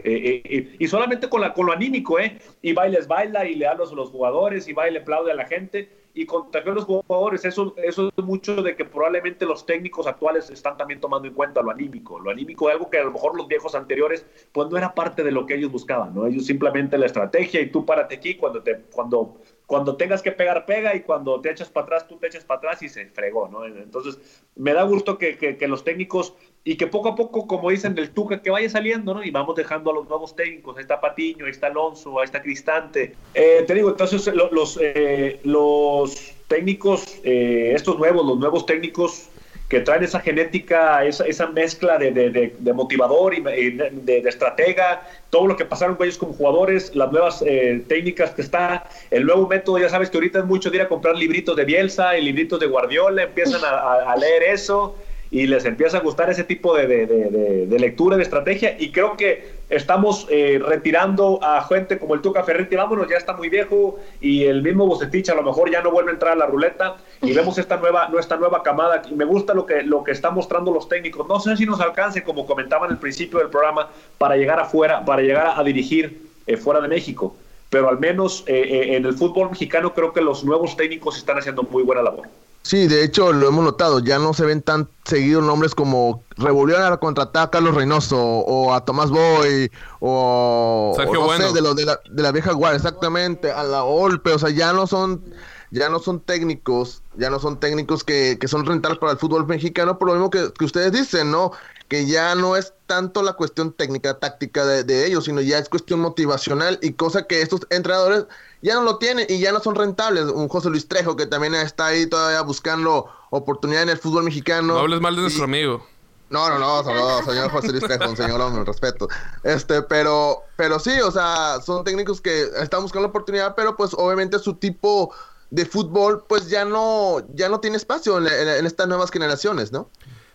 y 0.04 0.88
solamente 0.88 1.30
con, 1.30 1.42
la, 1.42 1.54
con 1.54 1.66
lo 1.66 1.74
anímico, 1.74 2.20
¿eh? 2.20 2.38
Y 2.62 2.74
bailes 2.74 3.08
baila 3.08 3.46
y 3.46 3.56
le 3.56 3.66
da 3.66 3.72
a 3.72 3.76
los, 3.76 3.92
los 3.94 4.10
jugadores 4.10 4.68
y 4.68 4.74
baile 4.74 5.00
aplaude 5.00 5.32
a 5.32 5.36
la 5.36 5.46
gente 5.46 5.90
y 6.18 6.26
contagió 6.26 6.72
a 6.72 6.76
los 6.76 6.86
jugadores. 6.86 7.46
Eso, 7.46 7.76
eso 7.78 8.10
es 8.16 8.24
mucho 8.24 8.64
de 8.64 8.76
que 8.76 8.86
probablemente 8.86 9.46
los 9.46 9.68
técnicos 9.68 10.08
actuales 10.08 10.50
están 10.50 10.76
también 10.76 11.00
tomando 11.00 11.28
en 11.28 11.36
cuenta 11.36 11.62
lo 11.62 11.70
anímico. 11.70 12.20
Lo 12.20 12.32
anímico 12.32 12.70
es 12.70 12.74
algo 12.74 12.90
que 12.90 12.98
a 12.98 13.04
lo 13.04 13.12
mejor 13.12 13.38
los 13.38 13.48
viejos 13.48 13.76
anteriores, 13.76 14.26
pues 14.52 14.68
no 14.68 14.78
era 14.78 14.96
parte 14.96 15.24
de 15.24 15.32
lo 15.32 15.46
que 15.46 15.54
ellos 15.54 15.72
buscaban, 15.72 16.16
¿no? 16.16 16.26
Ellos 16.26 16.48
simplemente 16.48 16.98
la 16.98 17.06
estrategia 17.06 17.62
y 17.62 17.70
tú 17.70 17.86
párate 17.86 18.16
aquí 18.16 18.36
cuando 18.36 18.64
te, 18.64 18.82
cuando 18.92 19.38
cuando 19.68 19.98
tengas 19.98 20.22
que 20.22 20.32
pegar, 20.32 20.66
pega 20.66 20.96
y 20.96 21.02
cuando 21.02 21.42
te 21.42 21.52
echas 21.52 21.70
para 21.70 21.86
atrás, 21.86 22.08
tú 22.08 22.18
te 22.18 22.28
echas 22.28 22.46
para 22.46 22.60
atrás 22.60 22.82
y 22.84 22.90
se 22.90 23.06
fregó, 23.08 23.50
¿no? 23.50 23.66
Entonces, 23.66 24.18
me 24.56 24.74
da 24.74 24.84
gusto 24.84 25.18
que, 25.18 25.38
que, 25.38 25.68
los 25.68 25.84
técnicos 25.84 26.36
y 26.68 26.76
que 26.76 26.86
poco 26.86 27.08
a 27.08 27.16
poco, 27.16 27.48
como 27.48 27.70
dicen 27.70 27.96
del 27.96 28.10
Tuca, 28.10 28.42
que 28.42 28.50
vaya 28.50 28.70
saliendo, 28.70 29.14
¿no? 29.14 29.24
Y 29.24 29.32
vamos 29.32 29.56
dejando 29.56 29.90
a 29.90 29.94
los 29.94 30.10
nuevos 30.10 30.36
técnicos, 30.36 30.76
ahí 30.76 30.82
está 30.82 31.00
Patiño, 31.00 31.46
ahí 31.46 31.52
está 31.52 31.68
Alonso, 31.68 32.20
ahí 32.20 32.26
está 32.26 32.42
Cristante. 32.42 33.16
Eh, 33.34 33.64
te 33.66 33.74
digo, 33.74 33.90
entonces, 33.90 34.30
los, 34.52 34.78
eh, 34.82 35.40
los 35.46 36.34
técnicos, 36.50 37.22
eh, 37.24 37.72
estos 37.74 37.98
nuevos, 37.98 38.26
los 38.26 38.38
nuevos 38.38 38.66
técnicos 38.66 39.30
que 39.70 39.80
traen 39.80 40.04
esa 40.04 40.20
genética, 40.20 41.06
esa, 41.06 41.26
esa 41.26 41.48
mezcla 41.48 41.98
de, 41.98 42.12
de, 42.12 42.54
de, 42.60 42.74
motivador 42.74 43.34
y 43.34 43.40
de, 43.40 43.90
de, 44.04 44.18
estratega, 44.28 45.08
todo 45.30 45.48
lo 45.48 45.56
que 45.56 45.64
pasaron 45.64 45.96
con 45.96 46.06
ellos 46.06 46.18
como 46.18 46.34
jugadores, 46.34 46.94
las 46.98 47.10
nuevas 47.14 47.42
eh, 47.48 47.82
técnicas 47.88 48.32
que 48.32 48.42
está, 48.42 48.90
el 49.10 49.26
nuevo 49.26 49.48
método, 49.48 49.80
ya 49.80 49.88
sabes 49.88 50.10
que 50.10 50.18
ahorita 50.18 50.40
es 50.40 50.46
mucho 50.46 50.70
de 50.70 50.78
ir 50.78 50.82
a 50.82 50.90
comprar 50.90 51.16
libritos 51.16 51.56
de 51.56 51.64
Bielsa 51.64 52.18
y 52.18 52.24
libritos 52.24 52.60
de 52.60 52.66
Guardiola, 52.66 53.24
empiezan 53.24 53.64
a, 53.64 54.12
a 54.12 54.18
leer 54.18 54.44
eso 54.44 54.96
y 55.30 55.48
les 55.48 55.66
empieza 55.66 55.98
a 55.98 56.02
gustar 56.02 56.30
ese 56.30 56.44
tipo 56.44 56.76
de, 56.76 56.88
de, 56.88 57.66
de, 57.68 57.80
lectura, 57.80 58.18
de 58.18 58.24
estrategia, 58.24 58.76
y 58.80 58.92
creo 58.92 59.18
que 59.18 59.58
estamos 59.70 60.26
eh, 60.30 60.60
retirando 60.66 61.40
a 61.44 61.64
gente 61.64 62.00
como 62.00 62.16
el 62.16 62.22
Tuca 62.22 62.44
Ferretti, 62.44 62.76
vámonos, 62.76 63.10
ya 63.10 63.18
está 63.18 63.34
muy 63.34 63.50
viejo, 63.50 64.00
y 64.22 64.46
el 64.46 64.62
mismo 64.62 64.88
Bocetich 64.88 65.30
a 65.30 65.36
lo 65.36 65.44
mejor 65.44 65.70
ya 65.70 65.82
no 65.82 65.92
vuelve 65.92 66.12
a 66.12 66.14
entrar 66.14 66.34
a 66.34 66.36
la 66.36 66.46
ruleta, 66.46 66.98
y 67.22 67.34
vemos 67.34 67.58
esta 67.58 67.78
nueva, 67.78 68.08
nuestra 68.10 68.38
nueva 68.38 68.64
camada, 68.64 69.02
y 69.10 69.16
me 69.16 69.26
gusta 69.26 69.54
lo 69.54 69.66
que, 69.66 69.84
lo 69.84 70.04
que 70.04 70.12
están 70.12 70.34
mostrando 70.34 70.72
los 70.72 70.88
técnicos, 70.88 71.28
no 71.28 71.40
sé 71.40 71.58
si 71.58 71.66
nos 71.66 71.82
alcance, 71.82 72.24
como 72.24 72.46
comentaban 72.46 72.90
al 72.90 73.00
principio 73.00 73.40
del 73.40 73.50
programa, 73.50 73.90
para 74.18 74.38
llegar 74.38 74.60
afuera, 74.60 75.04
para 75.04 75.22
llegar 75.22 75.54
a, 75.58 75.64
dirigir 75.64 76.22
eh, 76.46 76.56
fuera 76.56 76.80
de 76.80 76.88
México, 76.88 77.36
pero 77.70 77.90
al 77.90 78.00
menos 78.00 78.46
eh, 78.48 78.96
en 78.96 79.06
el 79.06 79.14
fútbol 79.14 79.50
mexicano 79.50 79.94
creo 79.94 80.14
que 80.14 80.22
los 80.22 80.46
nuevos 80.46 80.78
técnicos 80.78 81.18
están 81.18 81.38
haciendo 81.38 81.64
muy 81.64 81.84
buena 81.84 82.02
labor. 82.02 82.28
Sí, 82.68 82.86
de 82.86 83.02
hecho 83.02 83.32
lo 83.32 83.48
hemos 83.48 83.64
notado, 83.64 84.00
ya 84.00 84.20
no 84.20 84.34
se 84.34 84.44
ven 84.44 84.62
tan 84.62 84.90
seguidos 85.06 85.42
nombres 85.42 85.74
como 85.74 86.26
Revolvió 86.36 86.86
a 86.86 87.00
contratar 87.00 87.44
a 87.44 87.50
Carlos 87.50 87.74
Reynoso 87.74 88.22
o 88.22 88.74
a 88.74 88.84
Tomás 88.84 89.10
Boy 89.10 89.72
o, 90.02 90.94
no 90.98 91.38
sé, 91.38 91.44
de, 91.54 91.62
de, 91.76 91.86
la, 91.86 91.98
de 92.12 92.22
la 92.22 92.32
vieja 92.34 92.52
guardia, 92.52 92.76
exactamente, 92.76 93.54
a 93.54 93.64
la 93.64 93.86
Olpe, 93.86 94.34
o 94.34 94.38
sea, 94.38 94.50
ya 94.50 94.74
no 94.74 94.86
son 94.86 95.24
ya 95.72 95.88
no 95.88 96.00
son 96.00 96.20
técnicos, 96.20 97.04
ya 97.16 97.30
no 97.30 97.40
son 97.40 97.58
técnicos 97.58 98.04
que, 98.04 98.38
que 98.38 98.50
son 98.50 98.66
rentables 98.66 99.00
para 99.00 99.14
el 99.14 99.18
fútbol 99.18 99.48
mexicano, 99.48 99.98
por 99.98 100.10
lo 100.10 100.16
mismo 100.16 100.30
que, 100.30 100.52
que, 100.52 100.66
ustedes 100.66 100.92
dicen, 100.92 101.32
¿no? 101.32 101.54
Que 101.88 102.06
ya 102.06 102.36
no 102.36 102.56
es 102.56 102.74
tanto 102.86 103.24
la 103.24 103.34
cuestión 103.34 103.72
técnica, 103.72 104.20
táctica 104.20 104.66
de, 104.66 104.84
de 104.84 105.06
ellos, 105.06 105.26
sino 105.26 105.40
ya 105.42 105.58
es 105.58 105.70
cuestión 105.70 106.00
motivacional 106.02 106.80
y 106.82 106.94
cosa 106.94 107.28
que 107.28 107.42
estos 107.42 107.62
entrenadores 107.70 108.26
ya 108.62 108.76
no 108.76 108.84
lo 108.84 108.98
tienen 108.98 109.26
y 109.30 109.40
ya 109.40 109.52
no 109.52 109.60
son 109.62 109.76
rentables. 109.76 110.26
Un 110.26 110.48
José 110.50 110.70
Luis 110.70 110.88
Trejo 110.88 111.16
que 111.16 111.26
también 111.26 111.56
está 111.56 111.88
ahí 111.88 112.06
todavía 112.08 112.42
buscando 112.42 113.08
oportunidad 113.30 113.84
en 113.84 113.90
el 113.90 113.98
fútbol 113.98 114.24
mexicano. 114.24 114.74
No 114.74 114.80
hables 114.80 115.00
mal 115.00 115.16
de 115.16 115.22
nuestro 115.22 115.46
amigo. 115.46 115.86
No, 116.30 116.50
no, 116.50 116.60
no, 116.60 117.24
señor 117.24 117.50
José 117.52 117.70
Luis 117.70 117.84
Trejo, 117.86 118.16
señor 118.16 118.42
hombre, 118.42 118.66
respeto. 118.66 119.08
Este, 119.44 119.82
pero, 119.82 120.44
pero 120.58 120.78
sí, 120.80 121.00
o 121.00 121.10
sea, 121.10 121.62
son 121.66 121.86
técnicos 121.86 122.20
que 122.20 122.50
están 122.62 122.82
buscando 122.82 123.08
oportunidad, 123.08 123.56
pero 123.56 123.78
pues 123.78 123.94
obviamente 123.94 124.38
su 124.40 124.56
tipo 124.56 125.14
de 125.52 125.66
fútbol, 125.66 126.26
pues 126.28 126.50
ya 126.50 126.66
no, 126.66 127.26
ya 127.34 127.48
no 127.48 127.62
tiene 127.62 127.78
espacio 127.78 128.18
en, 128.18 128.28
en 128.28 128.66
estas 128.66 128.90
nuevas 128.90 129.10
generaciones, 129.10 129.72
¿no? 129.72 129.90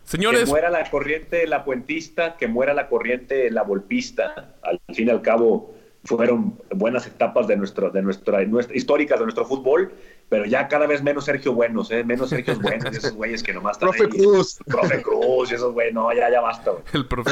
Señores. 0.05 0.45
Que 0.45 0.51
muera 0.51 0.71
la 0.71 0.91
corriente 0.91 1.47
la 1.47 1.65
puentista, 1.65 2.37
que 2.37 2.49
muera 2.49 2.75
la 2.75 2.89
corriente 2.89 3.51
la 3.51 3.63
volpista. 3.63 4.55
Al 4.63 4.81
fin 4.95 5.09
y 5.09 5.11
al 5.11 5.23
cabo, 5.23 5.75
fueron 6.05 6.59
buenas 6.75 7.07
etapas 7.07 7.47
de 7.47 7.57
nuestro, 7.57 7.91
de 7.91 8.03
nuestra, 8.03 8.45
nuestra, 8.45 8.77
históricas 8.77 9.19
de 9.19 9.25
nuestro 9.25 9.45
fútbol, 9.45 9.93
pero 10.29 10.45
ya 10.47 10.67
cada 10.67 10.87
vez 10.87 11.03
menos 11.03 11.27
Sergio 11.27 11.53
Buenos, 11.53 11.91
¿eh? 11.93 12.03
menos 12.03 12.31
Sergio 12.31 12.59
Buenos, 12.59 12.97
esos 12.97 13.13
güeyes 13.13 13.43
que 13.43 13.53
nomás 13.53 13.77
están 13.77 13.91
Profe 13.91 14.09
Cruz. 14.09 14.59
Profe 14.67 15.03
Cruz, 15.03 15.53
esos 15.53 15.73
güeyes, 15.73 15.95
no, 15.95 16.13
ya, 16.13 16.31
ya 16.31 16.41
basta. 16.41 16.73
El 16.93 17.07
profe 17.07 17.31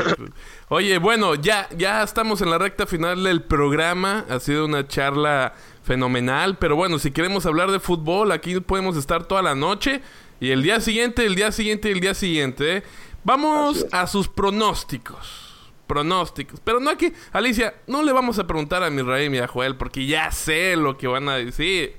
Oye, 0.68 0.98
bueno, 0.98 1.34
ya, 1.34 1.68
ya 1.76 2.02
estamos 2.02 2.42
en 2.42 2.50
la 2.50 2.58
recta 2.58 2.86
final 2.86 3.24
del 3.24 3.42
programa, 3.42 4.24
ha 4.28 4.38
sido 4.38 4.66
una 4.66 4.86
charla 4.86 5.54
fenomenal, 5.82 6.56
pero 6.58 6.76
bueno, 6.76 7.00
si 7.00 7.10
queremos 7.10 7.46
hablar 7.46 7.72
de 7.72 7.80
fútbol, 7.80 8.30
aquí 8.30 8.60
podemos 8.60 8.96
estar 8.96 9.24
toda 9.24 9.42
la 9.42 9.56
noche, 9.56 10.00
y 10.40 10.50
el 10.50 10.62
día 10.62 10.80
siguiente, 10.80 11.24
el 11.26 11.34
día 11.34 11.52
siguiente, 11.52 11.90
el 11.90 12.00
día 12.00 12.14
siguiente. 12.14 12.82
Vamos 13.22 13.86
a 13.92 14.06
sus 14.06 14.28
pronósticos 14.28 15.50
pronósticos. 15.90 16.60
Pero 16.60 16.78
no 16.78 16.88
aquí, 16.88 17.12
Alicia, 17.32 17.74
no 17.88 18.04
le 18.04 18.12
vamos 18.12 18.38
a 18.38 18.46
preguntar 18.46 18.84
a 18.84 18.90
Misraim 18.90 19.34
y 19.34 19.38
a 19.38 19.48
Joel 19.48 19.74
porque 19.74 20.06
ya 20.06 20.30
sé 20.30 20.76
lo 20.76 20.96
que 20.96 21.08
van 21.08 21.28
a 21.28 21.34
decir. 21.34 21.96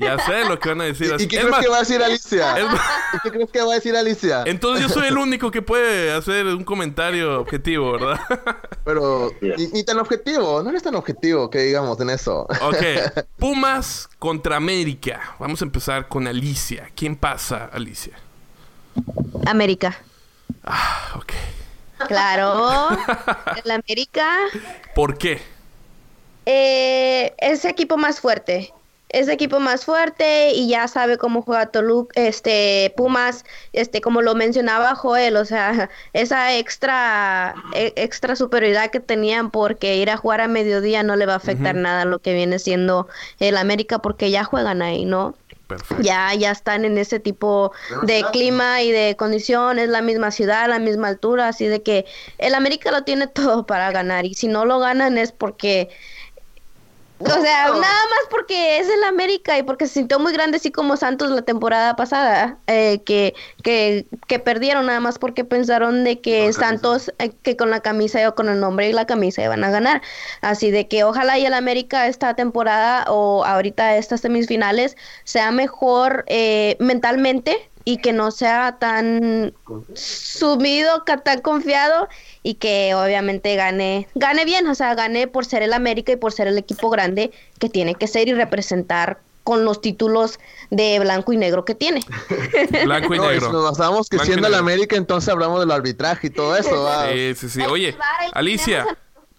Ya 0.00 0.18
sé 0.18 0.44
lo 0.48 0.58
que 0.58 0.68
van 0.70 0.80
a 0.80 0.84
decir. 0.84 1.14
¿Y, 1.18 1.28
qué 1.28 1.40
crees 1.40 1.56
que 1.58 1.68
va 1.68 1.76
a 1.76 1.80
decir 1.80 2.02
Alicia? 2.02 2.54
qué 3.22 3.30
crees 3.30 3.50
que 3.50 3.60
va 3.60 3.72
a 3.72 3.74
decir 3.74 3.96
Alicia? 3.96 4.44
Entonces 4.46 4.86
yo 4.86 4.92
soy 4.92 5.08
el 5.08 5.18
único 5.18 5.50
que 5.50 5.62
puede 5.62 6.12
hacer 6.12 6.46
un 6.46 6.64
comentario 6.64 7.40
objetivo, 7.40 7.92
¿verdad? 7.92 8.20
Pero 8.84 9.30
ni, 9.40 9.84
tan 9.84 9.98
objetivo, 9.98 10.62
no 10.62 10.70
eres 10.70 10.82
tan 10.82 10.94
objetivo 10.94 11.50
que 11.50 11.58
digamos 11.58 12.00
en 12.00 12.10
eso. 12.10 12.46
Ok, 12.62 12.82
Pumas 13.36 14.08
contra 14.18 14.56
América. 14.56 15.36
Vamos 15.38 15.60
a 15.60 15.64
empezar 15.64 16.08
con 16.08 16.26
Alicia. 16.26 16.90
¿Quién 16.94 17.16
pasa, 17.16 17.68
Alicia? 17.72 18.18
América. 19.46 19.96
Ah, 20.64 21.14
ok. 21.16 21.32
Claro, 22.08 22.88
el 23.64 23.70
América. 23.70 24.38
¿Por 24.94 25.18
qué? 25.18 25.40
Eh, 26.46 27.34
es 27.38 27.64
equipo 27.64 27.96
más 27.96 28.20
fuerte. 28.20 28.72
Es 29.10 29.28
equipo 29.28 29.58
más 29.58 29.84
fuerte 29.84 30.52
y 30.52 30.68
ya 30.68 30.86
sabe 30.86 31.18
cómo 31.18 31.42
juega 31.42 31.66
Toluca, 31.66 32.12
este 32.20 32.94
Pumas, 32.96 33.44
este 33.72 34.00
como 34.00 34.22
lo 34.22 34.34
mencionaba 34.34 34.94
Joel, 34.94 35.36
o 35.36 35.44
sea, 35.44 35.90
esa 36.12 36.56
extra 36.56 37.54
e, 37.74 37.92
extra 37.96 38.36
superioridad 38.36 38.90
que 38.90 39.00
tenían 39.00 39.50
porque 39.50 39.96
ir 39.96 40.10
a 40.10 40.16
jugar 40.16 40.40
a 40.40 40.48
mediodía 40.48 41.02
no 41.02 41.16
le 41.16 41.26
va 41.26 41.34
a 41.34 41.36
afectar 41.36 41.74
nada 41.74 42.04
lo 42.04 42.20
que 42.20 42.34
viene 42.34 42.58
siendo 42.58 43.08
el 43.40 43.56
América 43.56 43.98
porque 43.98 44.30
ya 44.30 44.44
juegan 44.44 44.80
ahí, 44.80 45.04
¿no? 45.04 45.34
Ya, 46.00 46.34
ya 46.34 46.50
están 46.50 46.84
en 46.84 46.98
ese 46.98 47.20
tipo 47.20 47.72
de 48.02 48.24
clima 48.32 48.82
y 48.82 48.90
de 48.90 49.16
condiciones, 49.16 49.88
la 49.88 50.02
misma 50.02 50.30
ciudad, 50.30 50.68
la 50.68 50.78
misma 50.78 51.08
altura, 51.08 51.48
así 51.48 51.66
de 51.66 51.82
que 51.82 52.06
el 52.38 52.54
América 52.54 52.90
lo 52.90 53.04
tiene 53.04 53.26
todo 53.28 53.66
para 53.66 53.90
ganar 53.92 54.26
y 54.26 54.34
si 54.34 54.48
no 54.48 54.64
lo 54.64 54.78
ganan 54.78 55.18
es 55.18 55.32
porque 55.32 55.88
o 57.20 57.42
sea, 57.42 57.68
nada 57.68 57.78
más 57.80 58.20
porque 58.30 58.78
es 58.78 58.88
el 58.88 59.04
América 59.04 59.58
y 59.58 59.62
porque 59.62 59.86
se 59.86 59.94
sintió 59.94 60.18
muy 60.18 60.32
grande, 60.32 60.56
así 60.56 60.70
como 60.70 60.96
Santos 60.96 61.30
la 61.30 61.42
temporada 61.42 61.94
pasada, 61.94 62.56
eh, 62.66 63.02
que, 63.04 63.34
que, 63.62 64.06
que, 64.26 64.38
perdieron 64.38 64.86
nada 64.86 65.00
más 65.00 65.18
porque 65.18 65.44
pensaron 65.44 66.02
de 66.02 66.20
que 66.20 66.50
Santos, 66.52 67.12
eh, 67.18 67.30
que 67.42 67.56
con 67.56 67.70
la 67.70 67.80
camisa 67.80 68.26
o 68.26 68.34
con 68.34 68.48
el 68.48 68.58
nombre 68.58 68.88
y 68.88 68.92
la 68.94 69.06
camisa 69.06 69.42
iban 69.42 69.62
a 69.64 69.70
ganar. 69.70 70.00
Así 70.40 70.70
de 70.70 70.88
que 70.88 71.04
ojalá 71.04 71.38
y 71.38 71.44
el 71.44 71.52
América 71.52 72.06
esta 72.06 72.34
temporada 72.34 73.04
o 73.08 73.44
ahorita 73.44 73.96
estas 73.96 74.22
semifinales 74.22 74.96
sea 75.24 75.50
mejor 75.50 76.24
eh, 76.26 76.76
mentalmente 76.80 77.68
y 77.84 77.98
que 77.98 78.12
no 78.12 78.30
sea 78.30 78.76
tan 78.78 79.52
subido, 79.94 81.02
tan 81.04 81.40
confiado 81.40 82.08
y 82.42 82.54
que 82.54 82.94
obviamente 82.94 83.54
gane, 83.56 84.08
gane 84.14 84.44
bien, 84.44 84.66
o 84.66 84.74
sea, 84.74 84.94
gane 84.94 85.26
por 85.26 85.44
ser 85.44 85.62
el 85.62 85.72
América 85.72 86.12
y 86.12 86.16
por 86.16 86.32
ser 86.32 86.46
el 86.46 86.58
equipo 86.58 86.90
grande 86.90 87.30
que 87.58 87.68
tiene 87.68 87.94
que 87.94 88.06
ser 88.06 88.28
y 88.28 88.34
representar 88.34 89.18
con 89.44 89.64
los 89.64 89.80
títulos 89.80 90.38
de 90.70 90.98
blanco 91.00 91.32
y 91.32 91.36
negro 91.36 91.64
que 91.64 91.74
tiene. 91.74 92.02
Blanco 92.84 93.14
y 93.14 93.18
negro. 93.18 93.46
No, 93.46 93.52
nos 93.52 93.70
basamos 93.70 94.08
que 94.08 94.18
siendo 94.20 94.46
el 94.46 94.54
América 94.54 94.96
entonces 94.96 95.28
hablamos 95.28 95.60
del 95.60 95.70
arbitraje 95.70 96.28
y 96.28 96.30
todo 96.30 96.56
eso. 96.56 96.88
Sí, 97.10 97.34
sí, 97.34 97.48
sí. 97.48 97.62
Oye, 97.62 97.96
Alicia, 98.32 98.86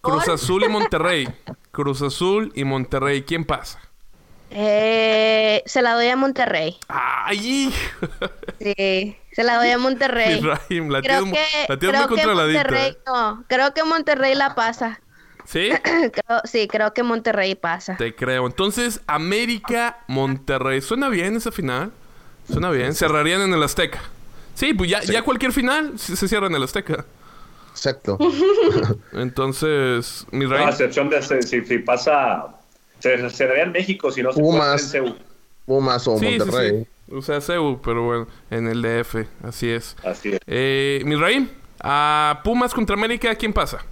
Cruz 0.00 0.28
Azul 0.28 0.64
y 0.64 0.68
Monterrey. 0.68 1.28
Cruz 1.70 2.02
Azul 2.02 2.52
y 2.54 2.64
Monterrey, 2.64 3.22
¿quién 3.22 3.44
pasa? 3.44 3.78
Eh, 4.50 5.62
se 5.64 5.80
la 5.80 5.94
doy 5.94 6.08
a 6.08 6.16
Monterrey. 6.16 6.76
¡Ay! 6.88 7.72
Sí, 8.60 9.16
se 9.32 9.44
la 9.44 9.56
doy 9.56 9.70
a 9.70 9.78
Monterrey. 9.78 10.40
la 10.40 10.60
creo 11.00 11.24
que, 11.24 11.40
la 11.68 11.78
creo 11.78 12.08
que 12.08 12.26
Monterrey, 12.26 12.96
no, 13.06 13.44
creo 13.48 13.74
que 13.74 13.84
Monterrey 13.84 14.34
la 14.34 14.54
pasa. 14.54 15.00
¿Sí? 15.44 15.70
sí, 16.44 16.68
creo 16.68 16.94
que 16.94 17.02
Monterrey 17.02 17.54
pasa. 17.54 17.96
Te 17.96 18.14
creo. 18.14 18.46
Entonces, 18.46 19.00
América, 19.06 19.98
Monterrey. 20.06 20.80
¿Suena 20.80 21.08
bien 21.08 21.36
esa 21.36 21.50
final? 21.50 21.92
Suena 22.50 22.70
bien. 22.70 22.94
Cerrarían 22.94 23.40
en 23.42 23.54
el 23.54 23.62
Azteca. 23.62 24.02
Sí, 24.54 24.74
pues 24.74 24.90
ya, 24.90 25.00
ya 25.02 25.22
cualquier 25.22 25.52
final 25.52 25.98
se, 25.98 26.28
cierra 26.28 26.46
en 26.46 26.54
el 26.54 26.62
Azteca. 26.62 27.04
Exacto. 27.70 28.18
Entonces, 29.12 30.26
mi 30.30 30.46
rey. 30.46 30.62
a 30.62 30.68
excepción 30.68 31.08
de 31.08 31.22
si, 31.22 31.62
si 31.62 31.78
pasa 31.78 32.46
se, 33.02 33.46
daría 33.46 33.64
en 33.64 33.72
México 33.72 34.10
si 34.12 34.22
no 34.22 34.32
se 34.32 34.40
Pumas. 34.40 34.94
Pumas 35.66 36.06
o 36.06 36.18
Monterrey. 36.18 36.86
O 37.12 37.22
sea, 37.22 37.40
Ceú, 37.40 37.80
pero 37.82 38.04
bueno, 38.04 38.26
en 38.50 38.68
el 38.68 38.82
DF, 38.82 39.26
así 39.42 39.70
es. 39.70 39.96
Así 40.04 40.32
es. 40.32 40.40
Eh, 40.46 41.02
mi 41.04 41.16
rey, 41.16 41.50
a 41.80 42.40
Pumas 42.42 42.72
contra 42.72 42.94
América, 42.94 43.34
¿quién 43.34 43.52
pasa? 43.52 43.84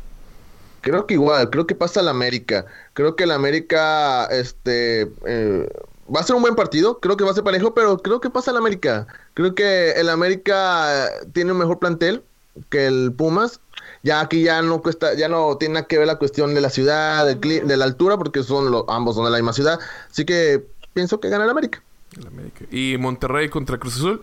Creo 0.80 1.06
que 1.06 1.14
igual, 1.14 1.50
creo 1.50 1.66
que 1.66 1.74
pasa 1.74 2.00
el 2.00 2.08
América. 2.08 2.64
Creo 2.94 3.16
que 3.16 3.24
el 3.24 3.32
América, 3.32 4.24
este, 4.26 5.10
eh, 5.26 5.68
va 6.14 6.20
a 6.20 6.22
ser 6.22 6.36
un 6.36 6.42
buen 6.42 6.54
partido. 6.54 6.98
Creo 7.00 7.16
que 7.16 7.24
va 7.24 7.32
a 7.32 7.34
ser 7.34 7.44
parejo, 7.44 7.74
pero 7.74 7.98
creo 7.98 8.20
que 8.20 8.30
pasa 8.30 8.50
el 8.50 8.56
América. 8.56 9.06
Creo 9.34 9.54
que 9.54 9.92
el 9.92 10.08
América 10.08 11.10
tiene 11.32 11.52
un 11.52 11.58
mejor 11.58 11.78
plantel 11.78 12.22
que 12.70 12.86
el 12.86 13.12
Pumas 13.12 13.60
ya 14.02 14.20
aquí 14.20 14.42
ya 14.42 14.62
no 14.62 14.80
cuesta, 14.80 15.14
ya 15.14 15.28
no 15.28 15.56
tiene 15.58 15.74
nada 15.74 15.86
que 15.86 15.98
ver 15.98 16.06
la 16.06 16.18
cuestión 16.18 16.54
de 16.54 16.60
la 16.60 16.70
ciudad, 16.70 17.26
de 17.26 17.76
la 17.76 17.84
altura, 17.84 18.16
porque 18.16 18.42
son 18.42 18.70
los, 18.70 18.84
ambos 18.88 19.14
son 19.14 19.24
de 19.24 19.30
la 19.30 19.36
misma 19.36 19.52
ciudad. 19.52 19.78
Así 20.10 20.24
que 20.24 20.64
pienso 20.94 21.20
que 21.20 21.28
gana 21.28 21.44
el 21.44 21.50
América. 21.50 21.82
El 22.18 22.26
América. 22.26 22.64
¿Y 22.70 22.96
Monterrey 22.98 23.48
contra 23.48 23.78
Cruz 23.78 23.96
Azul? 23.96 24.22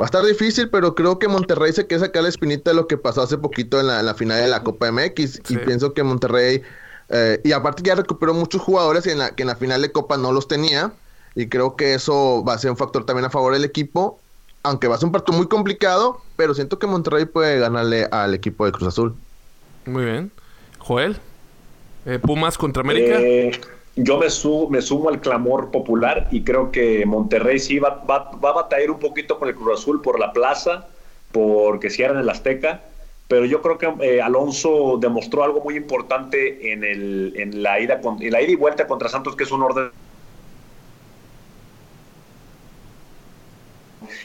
Va 0.00 0.04
a 0.04 0.06
estar 0.06 0.24
difícil, 0.24 0.68
pero 0.70 0.94
creo 0.94 1.18
que 1.18 1.28
Monterrey 1.28 1.72
se 1.72 1.86
quiere 1.86 2.04
sacar 2.04 2.24
la 2.24 2.28
espinita 2.28 2.70
de 2.70 2.76
lo 2.76 2.88
que 2.88 2.96
pasó 2.96 3.22
hace 3.22 3.38
poquito 3.38 3.78
en 3.78 3.86
la, 3.86 4.00
en 4.00 4.06
la 4.06 4.14
final 4.14 4.40
de 4.40 4.48
la 4.48 4.62
Copa 4.64 4.90
MX. 4.90 5.40
Sí. 5.44 5.54
Y 5.54 5.56
pienso 5.58 5.94
que 5.94 6.02
Monterrey, 6.02 6.62
eh, 7.10 7.40
y 7.44 7.52
aparte 7.52 7.82
ya 7.84 7.94
recuperó 7.94 8.34
muchos 8.34 8.60
jugadores 8.60 9.06
en 9.06 9.18
la, 9.18 9.34
que 9.36 9.44
en 9.44 9.48
la 9.48 9.56
final 9.56 9.82
de 9.82 9.92
Copa 9.92 10.16
no 10.16 10.32
los 10.32 10.48
tenía. 10.48 10.92
Y 11.36 11.48
creo 11.48 11.76
que 11.76 11.94
eso 11.94 12.44
va 12.44 12.54
a 12.54 12.58
ser 12.58 12.70
un 12.70 12.76
factor 12.76 13.06
también 13.06 13.24
a 13.26 13.30
favor 13.30 13.52
del 13.52 13.64
equipo. 13.64 14.20
Aunque 14.64 14.88
va 14.88 14.94
a 14.96 14.98
ser 14.98 15.06
un 15.06 15.12
partido 15.12 15.36
muy 15.36 15.46
complicado, 15.46 16.20
pero 16.36 16.54
siento 16.54 16.78
que 16.78 16.86
Monterrey 16.86 17.26
puede 17.26 17.58
ganarle 17.60 18.08
al 18.10 18.34
equipo 18.34 18.64
de 18.66 18.72
Cruz 18.72 18.88
Azul. 18.88 19.14
Muy 19.84 20.04
bien. 20.04 20.32
Joel. 20.78 21.18
eh, 22.06 22.18
Pumas 22.18 22.56
contra 22.58 22.82
América. 22.82 23.20
Eh, 23.20 23.52
yo 23.96 24.18
me, 24.18 24.30
su- 24.30 24.68
me 24.70 24.82
sumo 24.82 25.08
al 25.08 25.20
clamor 25.20 25.70
popular 25.70 26.28
y 26.30 26.42
creo 26.42 26.72
que 26.72 27.06
Monterrey 27.06 27.58
sí 27.58 27.78
va, 27.78 28.02
a 28.08 28.52
batallar 28.52 28.90
un 28.90 28.98
poquito 28.98 29.38
con 29.38 29.48
el 29.48 29.54
Cruz 29.54 29.80
Azul 29.80 30.02
por 30.02 30.18
la 30.18 30.32
plaza, 30.32 30.88
porque 31.32 31.90
cierran 31.90 32.18
el 32.18 32.28
Azteca, 32.28 32.82
pero 33.28 33.44
yo 33.44 33.62
creo 33.62 33.78
que 33.78 33.92
eh, 34.00 34.20
Alonso 34.20 34.98
demostró 35.00 35.44
algo 35.44 35.60
muy 35.62 35.76
importante 35.76 36.72
en, 36.72 36.84
el, 36.84 37.62
la 37.62 37.80
ida 37.80 38.00
y 38.42 38.54
vuelta 38.56 38.86
contra 38.86 39.08
Santos, 39.08 39.36
que 39.36 39.44
es 39.44 39.52
un 39.52 39.62
orden. 39.62 39.90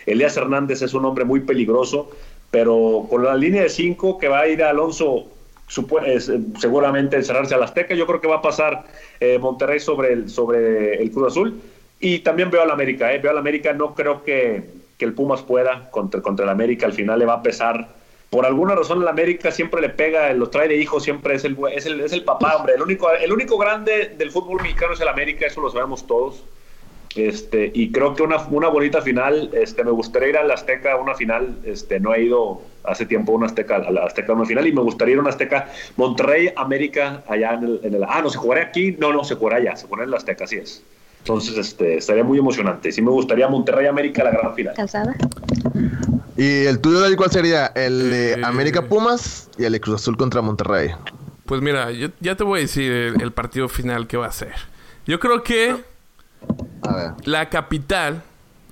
Elías 0.05 0.35
Hernández 0.35 0.81
es 0.81 0.93
un 0.93 1.05
hombre 1.05 1.25
muy 1.25 1.41
peligroso, 1.41 2.09
pero 2.51 3.05
con 3.09 3.23
la 3.23 3.35
línea 3.35 3.63
de 3.63 3.69
cinco 3.69 4.17
que 4.17 4.27
va 4.27 4.41
a 4.41 4.47
ir 4.47 4.63
Alonso 4.63 5.38
seguramente 5.69 7.15
encerrarse 7.15 7.55
al 7.55 7.63
Azteca, 7.63 7.93
yo 7.93 8.07
creo 8.07 8.19
que 8.19 8.27
va 8.27 8.37
a 8.37 8.41
pasar 8.41 8.85
eh, 9.19 9.37
Monterrey 9.39 9.79
sobre 9.79 10.13
el, 10.13 10.29
sobre 10.29 11.01
el 11.01 11.11
Cruz 11.11 11.27
Azul. 11.27 11.61
Y 11.99 12.19
también 12.19 12.49
veo 12.49 12.61
al 12.61 12.71
América, 12.71 13.13
eh, 13.13 13.19
veo 13.19 13.31
al 13.31 13.37
América, 13.37 13.73
no 13.73 13.93
creo 13.93 14.23
que, 14.23 14.63
que 14.97 15.05
el 15.05 15.13
Pumas 15.13 15.41
pueda 15.41 15.89
contra, 15.91 16.21
contra 16.21 16.45
el 16.45 16.49
América, 16.49 16.85
al 16.85 16.93
final 16.93 17.19
le 17.19 17.25
va 17.25 17.33
a 17.35 17.43
pesar. 17.43 17.89
Por 18.29 18.45
alguna 18.45 18.75
razón 18.75 19.01
el 19.01 19.07
América 19.07 19.51
siempre 19.51 19.81
le 19.81 19.89
pega, 19.89 20.31
lo 20.33 20.49
trae 20.49 20.67
de 20.67 20.77
hijo, 20.77 20.99
siempre 20.99 21.35
es 21.35 21.43
el, 21.45 21.57
es 21.73 21.85
el, 21.85 21.99
es 21.99 22.13
el 22.13 22.23
papá, 22.23 22.55
hombre. 22.57 22.75
El 22.75 22.81
único, 22.81 23.11
el 23.11 23.31
único 23.31 23.57
grande 23.57 24.13
del 24.17 24.31
fútbol 24.31 24.61
mexicano 24.61 24.93
es 24.93 25.01
el 25.01 25.07
América, 25.07 25.45
eso 25.45 25.61
lo 25.61 25.69
sabemos 25.71 26.05
todos. 26.05 26.43
Este, 27.27 27.71
y 27.73 27.91
creo 27.91 28.15
que 28.15 28.23
una, 28.23 28.37
una 28.49 28.69
bonita 28.69 29.01
final, 29.01 29.49
este, 29.53 29.83
me 29.83 29.91
gustaría 29.91 30.29
ir 30.29 30.37
al 30.37 30.49
Azteca 30.51 30.93
a 30.93 30.95
una 30.97 31.15
final, 31.15 31.55
este, 31.65 31.99
no 31.99 32.13
he 32.13 32.23
ido 32.23 32.61
hace 32.83 33.05
tiempo 33.05 33.33
a 33.33 33.35
una 33.35 33.47
Azteca, 33.47 33.75
a 33.77 33.91
la 33.91 34.05
Azteca 34.05 34.31
a 34.31 34.35
una 34.35 34.45
final, 34.45 34.65
y 34.67 34.71
me 34.71 34.81
gustaría 34.81 35.13
ir 35.13 35.17
a 35.17 35.21
una 35.21 35.29
Azteca, 35.31 35.69
Monterrey, 35.97 36.51
América, 36.55 37.23
allá 37.27 37.55
en 37.55 37.63
el, 37.63 37.79
en 37.83 37.93
el- 37.95 38.03
ah, 38.07 38.21
no, 38.21 38.29
se 38.29 38.37
jugaría 38.37 38.65
aquí, 38.65 38.95
no, 38.99 39.11
no, 39.11 39.23
se 39.23 39.35
jugará 39.35 39.57
allá, 39.57 39.75
se 39.75 39.85
jugará 39.87 40.05
en 40.05 40.11
la 40.11 40.17
Azteca, 40.17 40.45
así 40.45 40.55
es. 40.57 40.81
Entonces, 41.19 41.57
este, 41.57 41.97
estaría 41.97 42.23
muy 42.23 42.37
emocionante, 42.39 42.91
sí 42.93 43.01
me 43.01 43.11
gustaría 43.11 43.47
Monterrey, 43.49 43.87
América, 43.87 44.23
la 44.23 44.31
gran 44.31 44.55
final. 44.55 44.73
Calzada. 44.75 45.13
¿Y 46.37 46.65
el 46.65 46.79
tuyo, 46.79 46.99
David, 47.01 47.17
cuál 47.17 47.31
sería? 47.31 47.67
El 47.75 48.09
de 48.09 48.31
Eh, 48.33 48.41
América 48.43 48.83
Pumas 48.83 49.49
y 49.57 49.65
el 49.65 49.73
de 49.73 49.81
Cruz 49.81 49.95
Azul 50.01 50.15
contra 50.15 50.41
Monterrey. 50.41 50.91
Pues 51.45 51.61
mira, 51.61 51.91
yo 51.91 52.07
ya 52.21 52.35
te 52.35 52.43
voy 52.45 52.59
a 52.59 52.61
decir 52.61 52.89
el, 52.91 53.21
el 53.21 53.31
partido 53.33 53.67
final 53.67 54.07
que 54.07 54.15
va 54.15 54.27
a 54.27 54.31
ser. 54.31 54.53
Yo 55.05 55.19
creo 55.19 55.43
que 55.43 55.75
La 57.25 57.49
capital, 57.49 58.23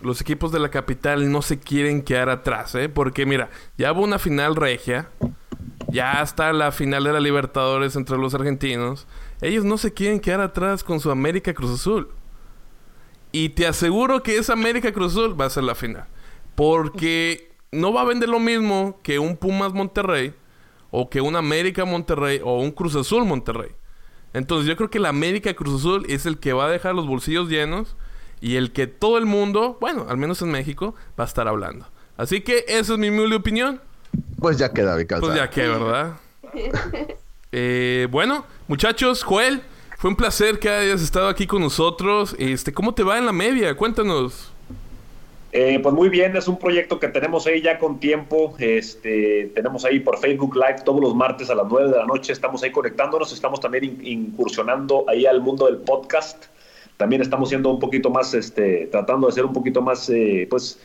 los 0.01 0.21
equipos 0.21 0.51
de 0.51 0.59
la 0.59 0.69
capital 0.69 1.31
no 1.31 1.41
se 1.41 1.59
quieren 1.59 2.01
quedar 2.01 2.29
atrás, 2.29 2.73
¿eh? 2.75 2.89
Porque 2.89 3.25
mira, 3.25 3.49
ya 3.77 3.91
hubo 3.91 4.03
una 4.03 4.19
final 4.19 4.55
regia, 4.55 5.09
ya 5.89 6.21
está 6.21 6.51
la 6.53 6.71
final 6.71 7.03
de 7.03 7.13
la 7.13 7.19
Libertadores 7.19 7.95
entre 7.95 8.17
los 8.17 8.33
argentinos. 8.33 9.07
Ellos 9.41 9.65
no 9.65 9.77
se 9.77 9.93
quieren 9.93 10.19
quedar 10.19 10.41
atrás 10.41 10.83
con 10.83 10.99
su 10.99 11.11
América 11.11 11.53
Cruz 11.53 11.71
Azul. 11.71 12.09
Y 13.31 13.49
te 13.49 13.67
aseguro 13.67 14.23
que 14.23 14.37
esa 14.37 14.53
América 14.53 14.91
Cruz 14.91 15.13
Azul 15.13 15.39
va 15.39 15.45
a 15.45 15.49
ser 15.49 15.63
la 15.63 15.75
final. 15.75 16.05
Porque 16.55 17.51
no 17.71 17.93
va 17.93 18.01
a 18.01 18.05
vender 18.05 18.29
lo 18.29 18.39
mismo 18.39 18.99
que 19.03 19.19
un 19.19 19.37
Pumas 19.37 19.73
Monterrey, 19.73 20.33
o 20.89 21.09
que 21.09 21.21
un 21.21 21.35
América 21.35 21.85
Monterrey, 21.85 22.41
o 22.43 22.59
un 22.59 22.71
Cruz 22.71 22.95
Azul 22.95 23.25
Monterrey. 23.25 23.71
Entonces 24.37 24.67
yo 24.67 24.75
creo 24.75 24.89
que 24.89 24.99
la 24.99 25.09
América 25.09 25.53
Cruz 25.53 25.81
Azul 25.81 26.05
es 26.09 26.25
el 26.25 26.37
que 26.37 26.53
va 26.53 26.65
a 26.65 26.69
dejar 26.69 26.95
los 26.95 27.07
bolsillos 27.07 27.49
llenos 27.49 27.95
y 28.39 28.55
el 28.55 28.71
que 28.71 28.87
todo 28.87 29.17
el 29.17 29.25
mundo, 29.25 29.77
bueno, 29.81 30.05
al 30.09 30.17
menos 30.17 30.41
en 30.41 30.51
México, 30.51 30.93
va 31.19 31.23
a 31.23 31.27
estar 31.27 31.47
hablando. 31.47 31.87
Así 32.17 32.41
que 32.41 32.65
esa 32.67 32.93
es 32.93 32.99
mi 32.99 33.09
humilde 33.09 33.35
opinión. 33.35 33.81
Pues 34.39 34.57
ya 34.57 34.71
queda, 34.71 34.95
Calzada. 35.05 35.21
Pues 35.21 35.35
ya 35.35 35.49
que, 35.49 35.67
¿verdad? 35.67 36.17
Eh, 37.53 38.09
bueno, 38.11 38.45
muchachos, 38.67 39.23
Joel, 39.23 39.61
fue 39.97 40.09
un 40.09 40.17
placer 40.17 40.59
que 40.59 40.69
hayas 40.69 41.01
estado 41.01 41.29
aquí 41.29 41.47
con 41.47 41.61
nosotros. 41.61 42.35
Este, 42.37 42.73
¿cómo 42.73 42.93
te 42.93 43.03
va 43.03 43.17
en 43.17 43.25
la 43.25 43.31
media? 43.31 43.73
Cuéntanos. 43.77 44.51
Eh, 45.53 45.79
pues 45.81 45.95
muy 45.95 46.09
bien, 46.09 46.35
es 46.35 46.47
un 46.47 46.59
proyecto 46.59 46.99
que 46.99 47.07
tenemos 47.07 47.47
ahí 47.47 47.61
ya 47.61 47.79
con 47.79 47.99
tiempo. 47.99 48.53
Este, 48.59 49.51
tenemos 49.55 49.85
ahí 49.85 49.99
por 49.99 50.17
Facebook 50.19 50.55
Live 50.55 50.81
todos 50.83 50.99
los 50.99 51.15
martes 51.15 51.49
a 51.49 51.55
las 51.55 51.65
9 51.69 51.89
de 51.89 51.97
la 51.97 52.05
noche. 52.05 52.33
Estamos 52.33 52.61
ahí 52.63 52.71
conectándonos. 52.71 53.31
Estamos 53.31 53.59
también 53.59 53.85
in- 53.85 54.05
incursionando 54.05 55.05
ahí 55.07 55.25
al 55.25 55.41
mundo 55.41 55.65
del 55.65 55.77
podcast. 55.77 56.45
También 56.97 57.21
estamos 57.21 57.49
siendo 57.49 57.69
un 57.71 57.79
poquito 57.79 58.09
más, 58.09 58.33
este, 58.33 58.87
tratando 58.87 59.27
de 59.27 59.33
ser 59.33 59.45
un 59.45 59.53
poquito 59.53 59.81
más, 59.81 60.09
eh, 60.09 60.47
pues, 60.49 60.79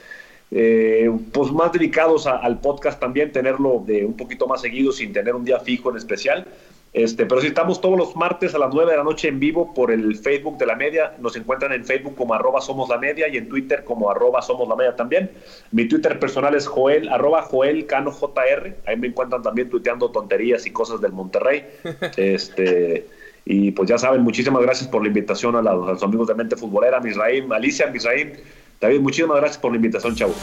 eh, 0.51 1.11
pues 1.33 1.51
más 1.51 1.73
dedicados 1.73 2.27
al 2.27 2.61
podcast 2.61 3.01
también, 3.01 3.33
tenerlo 3.33 3.83
de 3.85 4.05
un 4.05 4.15
poquito 4.17 4.47
más 4.47 4.61
seguido 4.61 4.93
sin 4.93 5.13
tener 5.13 5.35
un 5.35 5.45
día 5.45 5.59
fijo 5.59 5.91
en 5.91 5.97
especial. 5.97 6.47
Este, 6.95 7.25
pero 7.25 7.41
si 7.41 7.47
estamos 7.47 7.81
todos 7.81 7.97
los 7.97 8.15
martes 8.17 8.55
a 8.55 8.59
las 8.59 8.75
9 8.75 8.91
de 8.91 8.97
la 8.99 9.03
noche 9.03 9.29
en 9.29 9.41
vivo 9.41 9.73
por 9.73 9.91
el 9.91 10.15
Facebook 10.15 10.59
de 10.59 10.67
la 10.67 10.77
media, 10.77 11.15
nos 11.21 11.35
encuentran 11.37 11.73
en 11.73 11.87
Facebook 11.87 12.15
como 12.17 12.35
arroba 12.35 12.61
somos 12.61 12.87
la 12.91 12.99
media 12.99 13.29
y 13.29 13.39
en 13.39 13.49
Twitter 13.49 13.83
como 13.83 14.11
arroba 14.11 14.43
somos 14.43 14.69
la 14.69 14.77
media 14.77 14.95
también. 14.95 15.31
Mi 15.71 15.89
Twitter 15.89 16.19
personal 16.19 16.55
es 16.55 16.67
Joel, 16.67 17.09
arroba 17.09 17.41
Joel 17.43 17.87
Cano 17.87 18.11
JR, 18.13 18.77
ahí 18.87 18.97
me 18.99 19.07
encuentran 19.07 19.43
también 19.43 19.71
tuiteando 19.71 20.11
tonterías 20.11 20.67
y 20.67 20.71
cosas 20.71 21.01
del 21.01 21.13
Monterrey. 21.13 21.65
este, 22.19 23.07
y 23.47 23.71
pues 23.71 23.89
ya 23.89 23.97
saben, 23.97 24.21
muchísimas 24.21 24.61
gracias 24.63 24.87
por 24.89 25.01
la 25.01 25.09
invitación 25.09 25.57
a, 25.57 25.63
la- 25.63 25.71
a 25.73 25.75
los 25.77 26.03
amigos 26.03 26.29
de 26.29 26.35
Mente 26.35 26.57
Futbolera, 26.57 27.01
Misraim, 27.01 27.51
Alicia, 27.53 27.87
Misraim. 27.87 28.33
David, 28.81 29.01
muchísimas 29.01 29.39
gracias 29.39 29.59
por 29.59 29.71
la 29.71 29.77
invitación, 29.77 30.15
chavos. 30.15 30.37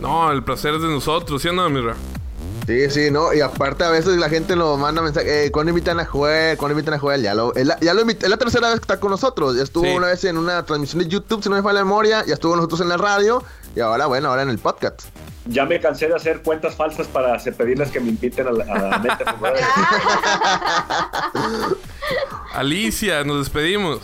No, 0.00 0.32
el 0.32 0.42
placer 0.42 0.74
es 0.74 0.80
de 0.82 0.88
nosotros, 0.88 1.42
¿sí 1.42 1.48
o 1.48 1.52
no, 1.52 1.68
Mira? 1.68 1.94
Sí, 2.66 2.90
sí, 2.90 3.10
no, 3.12 3.32
y 3.32 3.40
aparte 3.40 3.84
a 3.84 3.90
veces 3.90 4.16
la 4.16 4.28
gente 4.28 4.56
nos 4.56 4.76
manda 4.76 5.00
mensajes, 5.00 5.30
eh, 5.30 5.50
¿cuándo 5.52 5.70
invitan 5.70 6.00
a 6.00 6.04
Joel? 6.04 6.58
¿Cuándo 6.58 6.72
invitan 6.76 6.94
a 6.94 6.98
Joel? 6.98 7.22
Ya 7.22 7.32
lo, 7.32 7.54
ya 7.54 7.94
lo 7.94 8.02
invit- 8.04 8.24
es 8.24 8.28
la 8.28 8.38
tercera 8.38 8.70
vez 8.70 8.80
que 8.80 8.84
está 8.84 8.98
con 8.98 9.12
nosotros, 9.12 9.56
ya 9.56 9.62
estuvo 9.62 9.84
Sí. 9.84 9.92
una 9.92 10.08
vez 10.08 10.24
en 10.24 10.36
una 10.36 10.64
transmisión 10.64 11.00
de 11.04 11.08
YouTube, 11.08 11.44
si 11.44 11.48
no 11.48 11.54
me 11.54 11.62
falla 11.62 11.74
la 11.74 11.84
memoria, 11.84 12.24
ya 12.26 12.34
estuvo 12.34 12.52
con 12.52 12.58
nosotros 12.58 12.80
en 12.80 12.88
la 12.88 12.96
radio, 12.96 13.40
y 13.76 13.80
ahora, 13.80 14.06
bueno, 14.06 14.30
ahora 14.30 14.42
en 14.42 14.50
el 14.50 14.58
podcast. 14.58 15.02
Ya 15.48 15.64
me 15.64 15.80
cansé 15.80 16.08
de 16.08 16.16
hacer 16.16 16.42
cuentas 16.42 16.74
falsas 16.74 17.06
para 17.06 17.32
hacer- 17.36 17.54
pedirles 17.54 17.92
que 17.92 18.00
me 18.00 18.08
inviten 18.08 18.48
a 18.48 18.50
la, 18.50 18.64
a 18.64 18.98
la 18.98 19.16
Futbolera. 19.32 19.68
Alicia, 22.54 23.24
nos 23.24 23.38
despedimos. 23.38 24.00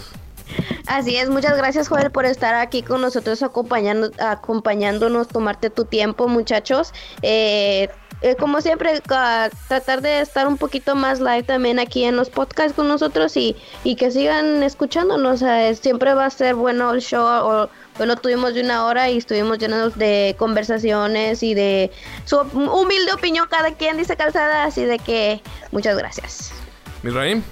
Así 0.86 1.16
es, 1.16 1.30
muchas 1.30 1.56
gracias 1.56 1.88
Joel 1.88 2.10
por 2.10 2.26
estar 2.26 2.54
aquí 2.54 2.82
con 2.82 3.00
nosotros 3.00 3.42
acompañando, 3.42 4.10
acompañándonos, 4.18 5.28
tomarte 5.28 5.70
tu 5.70 5.84
tiempo 5.86 6.28
muchachos. 6.28 6.92
Eh, 7.22 7.88
eh, 8.22 8.36
como 8.36 8.60
siempre, 8.60 9.00
tratar 9.00 10.00
de 10.00 10.20
estar 10.20 10.46
un 10.46 10.56
poquito 10.56 10.94
más 10.94 11.20
live 11.20 11.42
también 11.42 11.78
aquí 11.78 12.04
en 12.04 12.16
los 12.16 12.30
podcasts 12.30 12.74
con 12.74 12.88
nosotros 12.88 13.36
y, 13.36 13.56
y 13.84 13.96
que 13.96 14.10
sigan 14.10 14.62
escuchándonos. 14.62 15.42
siempre 15.80 16.14
va 16.14 16.26
a 16.26 16.30
ser 16.30 16.54
bueno 16.54 16.92
el 16.92 17.00
show. 17.00 17.24
O, 17.24 17.68
hoy 17.98 18.06
lo 18.06 18.16
tuvimos 18.16 18.54
de 18.54 18.62
una 18.62 18.84
hora 18.84 19.10
y 19.10 19.18
estuvimos 19.18 19.58
llenos 19.58 19.98
de 19.98 20.36
conversaciones 20.38 21.42
y 21.42 21.54
de 21.54 21.90
su 22.24 22.38
humilde 22.38 23.12
opinión 23.12 23.46
cada 23.50 23.74
quien 23.74 23.96
dice 23.96 24.16
calzada, 24.16 24.64
así 24.64 24.84
de 24.84 24.98
que 24.98 25.42
muchas 25.72 25.96
gracias. 25.96 26.52
Misraim. 27.02 27.42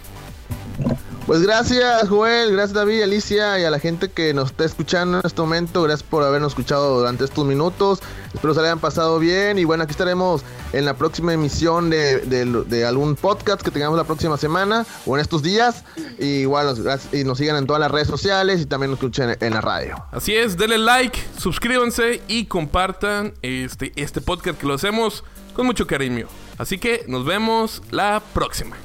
Pues 1.31 1.43
gracias, 1.43 2.09
Joel, 2.09 2.51
gracias 2.51 2.73
David, 2.73 3.03
Alicia 3.03 3.61
y 3.61 3.63
a 3.63 3.71
la 3.71 3.79
gente 3.79 4.11
que 4.11 4.35
nos 4.35 4.51
está 4.51 4.65
escuchando 4.65 5.21
en 5.21 5.23
este 5.25 5.41
momento. 5.41 5.85
Gracias 5.85 6.03
por 6.03 6.25
habernos 6.25 6.51
escuchado 6.51 6.99
durante 6.99 7.23
estos 7.23 7.47
minutos. 7.47 8.01
Espero 8.35 8.53
se 8.53 8.61
le 8.61 8.67
hayan 8.67 8.81
pasado 8.81 9.21
bien. 9.21 9.57
Y 9.57 9.63
bueno, 9.63 9.85
aquí 9.85 9.93
estaremos 9.93 10.43
en 10.73 10.85
la 10.85 10.95
próxima 10.95 11.33
emisión 11.33 11.89
de, 11.89 12.85
algún 12.85 13.15
podcast 13.15 13.63
que 13.63 13.71
tengamos 13.71 13.97
la 13.97 14.03
próxima 14.03 14.39
semana 14.39 14.85
o 15.07 15.17
en 15.17 15.21
estos 15.21 15.45
días. 15.45 15.85
Y 16.19 16.41
igual 16.41 16.67
nos, 16.67 17.15
y 17.15 17.23
nos 17.23 17.39
sigan 17.39 17.55
en 17.59 17.67
todas 17.69 17.79
las 17.79 17.93
redes 17.93 18.09
sociales 18.09 18.61
y 18.61 18.67
también 18.67 18.91
nos 18.91 18.99
escuchen 18.99 19.37
en 19.41 19.55
la 19.55 19.61
radio. 19.61 20.05
Así 20.11 20.35
es, 20.35 20.57
denle 20.57 20.79
like, 20.79 21.17
suscríbanse 21.39 22.23
y 22.27 22.47
compartan 22.47 23.35
este, 23.43 23.93
este 23.95 24.21
podcast 24.21 24.59
que 24.59 24.67
lo 24.67 24.75
hacemos 24.75 25.23
con 25.55 25.65
mucho 25.65 25.87
cariño. 25.87 26.27
Así 26.59 26.79
que 26.79 27.05
nos 27.07 27.25
vemos 27.25 27.83
la 27.93 28.21
próxima. 28.35 28.77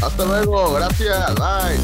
Hasta 0.00 0.24
luego, 0.24 0.72
gracias, 0.72 1.34
bye. 1.34 1.80